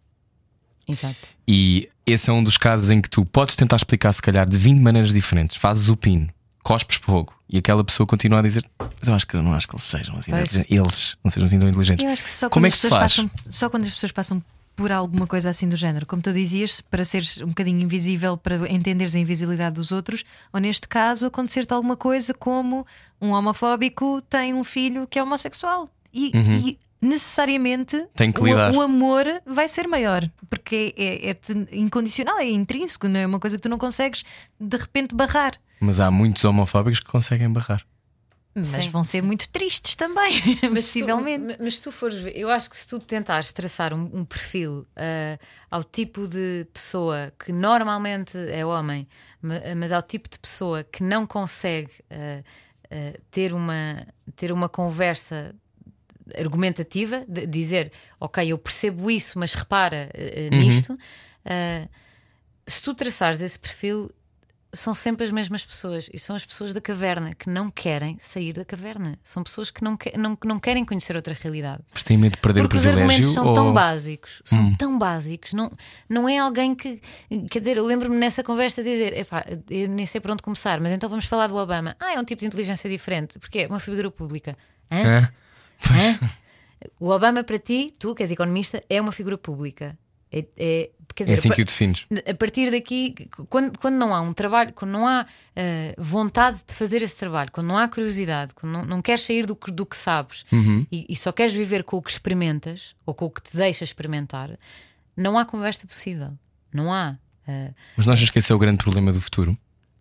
[0.88, 1.28] Exato.
[1.48, 4.56] E esse é um dos casos em que tu podes tentar explicar, se calhar, de
[4.56, 5.56] 20 maneiras diferentes.
[5.56, 6.28] Fazes o pino,
[6.66, 9.74] cospes fogo e aquela pessoa continua a dizer: Mas eu acho que não acho que
[9.74, 10.30] eles sejam assim.
[10.32, 10.54] Pois.
[10.54, 12.04] inteligentes." Eles não sejam assim tão inteligentes.
[12.04, 13.02] Eu acho que só Como é que se faz?
[13.16, 14.42] passam, só quando as pessoas passam
[14.74, 18.56] por alguma coisa assim do género, como tu dizias, para seres um bocadinho invisível, para
[18.70, 22.86] entenderes a invisibilidade dos outros, ou neste caso, acontecer-te alguma coisa como
[23.20, 25.88] um homofóbico tem um filho que é homossexual.
[26.12, 26.56] E, Uhum.
[26.68, 28.44] e necessariamente Tem que o-.
[28.76, 33.40] O, amor vai ser maior, porque é, é- é-te incondicional, é intrínseco, não é uma
[33.40, 34.24] coisa que tu não consegues
[34.60, 35.54] de repente barrar.
[35.80, 37.84] Mas há muitos homofóbicos que conseguem barrar.
[38.54, 40.32] Mas Sim, vão ser muito tristes também,
[40.72, 41.44] Mas se tu- possivelmente.
[41.44, 44.24] ma- mas se tu fores ver, eu acho que se tu tentares traçar um, um
[44.24, 45.38] perfil ah,
[45.70, 49.06] ao tipo de pessoa que normalmente é homem,
[49.42, 52.42] ma- mas ao tipo de pessoa que não consegue ah,
[52.90, 55.54] ah, ter, uma, ter uma conversa
[56.34, 60.98] argumentativa, de dizer, ok, eu percebo isso, mas repara ah, nisto,
[62.66, 64.10] se tu traçares esse perfil.
[64.76, 68.52] São sempre as mesmas pessoas e são as pessoas da caverna que não querem sair
[68.52, 69.18] da caverna.
[69.22, 71.82] São pessoas que não, que- não, não querem conhecer outra realidade.
[71.92, 73.10] Mas têm medo de perder Porque o os privilégio.
[73.10, 73.54] argumentos são ou...
[73.54, 74.76] tão básicos, são Hum.
[74.76, 75.52] tão básicos.
[75.54, 75.72] Não,
[76.08, 77.00] não é alguém que.
[77.50, 80.80] Quer dizer, eu lembro-me nessa conversa de dizer: "Epá, eu nem sei por onde começar,
[80.80, 81.96] mas então vamos falar do Obama.
[81.98, 84.56] Ah, é um tipo de inteligência diferente, porque é uma figura pública.
[84.90, 85.20] Hã?
[85.20, 85.32] Hã?
[86.20, 86.30] Hã?
[87.00, 89.98] O Obama, para ti, tu que és economista, é uma figura pública.
[90.30, 92.06] É, é- quer É dizer, assim pa- que o defines.
[92.28, 93.14] a partir daqui,
[93.48, 97.50] quando, quando não há um trabalho, quando não há eh, vontade de fazer esse trabalho,
[97.50, 100.86] quando não há curiosidade, quando não, não queres sair do que, do que sabes Uhum.
[100.92, 103.82] e, e só queres viver com o que experimentas ou com o que te deixa
[103.82, 104.50] experimentar,
[105.16, 106.32] não há conversa possível.
[106.72, 107.16] Não há.
[107.48, 109.56] eh, Mas não achas que esse é o grande problema do futuro?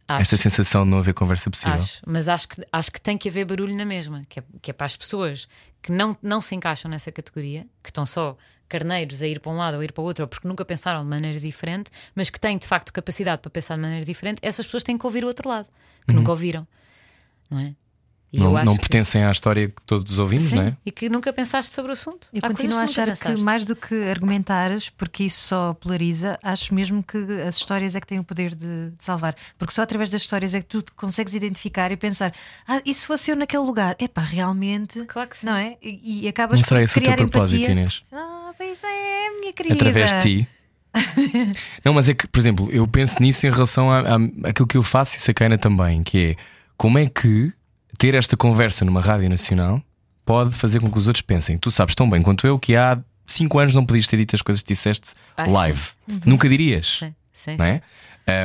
[0.07, 1.74] acho, Esta sensação de não haver conversa possível.
[1.74, 4.70] acho, mas acho que, acho que tem que haver barulho na mesma, que é, que
[4.70, 5.47] é para as pessoas
[5.82, 8.38] que não, não se encaixam nessa categoria, que estão só
[8.68, 10.63] carneiros a ir para um lado ou a ir para o outro, ou porque nunca
[10.66, 14.39] pensaram de maneira diferente, mas que têm de facto capacidade para pensar de maneira diferente,
[14.41, 15.68] essas pessoas têm que ouvir o outro lado,
[16.07, 16.68] que nunca ouviram,
[17.49, 17.74] não é?
[18.34, 18.51] E Uhum.
[18.51, 20.78] Não, não que- pertencem à história que todos ouvimos, Sim, não é?
[20.86, 22.28] e que nunca pensaste sobre o assunto.
[22.34, 26.74] Eu Há continuo a achar que mais do que argumentares, porque isso só polariza, acho
[26.74, 29.36] mesmo que as histórias é que têm o poder de, de salvar.
[29.57, 32.34] Porque só através das histórias é que tu te consegues identificar e pensar:
[32.68, 33.95] ah, e se fosse eu naquele lugar?
[33.99, 35.05] Epá, realmente.
[35.05, 35.45] Claro que sim.
[35.45, 35.78] Não é?
[35.82, 37.72] E, e acabas Não será por esse o teu criar propósito, empatia.
[37.72, 38.03] Inês?
[38.11, 39.76] Ah, pois é, minha querida.
[39.76, 40.47] Através de ti.
[41.84, 43.89] não, mas é que, por exemplo, eu penso nisso em relação
[44.43, 46.36] àquilo que eu faço e Sacaina também, que é
[46.78, 47.51] como é que
[47.97, 49.82] ter esta conversa numa rádio nacional
[50.26, 51.58] pode fazer com que os outros pensem.
[51.58, 54.41] Tu sabes tão bem quanto eu que há 5 anos não podias ter dito as
[54.41, 55.82] coisas que disseste Ah, live.
[56.26, 56.97] Nunca dirias.
[56.99, 57.82] Sim, sim, Não é?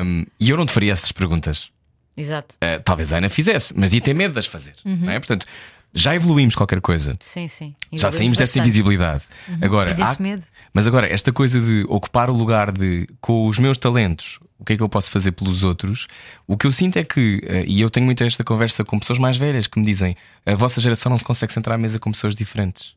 [0.02, 1.70] Um, e eu não te faria essas perguntas.
[2.16, 2.56] Exato.
[2.56, 4.74] Uh, talvez a Ana fizesse, mas ia ter medo de as fazer.
[4.84, 5.18] Não é?
[5.18, 5.46] Portanto,
[5.94, 7.16] já evoluímos qualquer coisa.
[7.20, 7.74] Sim, sim.
[7.92, 8.68] Já Evoluímos saímos dessa bastante.
[8.68, 9.24] invisibilidade.
[9.60, 10.42] Agora, E desse há- medo.
[10.72, 14.74] mas agora, esta coisa de ocupar o lugar de com os meus talentos, o que
[14.74, 16.06] é que eu posso fazer pelos outros?
[16.46, 19.18] O que eu sinto é que, eh, e eu tenho muito esta conversa com pessoas
[19.18, 20.16] mais velhas que me dizem:
[20.46, 22.94] a vossa geração não se consegue sentar à mesa com pessoas diferentes.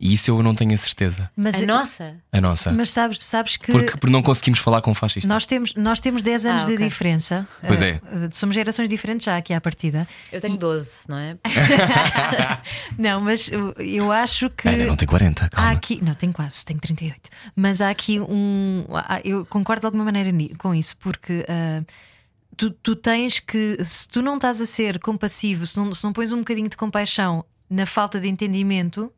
[0.00, 1.28] E isso eu não tenho a certeza.
[1.36, 2.16] Mas, A nossa?
[2.30, 2.70] A nossa.
[2.70, 3.72] mas sabes, sabes que.
[3.72, 5.28] Porque, porque não conseguimos falar com fascistas.
[5.28, 6.88] Nós temos, nós temos 10 anos Ah, de ok.
[6.88, 7.48] diferença.
[7.66, 8.00] Pois é.
[8.30, 10.06] Somos gerações diferentes já aqui à partida.
[10.30, 11.36] Eu tenho 12, não é?
[12.98, 14.68] Não, mas eu, eu acho que.
[14.68, 15.70] Ana não tem 40, Há calma.
[15.72, 17.20] aqui, não, tenho quase, tenho 38.
[17.54, 18.84] Mas há aqui um.
[18.94, 21.82] há- Eu concordo de alguma maneira com isso, porque ah,
[22.56, 23.78] tu, tu tens que.
[23.84, 26.76] Se tu não estás a ser compassivo, se não, se não pões um bocadinho de
[26.76, 29.12] compaixão na falta de entendimento,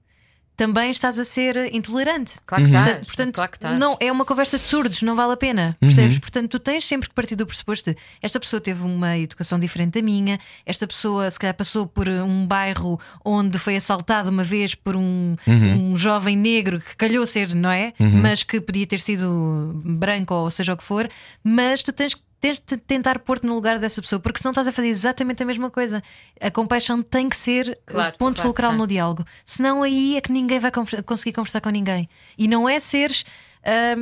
[0.60, 2.34] também estás a ser intolerante.
[2.44, 3.06] Claro que estás.
[3.06, 3.78] Portanto, claro que estás.
[3.78, 6.18] não, é uma conversa de surdos, não vale a pena, percebes?
[6.18, 9.98] Portanto, tu tens sempre que partir do pressuposto de esta pessoa teve uma educação diferente
[9.98, 14.74] da minha, esta pessoa se calhar passou por um bairro onde foi assaltado uma vez
[14.74, 17.94] por um, um jovem negro que calhou ser, não é?
[18.20, 21.08] Mas que podia ter sido branco ou seja o que for,
[21.42, 24.66] mas tu tens que tens de tentar pôr-te no lugar dessa pessoa, porque senão estás
[24.66, 26.02] a fazer exatamente a mesma coisa.
[26.40, 29.24] A compaixão tem que ser Claro, ponto claro fulcral no diálogo.
[29.44, 30.70] Senão aí é que ninguém vai
[31.04, 32.08] conseguir conversar com ninguém.
[32.38, 33.24] E não é seres
[33.62, 33.94] eh,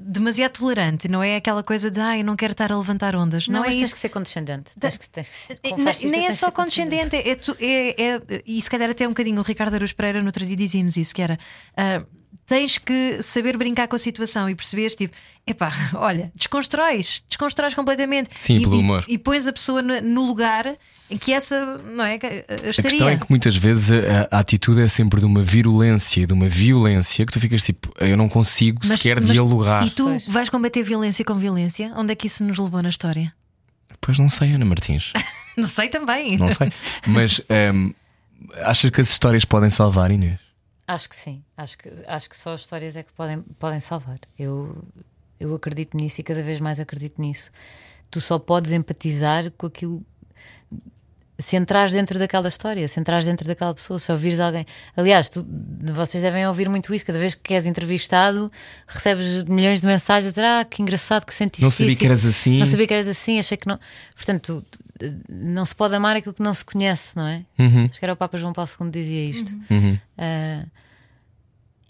[0.00, 3.46] demasiado tolerante, não é aquela coisa de ah, eu não quero estar a levantar ondas.
[3.46, 3.94] Não, Não, é tens isso.
[3.94, 4.72] que ser condescendente.
[4.78, 8.68] Tens que, tens que ser, Nem- é só condescendente, é, tu- é- é- e se
[8.68, 11.38] calhar até um bocadinho o Ricardo Aruz Pereira no outro dia dizia-nos isso: que era
[11.76, 12.04] ah,
[12.46, 15.14] tens que saber brincar com a situação e perceberes, tipo,
[15.46, 19.04] epá, olha, desconstróis, desconstróis completamente Sim, e, pelo e- humor.
[19.08, 20.76] E, pões a pessoa no, no lugar
[21.10, 22.90] em que essa não é ah, A estaria.
[22.90, 26.48] questão é que muitas vezes a, a atitude é sempre de uma virulência, de uma
[26.48, 29.86] violência que tu ficas tipo, eu não consigo Mas- sequer mas- dialogar.
[29.86, 30.26] E tu Pois.
[30.28, 31.92] vais combater violência com violência?
[31.96, 33.32] Onde é que isso nos levou na história?
[34.00, 35.12] Pois não sei, Ana Martins.
[35.56, 36.36] Não sei também.
[36.38, 36.70] Não sei.
[37.04, 37.40] Mas
[37.74, 37.92] hum,
[38.62, 40.38] achas que as histórias podem salvar, Inês?
[40.88, 41.42] Acho que sim.
[41.56, 44.18] Acho que, acho que só as histórias é que podem, podem salvar.
[44.38, 44.82] Eu,
[45.38, 47.50] eu acredito nisso e cada vez mais acredito nisso.
[48.10, 50.02] Tu só podes empatizar com aquilo.
[51.40, 54.66] Se entrares dentro daquela história, se entrares dentro daquela pessoa, se ouvires alguém.
[54.96, 55.46] Aliás, tu-
[55.94, 57.06] vocês devem ouvir muito isso.
[57.06, 58.50] Cada vez que és entrevistado,
[58.88, 62.06] recebes milhões de mensagens a dizer: Ah, que engraçado que sentiste Não sabia isso que
[62.06, 62.58] eras assim.
[62.58, 63.78] Não sabia que eras assim, achei que não.
[64.16, 64.78] Portanto, tu-
[65.28, 67.44] não se pode amar aquilo que não se conhece, não é?
[67.58, 67.86] Uhum.
[67.86, 69.54] Acho que era o Papa João Paulo II que dizia isto.
[69.70, 69.98] Uhum.
[70.16, 70.64] Ah,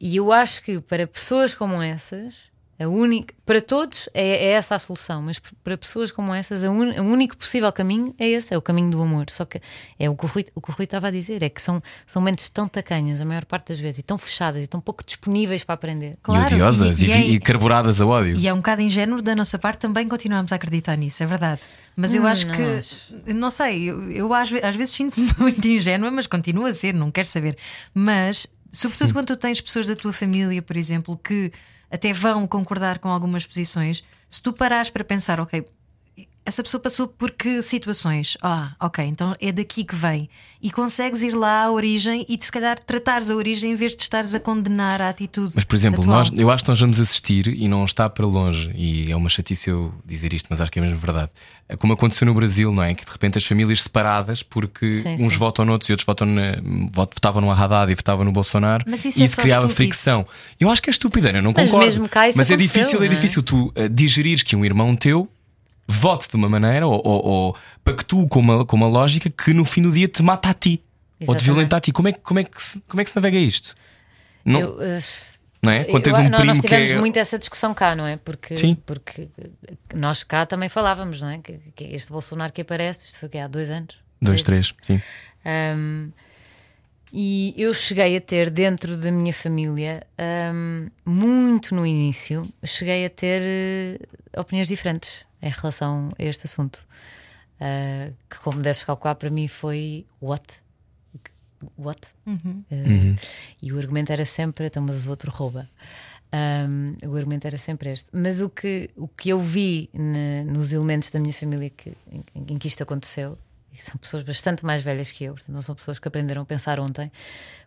[0.01, 2.35] e eu acho que para pessoas como essas,
[2.81, 6.71] a única, para todos é, é essa a solução, mas para pessoas como essas, a
[6.71, 9.27] un- o único possível caminho é esse, é o caminho do amor.
[9.31, 9.61] Só que
[9.99, 11.83] é o que o Rui, o que o Rui estava a dizer, é que são,
[12.07, 15.03] são mentes tão tacanhas, a maior parte das vezes, e tão fechadas e tão pouco
[15.05, 16.19] disponíveis para aprender.
[16.23, 18.37] Claro, e odiosas e, e- e é- e carburadas a ódio.
[18.39, 21.61] E é um bocado ingênuo da nossa parte também continuamos a acreditar nisso, é verdade.
[21.97, 23.15] Mas eu Hum, acho não que, acho.
[23.35, 27.11] não sei, eu, eu às, às vezes sinto-me muito ingênua, mas continuo a ser, não
[27.11, 27.57] quero saber.
[27.93, 31.51] Mas, sobretudo quando tu tens pessoas da tua família, por exemplo, que
[31.91, 35.65] até vão concordar com algumas posições, se tu parares para pensar, ok.
[36.49, 38.39] Essa pessoa passou por que situações?
[38.43, 40.31] Ah, ok, então é daqui que vem.
[40.63, 44.01] E consegues ir lá à origem e se calhar tratares a origem em vez de
[44.01, 45.53] estares a condenar a atitude.
[45.55, 46.17] Mas, por exemplo, atual.
[46.21, 49.29] nós, eu acho que nós vamos assistir e não está para longe, e é uma
[49.29, 51.31] chatice eu dizer isto, mas acho que é mesmo verdade.
[51.69, 52.95] É como aconteceu no Brasil, não é?
[52.95, 55.39] Que de repente as famílias separadas, porque Sim, uns sim.
[55.39, 56.53] votam noutros e outros votam na,
[56.91, 59.77] vot- votavam no Haddad e votavam no Bolsonaro, Mas isso e é isso criava estúpido.
[59.77, 60.27] fricção.
[60.59, 61.85] Eu acho que é estúpido, eu não Mas concordo.
[61.85, 63.09] mesmo cá isso mas é difícil, é é?
[63.09, 65.29] difícil tu uh, digerires que um irmão teu
[65.89, 69.65] vote de uma maneira ou, ou, ou pactue com uma, com uma lógica que no
[69.65, 70.83] fim do dia te mata a ti.
[70.83, 71.45] Ou te Exatamente.
[71.45, 71.91] violenta a ti.
[71.93, 73.75] Como é, que- como, é que se, como é que se navega isto?
[74.45, 75.01] Não, Eu, eh,
[75.63, 75.85] não é?
[75.85, 76.99] Quando tens um nós, primo nós que tivemos é.
[76.99, 78.17] muito essa discussão cá, não é?
[78.17, 78.77] Porque, Sim.
[78.87, 79.29] porque
[79.95, 81.39] nós cá também falávamos, não é?
[81.39, 83.39] Que, que este Bolsonaro que aparece, isto foi o quê?
[83.39, 83.97] há dois anos?
[84.23, 85.01] Dois, três, sim.
[85.45, 86.11] Um,
[87.13, 90.07] e eu cheguei a ter dentro da minha família,
[90.55, 93.99] um, muito no início, cheguei a ter eh,
[94.39, 96.87] opiniões diferentes em relação a este assunto.
[97.61, 100.45] Uh, que, como deves calcular, para mim foi what?
[101.77, 102.01] What?
[102.27, 103.17] Uh,
[103.61, 105.69] E o argumento era sempre: então, mas o outro rouba.
[106.33, 108.11] Um, o argumento era sempre este.
[108.13, 112.25] Mas o que, o que eu vi na- nos elementos da minha família que, em,
[112.35, 113.37] em que isto aconteceu,
[113.73, 116.45] e são pessoas bastante mais velhas que eu, portanto, não são pessoas que aprenderam a
[116.45, 117.11] pensar ontem,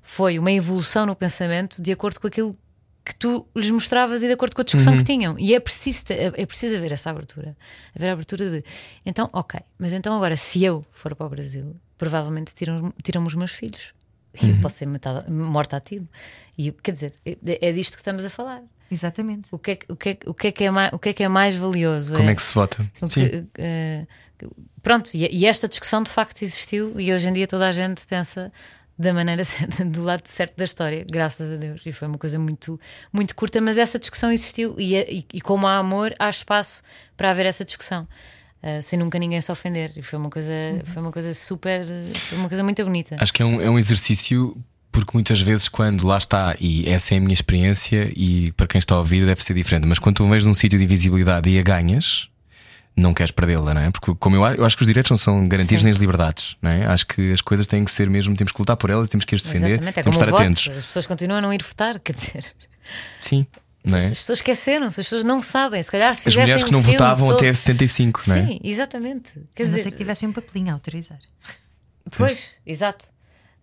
[0.02, 2.56] foi uma evolução no pensamento de acordo com aquilo
[3.03, 5.37] que tu lhes mostravas e de acordo com a discussão que tinham.
[5.39, 7.55] E é preciso, é, é preciso haver essa abertura.
[7.95, 8.63] Haver a abertura de
[9.05, 13.35] então, ok, mas então agora, se eu for para o Brasil, provavelmente tiram- tiram-me os
[13.35, 13.93] meus filhos.
[14.41, 16.07] E eu posso ser matada, morta a tiro.
[16.57, 17.37] E quer dizer, é,
[17.67, 18.61] é disto que estamos a falar.
[18.89, 19.49] Exatamente.
[19.51, 21.09] O que é, que- o que é, o que é, que é, mais, o que
[21.09, 22.15] é, que é mais valioso?
[22.15, 22.85] Como é que se vota?
[23.11, 24.05] que, eh,
[24.81, 28.05] pronto, e, e esta discussão de facto existiu e hoje em dia toda a gente
[28.07, 28.51] pensa
[28.97, 31.81] da maneira certa, do lado certo da história, graças a Deus.
[31.85, 32.80] E foi uma coisa muito,
[33.11, 36.84] muito curta, mas essa discussão existiu e, e, e como há amor, há espaço
[37.18, 38.07] para haver essa discussão.
[38.63, 39.91] eh, sem nunca ninguém se ofender.
[39.95, 40.53] E foi uma coisa,
[40.85, 41.85] foi uma coisa super.
[42.30, 43.18] Foi uma coisa muito bonita.
[43.19, 44.55] Acho que é um, é um exercício
[44.91, 48.77] porque muitas vezes, quando lá está, e essa é a minha experiência, e para quem
[48.77, 51.57] está a ouvir deve ser diferente, mas quando tu vens num sítio de invisibilidade e
[51.57, 52.27] a ganhas,
[52.95, 53.89] não queres perdê-la, não é?
[53.91, 55.85] Porque, como eu, eu acho que os direitos não são garantidos Sim.
[55.85, 56.85] nem as liberdades, não é?
[56.85, 59.34] Acho que as coisas têm que ser mesmo, temos que lutar por elas, temos que
[59.35, 60.41] as defender, Exatamente, é temos como que estar voto.
[60.43, 60.77] atentos.
[60.77, 62.45] As pessoas continuam a não ir votar, quer dizer.
[63.22, 63.47] Sim,
[63.84, 64.07] não é?
[64.07, 65.81] As pessoas esqueceram-se, as pessoas não sabem.
[65.81, 68.45] Se calhar se As mulheres que um não filme votavam sobre- até 75, não é?
[68.45, 69.31] Sim, exatamente.
[69.55, 71.19] Quer A não dizer, ser que tivessem um papelinho a autorizar.
[72.18, 73.05] Pois, exato.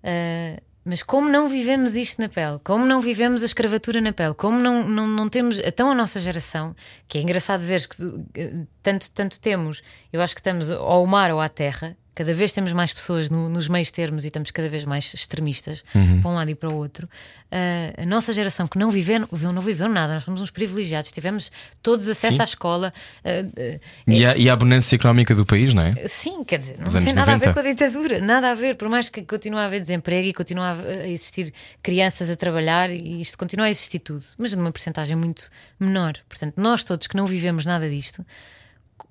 [0.02, 4.32] Uh, mas como não vivemos isto na pele, como não vivemos a escravatura na pele,
[4.32, 5.58] como não, não, não temos.
[5.58, 6.74] Então, a nossa geração,
[7.06, 11.30] que é engraçado ver que uh, tanto, tanto temos, eu acho que estamos ao mar
[11.30, 14.68] ou à terra, cada vez temos mais pessoas no- nos meios termos e estamos cada
[14.68, 15.84] vez mais extremistas
[16.20, 17.06] para um lado e para o outro.
[17.06, 19.20] Uh, a nossa geração que não viveu,
[19.54, 21.50] não viveu nada, nós somos uns privilegiados, tivemos
[21.80, 22.40] todos acesso Sim.
[22.40, 22.92] à escola.
[23.24, 23.46] uh,
[23.76, 25.94] uh, E, a, e a abundância económica do país, não é?
[26.08, 27.52] Sim, quer dizer, não tem nada a ver 90.
[27.54, 30.64] com a ditadura, nada a ver, por mais que continue a haver desemprego e continue
[30.64, 35.48] a existir crianças a trabalhar e isto continua a existir tudo, mas numa porcentagem muito
[35.78, 36.14] menor.
[36.28, 38.26] Portanto, nós todos que não vivemos nada disto,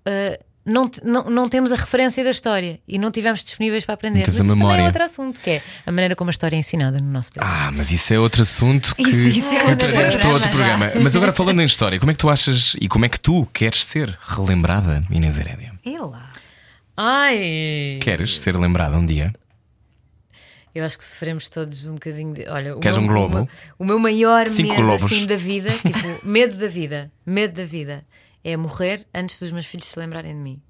[0.06, 4.20] eh, não, não, não temos a referência da história e não tivemos disponíveis para aprender.
[4.26, 4.82] Mas a isso também memória.
[4.82, 7.50] é outro assunto, que é a maneira como a história é ensinada no nosso país.
[7.50, 10.50] Ah, mas isso é outro assunto que, Isso- isso é que outro traremos para outro
[10.50, 11.04] programa, programa.
[11.04, 13.46] Mas agora falando em história, como é que tu achas e como é que tu
[13.54, 15.74] queres ser relembrada, Inês Herédia?
[15.86, 16.30] É lá.
[16.96, 18.00] Ai!
[18.02, 19.34] Queres ser lembrada um dia?
[20.76, 22.48] Eu acho que sofremos todos um bocadinho de.
[22.48, 23.34] Olha, o, Queres meu, um globo?
[23.34, 23.48] o meu-
[23.80, 28.06] o meu maior Cinco medo assim, da vida, tipo, medo da vida, medo da vida,
[28.48, 30.62] é morrer antes dos meus filhos se lembrarem de mim.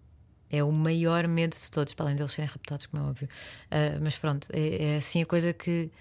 [0.49, 3.29] É o maior medo de todos, para além deles serem raptados, como é óbvio.
[3.69, 5.91] Ah, mas pronto, é, é assim a coisa que.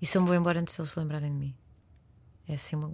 [0.00, 1.54] E eu me vou embora antes deles se lembrarem de mim?
[2.46, 2.92] É assim uma.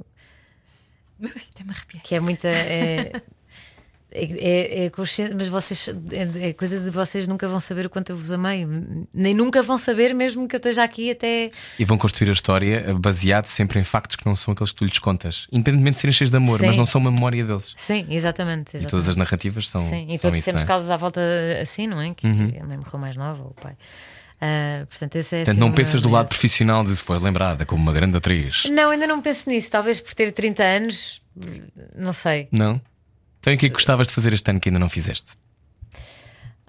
[1.51, 2.03] Até me arrepiei.
[2.03, 2.49] Que é muita.
[2.49, 3.13] É,
[4.17, 8.11] É, é, consciente, mas vocês é, é coisa de vocês nunca vão saber o quanto
[8.11, 8.65] eu vos amei,
[9.13, 11.51] nem nunca vão saber, mesmo que eu esteja aqui até.
[11.77, 14.85] E vão construir a história baseado sempre em factos que não são aqueles que tu
[14.85, 16.69] lhes contas, independentemente de serem cheios de amor, Sim.
[16.69, 17.75] mas não são uma memória deles.
[17.75, 18.77] Sim, exatamente.
[18.77, 19.81] E todas as narrativas são.
[19.81, 20.65] Sim, e são todos isso, temos é?
[20.65, 21.21] casos à volta
[21.61, 22.15] assim, não é?
[22.15, 23.77] Que a mãe morreu mais nova, o pai.
[24.41, 27.65] Ah, portanto, esse é Portanto, assim, não pensas do lado profissional de se for lembrada
[27.65, 28.65] como uma grande atriz.
[28.71, 29.71] Não, ainda não penso nisso.
[29.71, 31.23] Talvez por ter 30 anos,
[31.97, 32.49] não sei.
[32.53, 32.81] Não?
[33.45, 35.37] Então o que é que gostavas de fazer este ano que ainda não fizeste?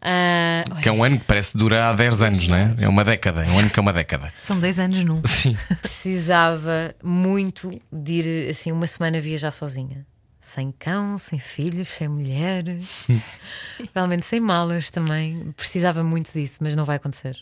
[0.01, 2.75] Ah, Que é um ano que parece durar há 10 anos, não é?
[2.79, 4.33] É uma década, é um ano que é uma década.
[4.41, 5.21] São 10 anos num.
[5.25, 5.57] Sim.
[5.81, 10.05] precisava muito de ir assim uma semana viajar sozinha.
[10.41, 12.65] Sem cão, sem filhos, sem mulher,
[13.95, 15.53] realmente sem malas também.
[15.55, 17.37] Precisava muito disso, mas não vai acontecer.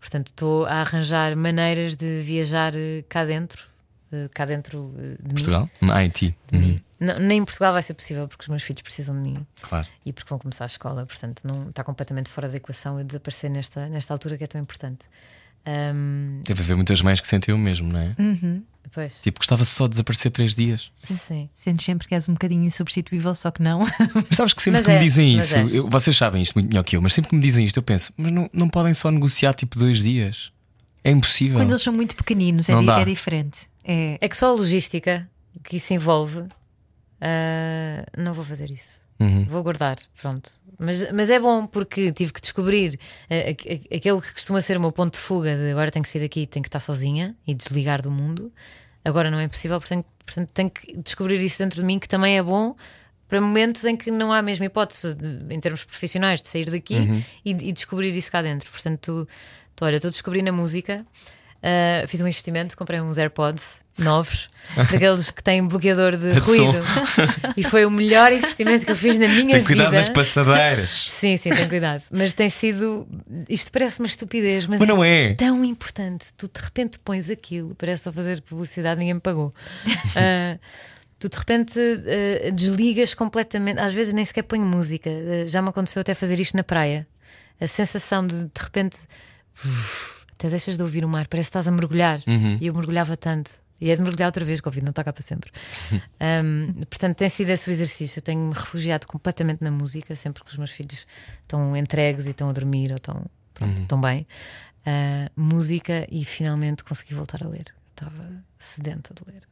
[0.00, 3.62] Portanto, estou a arranjar maneiras de viajar eh, cá dentro,
[4.10, 5.68] eh, cá dentro eh, de Portugal?
[5.80, 6.34] Na Haiti.
[6.52, 6.58] mim.
[6.72, 9.46] Uhum, Não, nem em Portugal vai ser possível porque os meus filhos precisam de mim
[9.60, 9.86] claro.
[10.04, 11.04] e porque vão começar a escola.
[11.06, 14.60] Portanto, não está completamente fora da equação eu desaparecer nesta, nesta altura que é tão
[14.60, 15.04] importante.
[15.64, 18.14] Ahm, Deve haver muitas mães que sentem o mesmo, não é?
[18.92, 20.90] pois, Tipo, gostava só de desaparecer 3 dias.
[20.94, 21.50] sim.
[21.54, 23.80] Sentes sempre que és um bocadinho insubstituível, só que não.
[24.14, 26.68] Mas sabes que sempre Mas que me és, dizem isso, eu- vocês sabem isto muito
[26.68, 28.94] melhor que eu, mas sempre que me dizem isto, eu penso, mas não, não podem
[28.94, 30.52] só negociar tipo dois dias.
[31.02, 31.58] É impossível.
[31.58, 33.00] Quando eles são muito pequeninos, é, Não di- dá.
[33.00, 33.68] é diferente.
[33.84, 35.28] É, É que só a logística
[35.64, 36.44] que isso envolve,
[37.20, 39.06] ah, não vou fazer isso.
[39.18, 39.44] Uhum.
[39.44, 40.50] Vou guardar, pronto.
[40.78, 42.98] Mas, mas é bom porque tive que descobrir
[43.30, 46.20] aqu- aquele que costuma ser o meu ponto de fuga de agora tenho que sair
[46.20, 48.52] daqui e tenho que estar sozinha e desligar do mundo.
[49.02, 52.36] Agora não é possível, portanto, portanto tenho que descobrir isso dentro de mim que também
[52.36, 52.76] é bom
[53.26, 56.68] para momentos em que não há a mesma hipótese de- em termos profissionais de sair
[56.70, 56.96] daqui
[57.44, 58.70] e, e descobrir isso cá dentro.
[58.70, 59.26] Portanto,
[59.74, 61.06] tô, olha, estou descobrindo a música.
[61.68, 66.78] Ah, fiz um investimento, comprei uns AirPods novos, daqueles que têm bloqueador de De ruído,
[67.56, 69.98] e foi o melhor investimento que eu fiz na minha Tem cuidado vida.
[70.02, 70.90] nas passadeiras.
[70.90, 72.04] Sim, sim, tem cuidado.
[72.08, 73.08] Mas tem sido.
[73.48, 75.34] Isto parece uma estupidez, mas, Mas não é.
[75.34, 76.32] tão importante.
[76.36, 79.52] Tu de repente pões aquilo, parece a fazer publicidade, ninguém me pagou.
[80.14, 80.58] Ah,
[81.18, 83.80] tu de repente ah, desligas completamente.
[83.80, 85.10] Às vezes nem sequer ponho música.
[85.10, 87.06] Ah, já me aconteceu até fazer isto na praia.
[87.60, 88.98] A sensação de de repente.
[89.64, 92.22] uf, até deixas de ouvir o mar, parece que estás a mergulhar.
[92.26, 92.58] Uhum.
[92.60, 93.52] E eu mergulhava tanto.
[93.80, 95.50] E é de mergulhar outra vez, ouvido não está cá para sempre.
[96.18, 98.20] Um, portanto, tem sido esse o exercício.
[98.22, 101.06] Tenho-me refugiado completamente na música, sempre que os meus filhos
[101.42, 104.26] estão entregues e estão a dormir ou estão, pronto, estão bem.
[104.86, 107.64] Uh, música e finalmente consegui voltar a ler.
[107.68, 109.42] Eu estava sedenta de ler.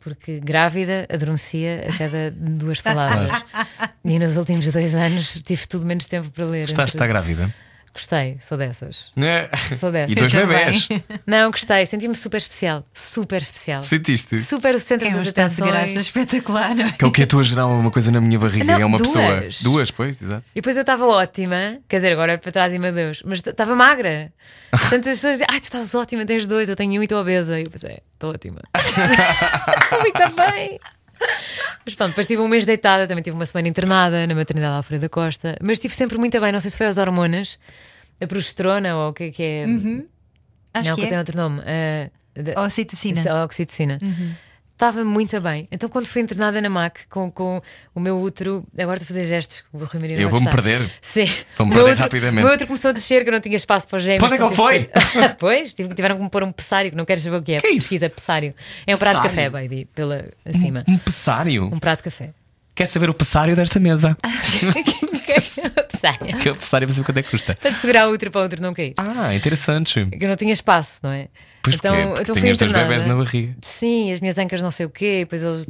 [0.00, 3.44] Porque grávida adormecia a cada duas palavras.
[4.04, 6.64] e nos últimos dois anos tive tudo menos tempo para ler.
[6.68, 7.52] Estás, Entre- está grávida?
[7.98, 9.10] Gostei, sou dessas.
[9.16, 9.50] É.
[9.76, 10.12] Sou dessas.
[10.12, 10.46] E dois também.
[10.46, 10.88] bebés.
[11.26, 12.84] Não, gostei, senti-me super especial.
[12.94, 13.82] Super especial.
[13.82, 14.36] Sentiste?
[14.36, 15.96] Super o centro é das de graça atenções.
[16.06, 16.76] espetacular.
[16.76, 16.92] não é?
[16.92, 18.64] Que é o que é tu a gerar uma coisa na minha barriga?
[18.64, 19.08] Não, é uma duas.
[19.10, 19.48] pessoa.
[19.62, 20.44] Duas, pois, exato.
[20.54, 23.40] E depois eu estava ótima, quer dizer, agora é para trás e meu Deus, mas
[23.44, 24.32] estava magra.
[24.70, 27.20] Portanto, as pessoas dizem, ai, tu estás ótima, tens dois, eu tenho um e estou
[27.20, 27.58] obesa.
[27.58, 28.60] E eu pensei, estou ótima.
[30.00, 30.78] Muito bem.
[31.84, 35.02] Mas pronto, depois tive um mês deitada, também tive uma semana internada na maternidade Alfredo
[35.02, 37.58] da Costa, mas estive sempre muito bem, não sei se foi as hormonas,
[38.20, 39.64] a progesterona ou o que é que é.
[40.74, 41.18] Acho não, que que tem é.
[41.18, 41.62] outro nome.
[42.34, 43.18] da- Ocitocina.
[43.18, 43.98] Isso, a oxitocina.
[44.72, 45.66] Estava muito bem.
[45.72, 47.60] Então, quando fui internada na MAC com, com
[47.92, 50.88] o meu útero, agora estou a fazer gestos, o Rui Maria Eu vou-me perder.
[51.02, 51.24] Sim.
[51.56, 52.38] Vou-me perder útero- rapidamente.
[52.38, 54.22] O meu outro começou a descer, que eu não tinha espaço para os gêmeos.
[54.22, 54.92] Onde é que então ele tive
[55.28, 57.54] que- pois, tive- tiveram que me pôr um pessário, que não quero saber o que
[57.54, 57.60] é.
[57.60, 57.88] Que é isso?
[57.88, 58.54] Pesquisa pessário.
[58.86, 59.68] É um prato de café, Pessário?
[59.68, 60.84] baby, pela acima.
[60.88, 61.64] Um pessário?
[61.64, 62.32] Um prato de café.
[62.78, 64.16] Quer saber o pessário desta mesa?
[65.90, 66.38] pessário.
[66.38, 67.56] Que o pessário para saber quanto é que custa.
[67.56, 68.94] Para segurar o útero para o útero não cair.
[68.96, 70.06] Ah, interessante.
[70.06, 71.26] Que eu não tinha espaço, não é?
[71.60, 73.56] Pois então, porque, porque então tinhas dois bebés na barriga.
[73.62, 75.66] Sim, as minhas ancas não sei o quê, depois eles.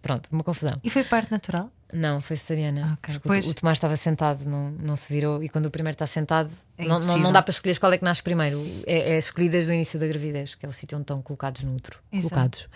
[0.00, 0.78] Pronto, uma confusão.
[0.84, 1.72] E foi parte natural?
[1.92, 2.96] Não, foi cesariana.
[3.02, 3.44] Ok, Porque pois.
[3.44, 6.52] o, o Tomás estava sentado, não, não se virou, e quando o primeiro está sentado,
[6.76, 8.64] É não, não, não dá para escolher qual é que nasce primeiro.
[8.86, 11.64] É, é escolhido desde o início da gravidez, que é o sítio onde estão colocados
[11.64, 11.98] no útero.
[12.12, 12.28] Exato.
[12.28, 12.68] Colocados.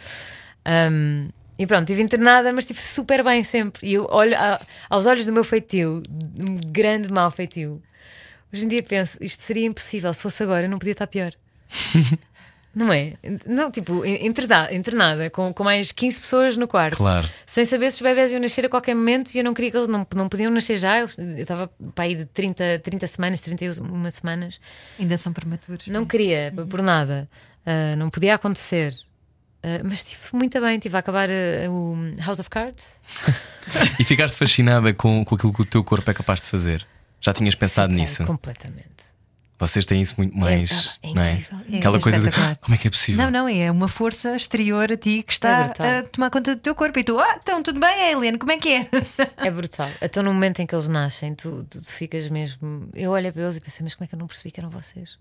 [0.66, 1.28] Um,
[1.62, 3.86] e pronto, estive internada, mas estive super bem sempre.
[3.89, 4.60] E eu olho a-
[4.90, 6.02] aos olhos do meu feitio,
[6.40, 7.80] um grande mau feitio.
[8.52, 10.12] Hoje em dia penso, isto seria impossível.
[10.12, 11.30] Se fosse agora, eu não podia estar pior.
[12.74, 13.12] Não é?
[13.47, 17.28] Não, tipo, internada, internada com, com mais 15 pessoas no quarto, Claro.
[17.44, 19.76] sem saber se os bebés iam nascer a qualquer momento e eu não queria que
[19.76, 20.98] eles não, não podiam nascer já.
[20.98, 24.59] Eles- eu estava para aí de 30, 30 semanas, 31 semanas.
[24.98, 25.86] Ainda são prematuros.
[25.89, 27.28] Não queria, por nada.
[27.66, 28.94] Ah, não podia acontecer.
[29.62, 33.01] Ah, mas estive muito bem, estive a acabar ah, o House of Cards.
[34.01, 36.84] E ficaste fascinada com, com aquilo que o teu corpo é capaz de fazer.
[37.20, 38.24] Já tinhas pensado Fiquei nisso?
[38.26, 38.90] Completamente.
[39.56, 40.98] Vocês têm isso muito mais.
[41.01, 41.30] é não é?
[41.30, 41.59] incrível.
[41.70, 42.56] É Aquela coisa de espetacular.
[42.60, 43.22] como é que é possível?
[43.24, 45.86] Não, não, é uma força exterior a ti que É está brutal.
[45.86, 48.56] a tomar conta do teu corpo e tu, ah, então tudo bem, Helene, como é
[48.56, 48.89] que é?
[49.36, 49.89] É brutal.
[50.01, 52.89] Até no momento em que eles nascem, tu, tu, tu ficas mesmo.
[52.94, 54.70] Eu olho para eles e pensei, mas como é que eu não percebi que eram
[54.70, 55.16] vocês?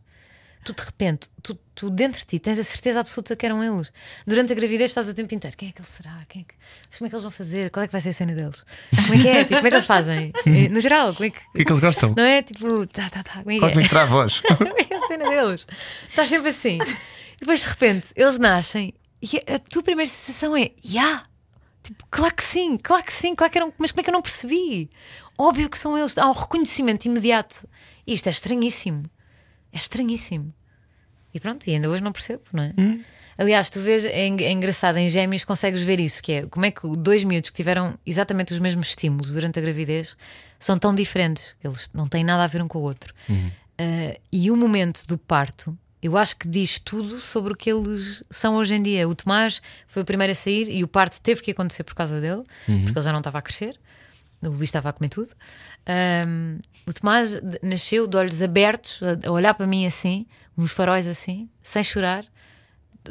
[0.63, 3.91] Tu de repente, tu, tu dentro de ti tens a certeza absoluta que eram eles.
[4.27, 5.57] Durante a gravidez estás o tempo inteiro.
[5.57, 6.23] Quem é que ele será?
[6.29, 6.53] Quem é que...
[6.89, 7.71] Mas como é que eles vão fazer?
[7.71, 8.63] Qual é que vai ser a cena deles?
[9.07, 9.43] Como é que é?
[9.43, 10.31] Tipo, como é que eles fazem?
[10.45, 11.39] Eh, No geral, como é que.
[11.39, 12.13] O que é que eles gostam?
[12.15, 13.83] Não é tipo, tá, tá, tá, como é que Qual é?
[13.83, 14.39] será a voz?
[14.57, 15.65] Como é que é a cena deles?
[16.07, 16.77] Estás sempre assim.
[16.77, 21.23] E depois de repente eles nascem e a tua primeira sensação é: ya!
[21.83, 23.73] Tipo, claro que sim, claro que sim, claro que eram.
[23.79, 24.91] Mas como é que eu não percebi?
[25.38, 26.17] Óbvio que são eles.
[26.17, 27.67] Há um reconhecimento imediato.
[28.05, 29.09] E isto é estranhíssimo.
[29.72, 30.53] É estranhíssimo.
[31.34, 32.73] E pronto, e ainda hoje não percebo, não é?
[33.38, 36.72] Aliás, tu vês, é, é engraçado, em gêmeos consegues ver isso, que é como é
[36.72, 40.15] que dois miúdos que tiveram exatamente os mesmos estímulos durante a gravidez
[40.60, 43.14] são tão diferentes, eles não têm nada a ver um com o outro.
[43.30, 48.23] Uh, e o momento do parto, eu acho que diz tudo sobre o que eles
[48.30, 49.07] são hoje em dia.
[49.07, 52.19] O Tomás foi o primeiro a sair e o parto teve que acontecer por causa
[52.19, 53.80] dele, porque ele já não estava a crescer.
[54.41, 55.30] O Luís estava a comer tudo.
[55.87, 60.25] Um, o Tomás nasceu de olhos abertos, a, olhar para mim assim,
[60.57, 62.25] uns faróis assim, sem chorar,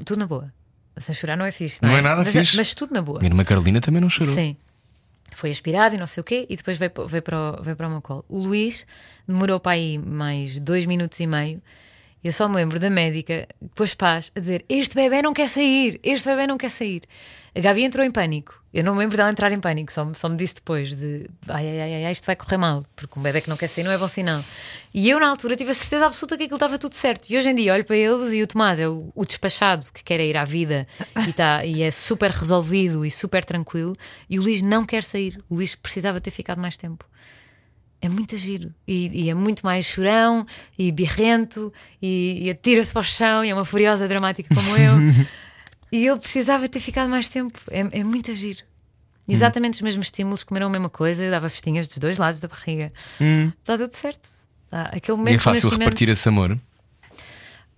[0.05, 0.53] tudo na boa.
[0.97, 2.57] Sem chorar não é fixe, não, Não é nada mas, fixe.
[2.57, 3.19] Mas tudo na boa.
[3.19, 4.33] Minha irmã Carolina também não chorou.
[4.33, 4.57] Sim.
[5.35, 7.87] Foi aspirado e não sei o quê, e depois veio, veio, para, o, veio para
[7.87, 8.25] o meu colo.
[8.29, 8.87] O Luís
[9.27, 11.63] demorou para aí mais dois minutos e meio.
[12.23, 15.99] Eu só me lembro da médica, depois paz, a dizer: Este bebê não quer sair,
[16.03, 17.03] este bebê não quer sair.
[17.55, 18.61] A Gabi entrou em pânico.
[18.73, 21.69] Eu não me lembro dela entrar em pânico, só, só me disse depois de ai,
[21.69, 23.91] ai, ai, ai, isto vai correr mal, porque um bebê que não quer sair não
[23.91, 24.45] é bom sinal.
[24.95, 27.29] E eu, na altura, tive a certeza absoluta que aquilo estava tudo certo.
[27.29, 30.05] E hoje em dia olho para eles e o Tomás é o, o despachado que
[30.05, 30.87] quer ir à vida
[31.27, 33.93] e, tá, e é super resolvido e super tranquilo,
[34.29, 35.43] e o Luís não quer sair.
[35.49, 37.05] O Luís precisava ter ficado mais tempo.
[38.03, 40.47] É muito giro e, e é muito mais chorão
[40.79, 41.71] e birrento
[42.01, 44.93] e, e atira-se para o chão e é uma furiosa dramática como eu.
[45.93, 47.59] e ele precisava ter ficado mais tempo.
[47.71, 48.61] É, é muito giro.
[49.29, 52.49] Exatamente os mesmos estímulos, comeram a mesma coisa, eu dava festinhas dos dois lados da
[52.49, 52.91] barriga.
[53.61, 54.29] Está tudo certo.
[54.71, 54.91] Tá.
[54.93, 56.59] Aquele momento E é fácil nascimento- repartir esse amor.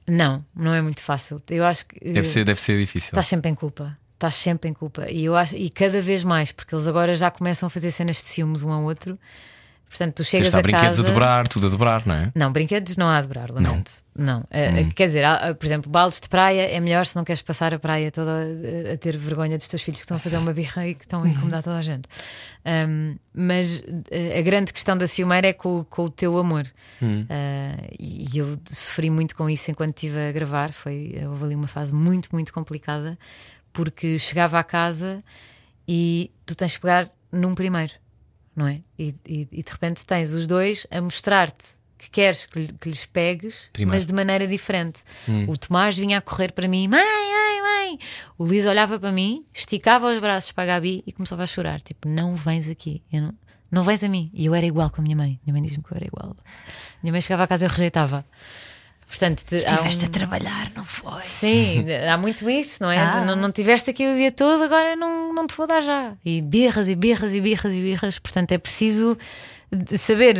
[0.07, 1.43] Não, não é muito fácil.
[1.51, 3.09] Eu acho que Deve ser, deve ser difícil.
[3.09, 3.97] Estás sempre em culpa.
[4.15, 5.11] Estás sempre em culpa.
[5.11, 8.17] E eu acho, e cada vez mais, porque eles agora já começam a fazer cenas
[8.17, 9.19] de ciúmes um ao outro.
[9.93, 11.03] Portanto, tu Tens chegas estar a brinquedos casa.
[11.03, 12.33] a dobrar, tudo a dobrar, não é?
[12.35, 13.93] Não, brinquedos não há a dobrar, lamento.
[14.17, 14.43] Não.
[14.51, 17.43] Eh, Quer dizer, há, eh, por exemplo, baldes de praia é melhor se não queres
[17.43, 20.39] passar a praia toda a, a ter vergonha dos teus filhos que estão a fazer
[20.39, 22.09] uma birra e que estão a incomodar toda a gente.
[22.65, 26.67] Ahm, mas eh, a grande questão da ciumeira é com, o- com o teu amor.
[27.29, 30.73] Ah, e e eu sofri muito com isso enquanto estive a gravar.
[30.73, 33.19] Foi, houve ali uma fase muito, muito complicada,
[33.75, 35.19] porque chegava à casa
[35.87, 37.93] e tu tens de pegar num primeiro,
[38.55, 38.81] não é?
[38.99, 41.65] E, e- e de repente tens os dois a mostrar-te
[41.99, 43.95] que queres que, lhe- que lhes pegues, Primeiro.
[43.97, 45.03] mas de maneira diferente.
[45.49, 47.99] O Tomás vinha a correr para mim, mãe, mãe, mãe.
[48.37, 51.81] O Luís olhava para mim, esticava os braços para a Gabi e começava a chorar.
[51.81, 53.35] Tipo, não vens aqui, eu não,
[53.71, 54.31] não vens a mim.
[54.35, 55.39] E eu era igual com a minha mãe.
[55.47, 56.37] Minha mãe diz-me que eu era igual.
[57.03, 58.25] Minha mãe chegava a casa e eu rejeitava.
[59.13, 61.21] Portanto, te- Estiveste um- a trabalhar, não foi?
[61.23, 62.97] Sim, há muito isso, não é?
[62.97, 63.23] Ah.
[63.27, 66.15] Não, não tiveste aqui o dia todo, agora não, não te vou dar já.
[66.25, 68.19] E birras e birras e birras e birras.
[68.19, 69.19] Portanto, é preciso
[69.99, 70.35] saber.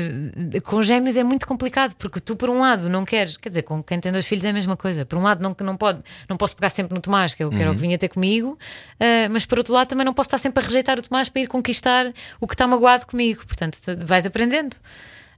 [0.65, 3.83] Com gêmeos é muito complicado, porque tu, por um lado, não queres, quer dizer, com
[3.83, 5.05] quem tem dois filhos é a mesma coisa.
[5.05, 7.61] Por um lado, não, não, pode, não posso pegar sempre no Tomás, que, eu, que
[7.61, 8.59] era o que vinha ter comigo,
[8.99, 11.43] ah, mas por outro lado, também não posso estar sempre a rejeitar o Tomás para
[11.43, 13.45] ir conquistar o que está magoado comigo.
[13.47, 14.77] Portanto, te- vais aprendendo.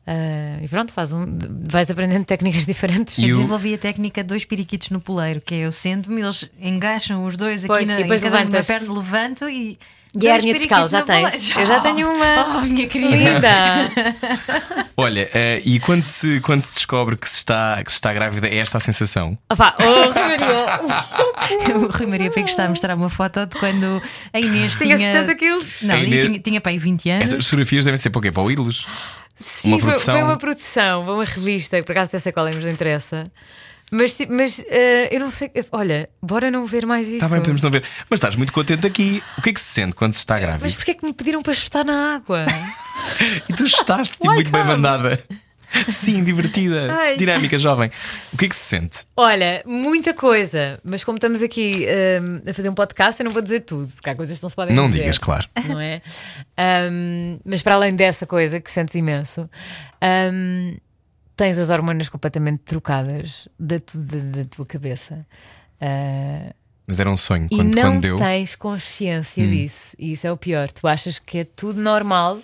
[0.07, 1.25] Ah, e pronto, faz um,
[1.67, 3.19] vais aprendendo técnicas diferentes.
[3.19, 7.37] Eu desenvolvi a técnica dois periquitos no poleiro, que é eu sento-me, eles engaixam os
[7.37, 9.79] dois aqui Pois, na e depois em cada uma perna, levanto e.
[10.17, 11.51] E a hérnia discal, já tens?
[11.57, 12.59] Eu já tenho uma.
[12.59, 13.17] Oh, minha querida.
[13.17, 13.49] Linda!
[14.97, 18.47] Olha, eh, e quando se, quando se descobre que se, está, que se está grávida,
[18.47, 19.37] é esta a sensação?
[19.53, 21.75] Vá, oh, Maria!
[21.77, 24.01] O Rui Maria Pego está a mostrar uma foto de quando
[24.33, 25.13] a Inês Tinha tinha.
[25.13, 25.83] 70 quilos.
[25.83, 27.25] Não, Inês- tinha, tinha para aí 20 anos.
[27.33, 28.31] Essas fotografias devem ser para o quê?
[28.31, 28.87] Para o ídolos?
[29.35, 29.97] Sim, Uma foi-.
[29.97, 32.73] Foi, uma produção, foi uma revista, que por acaso até sei qual é, mas não
[32.73, 33.25] interessa.
[33.93, 35.51] Mas, mas eh, eu não sei.
[35.71, 37.17] Olha, bora não ver mais isso.
[37.17, 37.85] Está bem, podemos não ver.
[38.09, 39.23] Mas estás muito contente aqui.
[39.39, 40.61] O que é que se sente quando se está grávida?
[40.63, 42.45] Mas porquê é que me pediram para estar na água?
[43.49, 45.23] E tu estás tipo, muito bem mandada.
[45.89, 47.17] Sim, divertida, Ai.
[47.17, 47.91] dinâmica, jovem.
[48.33, 48.99] O que é que se sente?
[49.17, 53.43] Olha, muita coisa, mas como estamos aqui ehm, a fazer um podcast, eu não vou
[53.43, 55.01] dizer tudo, porque há coisas que não se podem Não dizer.
[55.01, 55.49] digas, claro.
[55.69, 56.01] não é?
[56.57, 59.49] Ahm, mas para além dessa coisa que sentes imenso,
[60.01, 60.77] ahm,
[61.37, 65.27] tens as hormonas completamente trocadas da, tu- da- da tua cabeça.
[65.81, 66.53] Ah,
[66.87, 68.17] Mas era um sonho e quando, não quando deu.
[68.17, 69.97] tens consciência disso.
[69.99, 70.71] E isso é o pior.
[70.71, 72.39] Tu achas que é tudo normal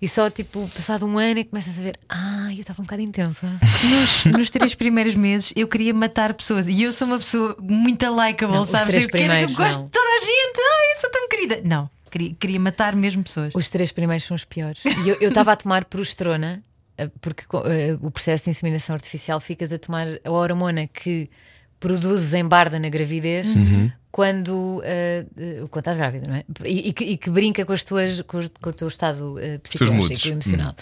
[0.00, 2.84] E só tipo, passado um ano é que começas a ver, ah, eu estava um
[2.84, 3.46] bocado intensa.
[3.82, 8.06] Nos, nos três primeiros meses eu queria matar pessoas e eu sou uma pessoa muito
[8.08, 8.88] likeable, Não, os sabes?
[8.90, 9.86] três eu, quero- eu gosto não.
[9.86, 11.60] de toda a gente, ai, eu sou tão querida.
[11.64, 13.52] Não, queria, queria matar mesmo pessoas.
[13.56, 14.84] Os três primeiros são os piores.
[14.84, 16.62] E eu eu estava a tomar progesterona,
[16.96, 21.28] eh, porque eh, o processo de inseminação artificial ficas a tomar a hormona que
[21.80, 23.48] produzes em barda na gravidez
[24.10, 25.26] quando, eh,
[25.70, 26.44] quando estás grávida, não é?
[26.64, 29.58] E, e que, e que brinca com, as tuas, com, o teu estado moods.
[29.62, 30.74] psicológico e emocional.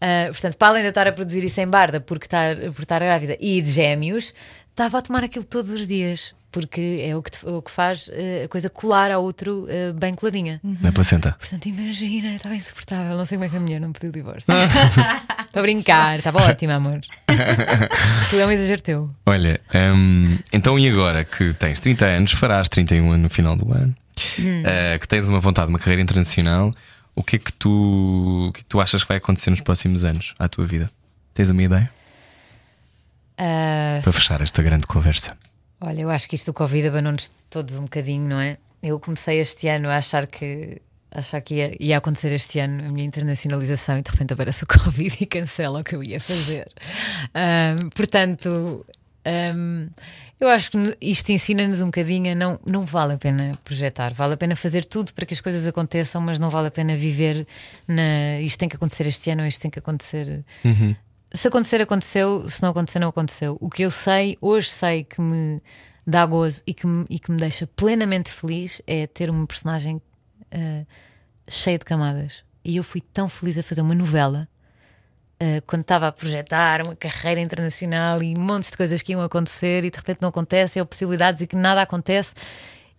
[0.00, 2.98] Ah, portanto, para além de estar a produzir isso em barda porque estar, por estar
[2.98, 4.34] grávida e de gêmeos,
[4.68, 6.34] estava a tomar aquilo todos os dias.
[6.52, 9.92] Porque é o que, te- o que faz eh, a coisa colar ao outro eh,
[9.94, 10.60] bem coladinha.
[10.62, 11.34] Na placenta.
[11.38, 13.16] Portanto, imagina, estava insuportável.
[13.16, 14.52] Não sei como é que a mulher não pediu o divórcio.
[15.46, 17.00] Estou a brincar, estava ótima, amor.
[18.30, 19.10] tu é um exagero teu.
[19.26, 19.60] Olha,
[19.94, 23.94] hum, então e agora que tens 30 anos, farás 31 no final do ano,
[24.38, 24.62] Hum.
[24.66, 26.70] eh, que tens uma vontade, uma carreira internacional,
[27.14, 29.60] o que é que tu, o que é que tu achas que vai acontecer nos
[29.62, 30.90] próximos anos à tua vida?
[31.34, 31.90] Tens uma ideia?
[33.38, 35.36] Ah, Para fechar esta grande conversa.
[35.82, 38.56] Olha, eu acho que isto do Covid abanou-nos todos um bocadinho, não é?
[38.82, 40.80] Eu comecei este ano a achar que.
[41.14, 44.66] Achar que ia, ia acontecer este ano a minha internacionalização e de repente aparece o
[44.82, 46.72] Covid e cancela o que eu ia fazer.
[47.34, 48.82] Ah, portanto,
[49.24, 49.88] Hum,
[50.40, 54.34] eu acho que isto ensina-nos um bocadinho a não, não vale a pena projetar, vale
[54.34, 57.46] a pena fazer tudo para que as coisas aconteçam, mas não vale a pena viver
[57.86, 60.44] na isto tem que acontecer este ano, isto tem que acontecer.
[61.34, 63.56] Se acontecer, aconteceu, se não acontecer, não aconteceu.
[63.60, 65.62] O que eu sei, hoje sei que me
[66.06, 70.00] dá gozo e que me, e que me deixa plenamente feliz é ter uma personagem
[70.50, 70.84] ah,
[71.48, 72.44] cheia de camadas.
[72.64, 74.48] E eu fui tão feliz a fazer uma novela
[75.42, 79.84] Uh, quando estava a projetar uma carreira internacional e montes de coisas que iam acontecer
[79.84, 82.32] e de repente não acontecem, ou possibilidades e que nada acontece.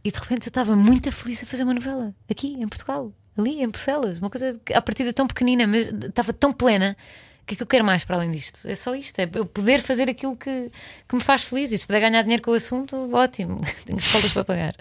[0.03, 3.63] E de repente eu estava muito feliz a fazer uma novela aqui em Portugal, ali
[3.63, 6.97] em Bucelas, uma coisa à partida tão pequenina, mas estava tão plena.
[7.43, 8.65] O que é que eu quero mais para além disto?
[8.65, 10.71] É só isto, é eu poder fazer aquilo que,
[11.09, 11.73] que me faz feliz.
[11.73, 14.73] E se puder ganhar dinheiro com o assunto, ótimo, tenho escolas para pagar.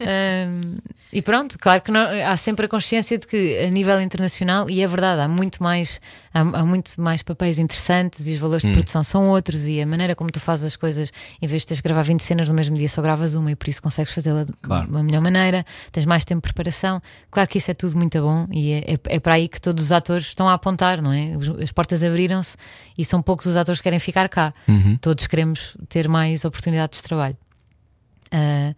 [0.00, 0.78] Um,
[1.12, 4.82] e pronto, claro que não- há sempre a consciência de que a nível internacional, e
[4.82, 6.00] é verdade, há muito mais,
[6.34, 9.86] há, há muito mais papéis interessantes e os valores de produção são outros, e a
[9.86, 12.54] maneira como tu fazes as coisas, em vez de teres de gravar 20 cenas no
[12.54, 14.88] mesmo dia, só gravas uma e por isso consegues fazê-la de Claro.
[14.90, 17.00] uma melhor maneira, tens mais tempo de preparação.
[17.30, 19.84] Claro que isso é tudo muito bom e é, é, é para aí que todos
[19.84, 21.32] os atores estão a apontar, não é?
[21.62, 22.56] As portas abriram-se
[22.98, 24.52] e são poucos os atores que querem ficar cá.
[25.00, 27.36] Todos queremos ter mais oportunidades de trabalho.
[28.32, 28.74] Ah,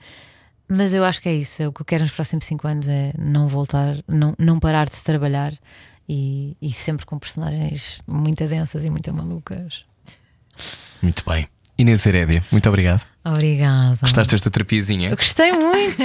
[0.68, 1.68] mas eu acho que é isso.
[1.68, 5.00] O que eu quero nos próximos 5 anos é não voltar, não, não parar de
[5.02, 5.52] trabalhar
[6.08, 9.84] e, e sempre com personagens muito densas e muito malucas.
[11.02, 11.48] Muito bem.
[11.78, 13.02] Inês Herédia, muito obrigado.
[13.22, 13.98] Obrigada.
[14.00, 15.10] Gostaste desta terapiazinha?
[15.10, 16.02] Eu gostei muito.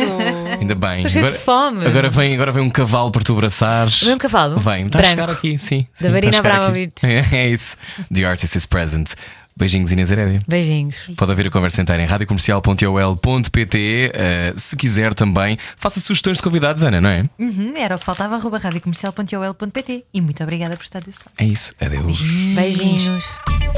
[0.60, 1.06] Ainda bem.
[1.06, 1.86] Estou cheia de fome.
[1.86, 4.02] agora, vem, agora vem um cavalo para tu abraçares.
[4.02, 4.60] Vem um cavalo?
[4.60, 5.88] Vem, está a chegar aqui, sim.
[5.94, 7.06] sim, Da Marina está a chegar Abramovic.
[7.06, 7.78] É, é isso.
[8.14, 9.14] The artist is present.
[9.56, 10.40] Beijinhos, Inês Herédia.
[10.48, 10.95] Beijinhos.
[11.18, 14.11] Pode ouvir a conversa inteira em radiocomercial.ol.pt.
[14.56, 17.23] Uh, se quiser também, faça sugestões de convidados, Ana, não é?
[17.38, 21.32] Uhum, era o que faltava, arroba radiocomercial.ol.pt e muito obrigada por estar desse lado.
[21.38, 21.73] É isso.
[21.80, 22.22] Adeus.
[22.56, 23.23] Beijinhos.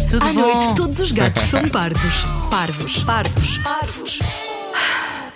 [0.09, 0.41] Tudo À bom?
[0.41, 2.25] noite, todos os gatos são pardos.
[2.49, 4.19] Parvos, pardos, parvos.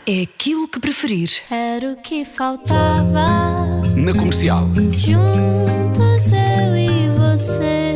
[0.05, 1.29] É aquilo que preferir.
[1.51, 3.81] Era o que faltava.
[3.95, 4.65] Na comercial.
[4.93, 7.86] Juntos eu e você.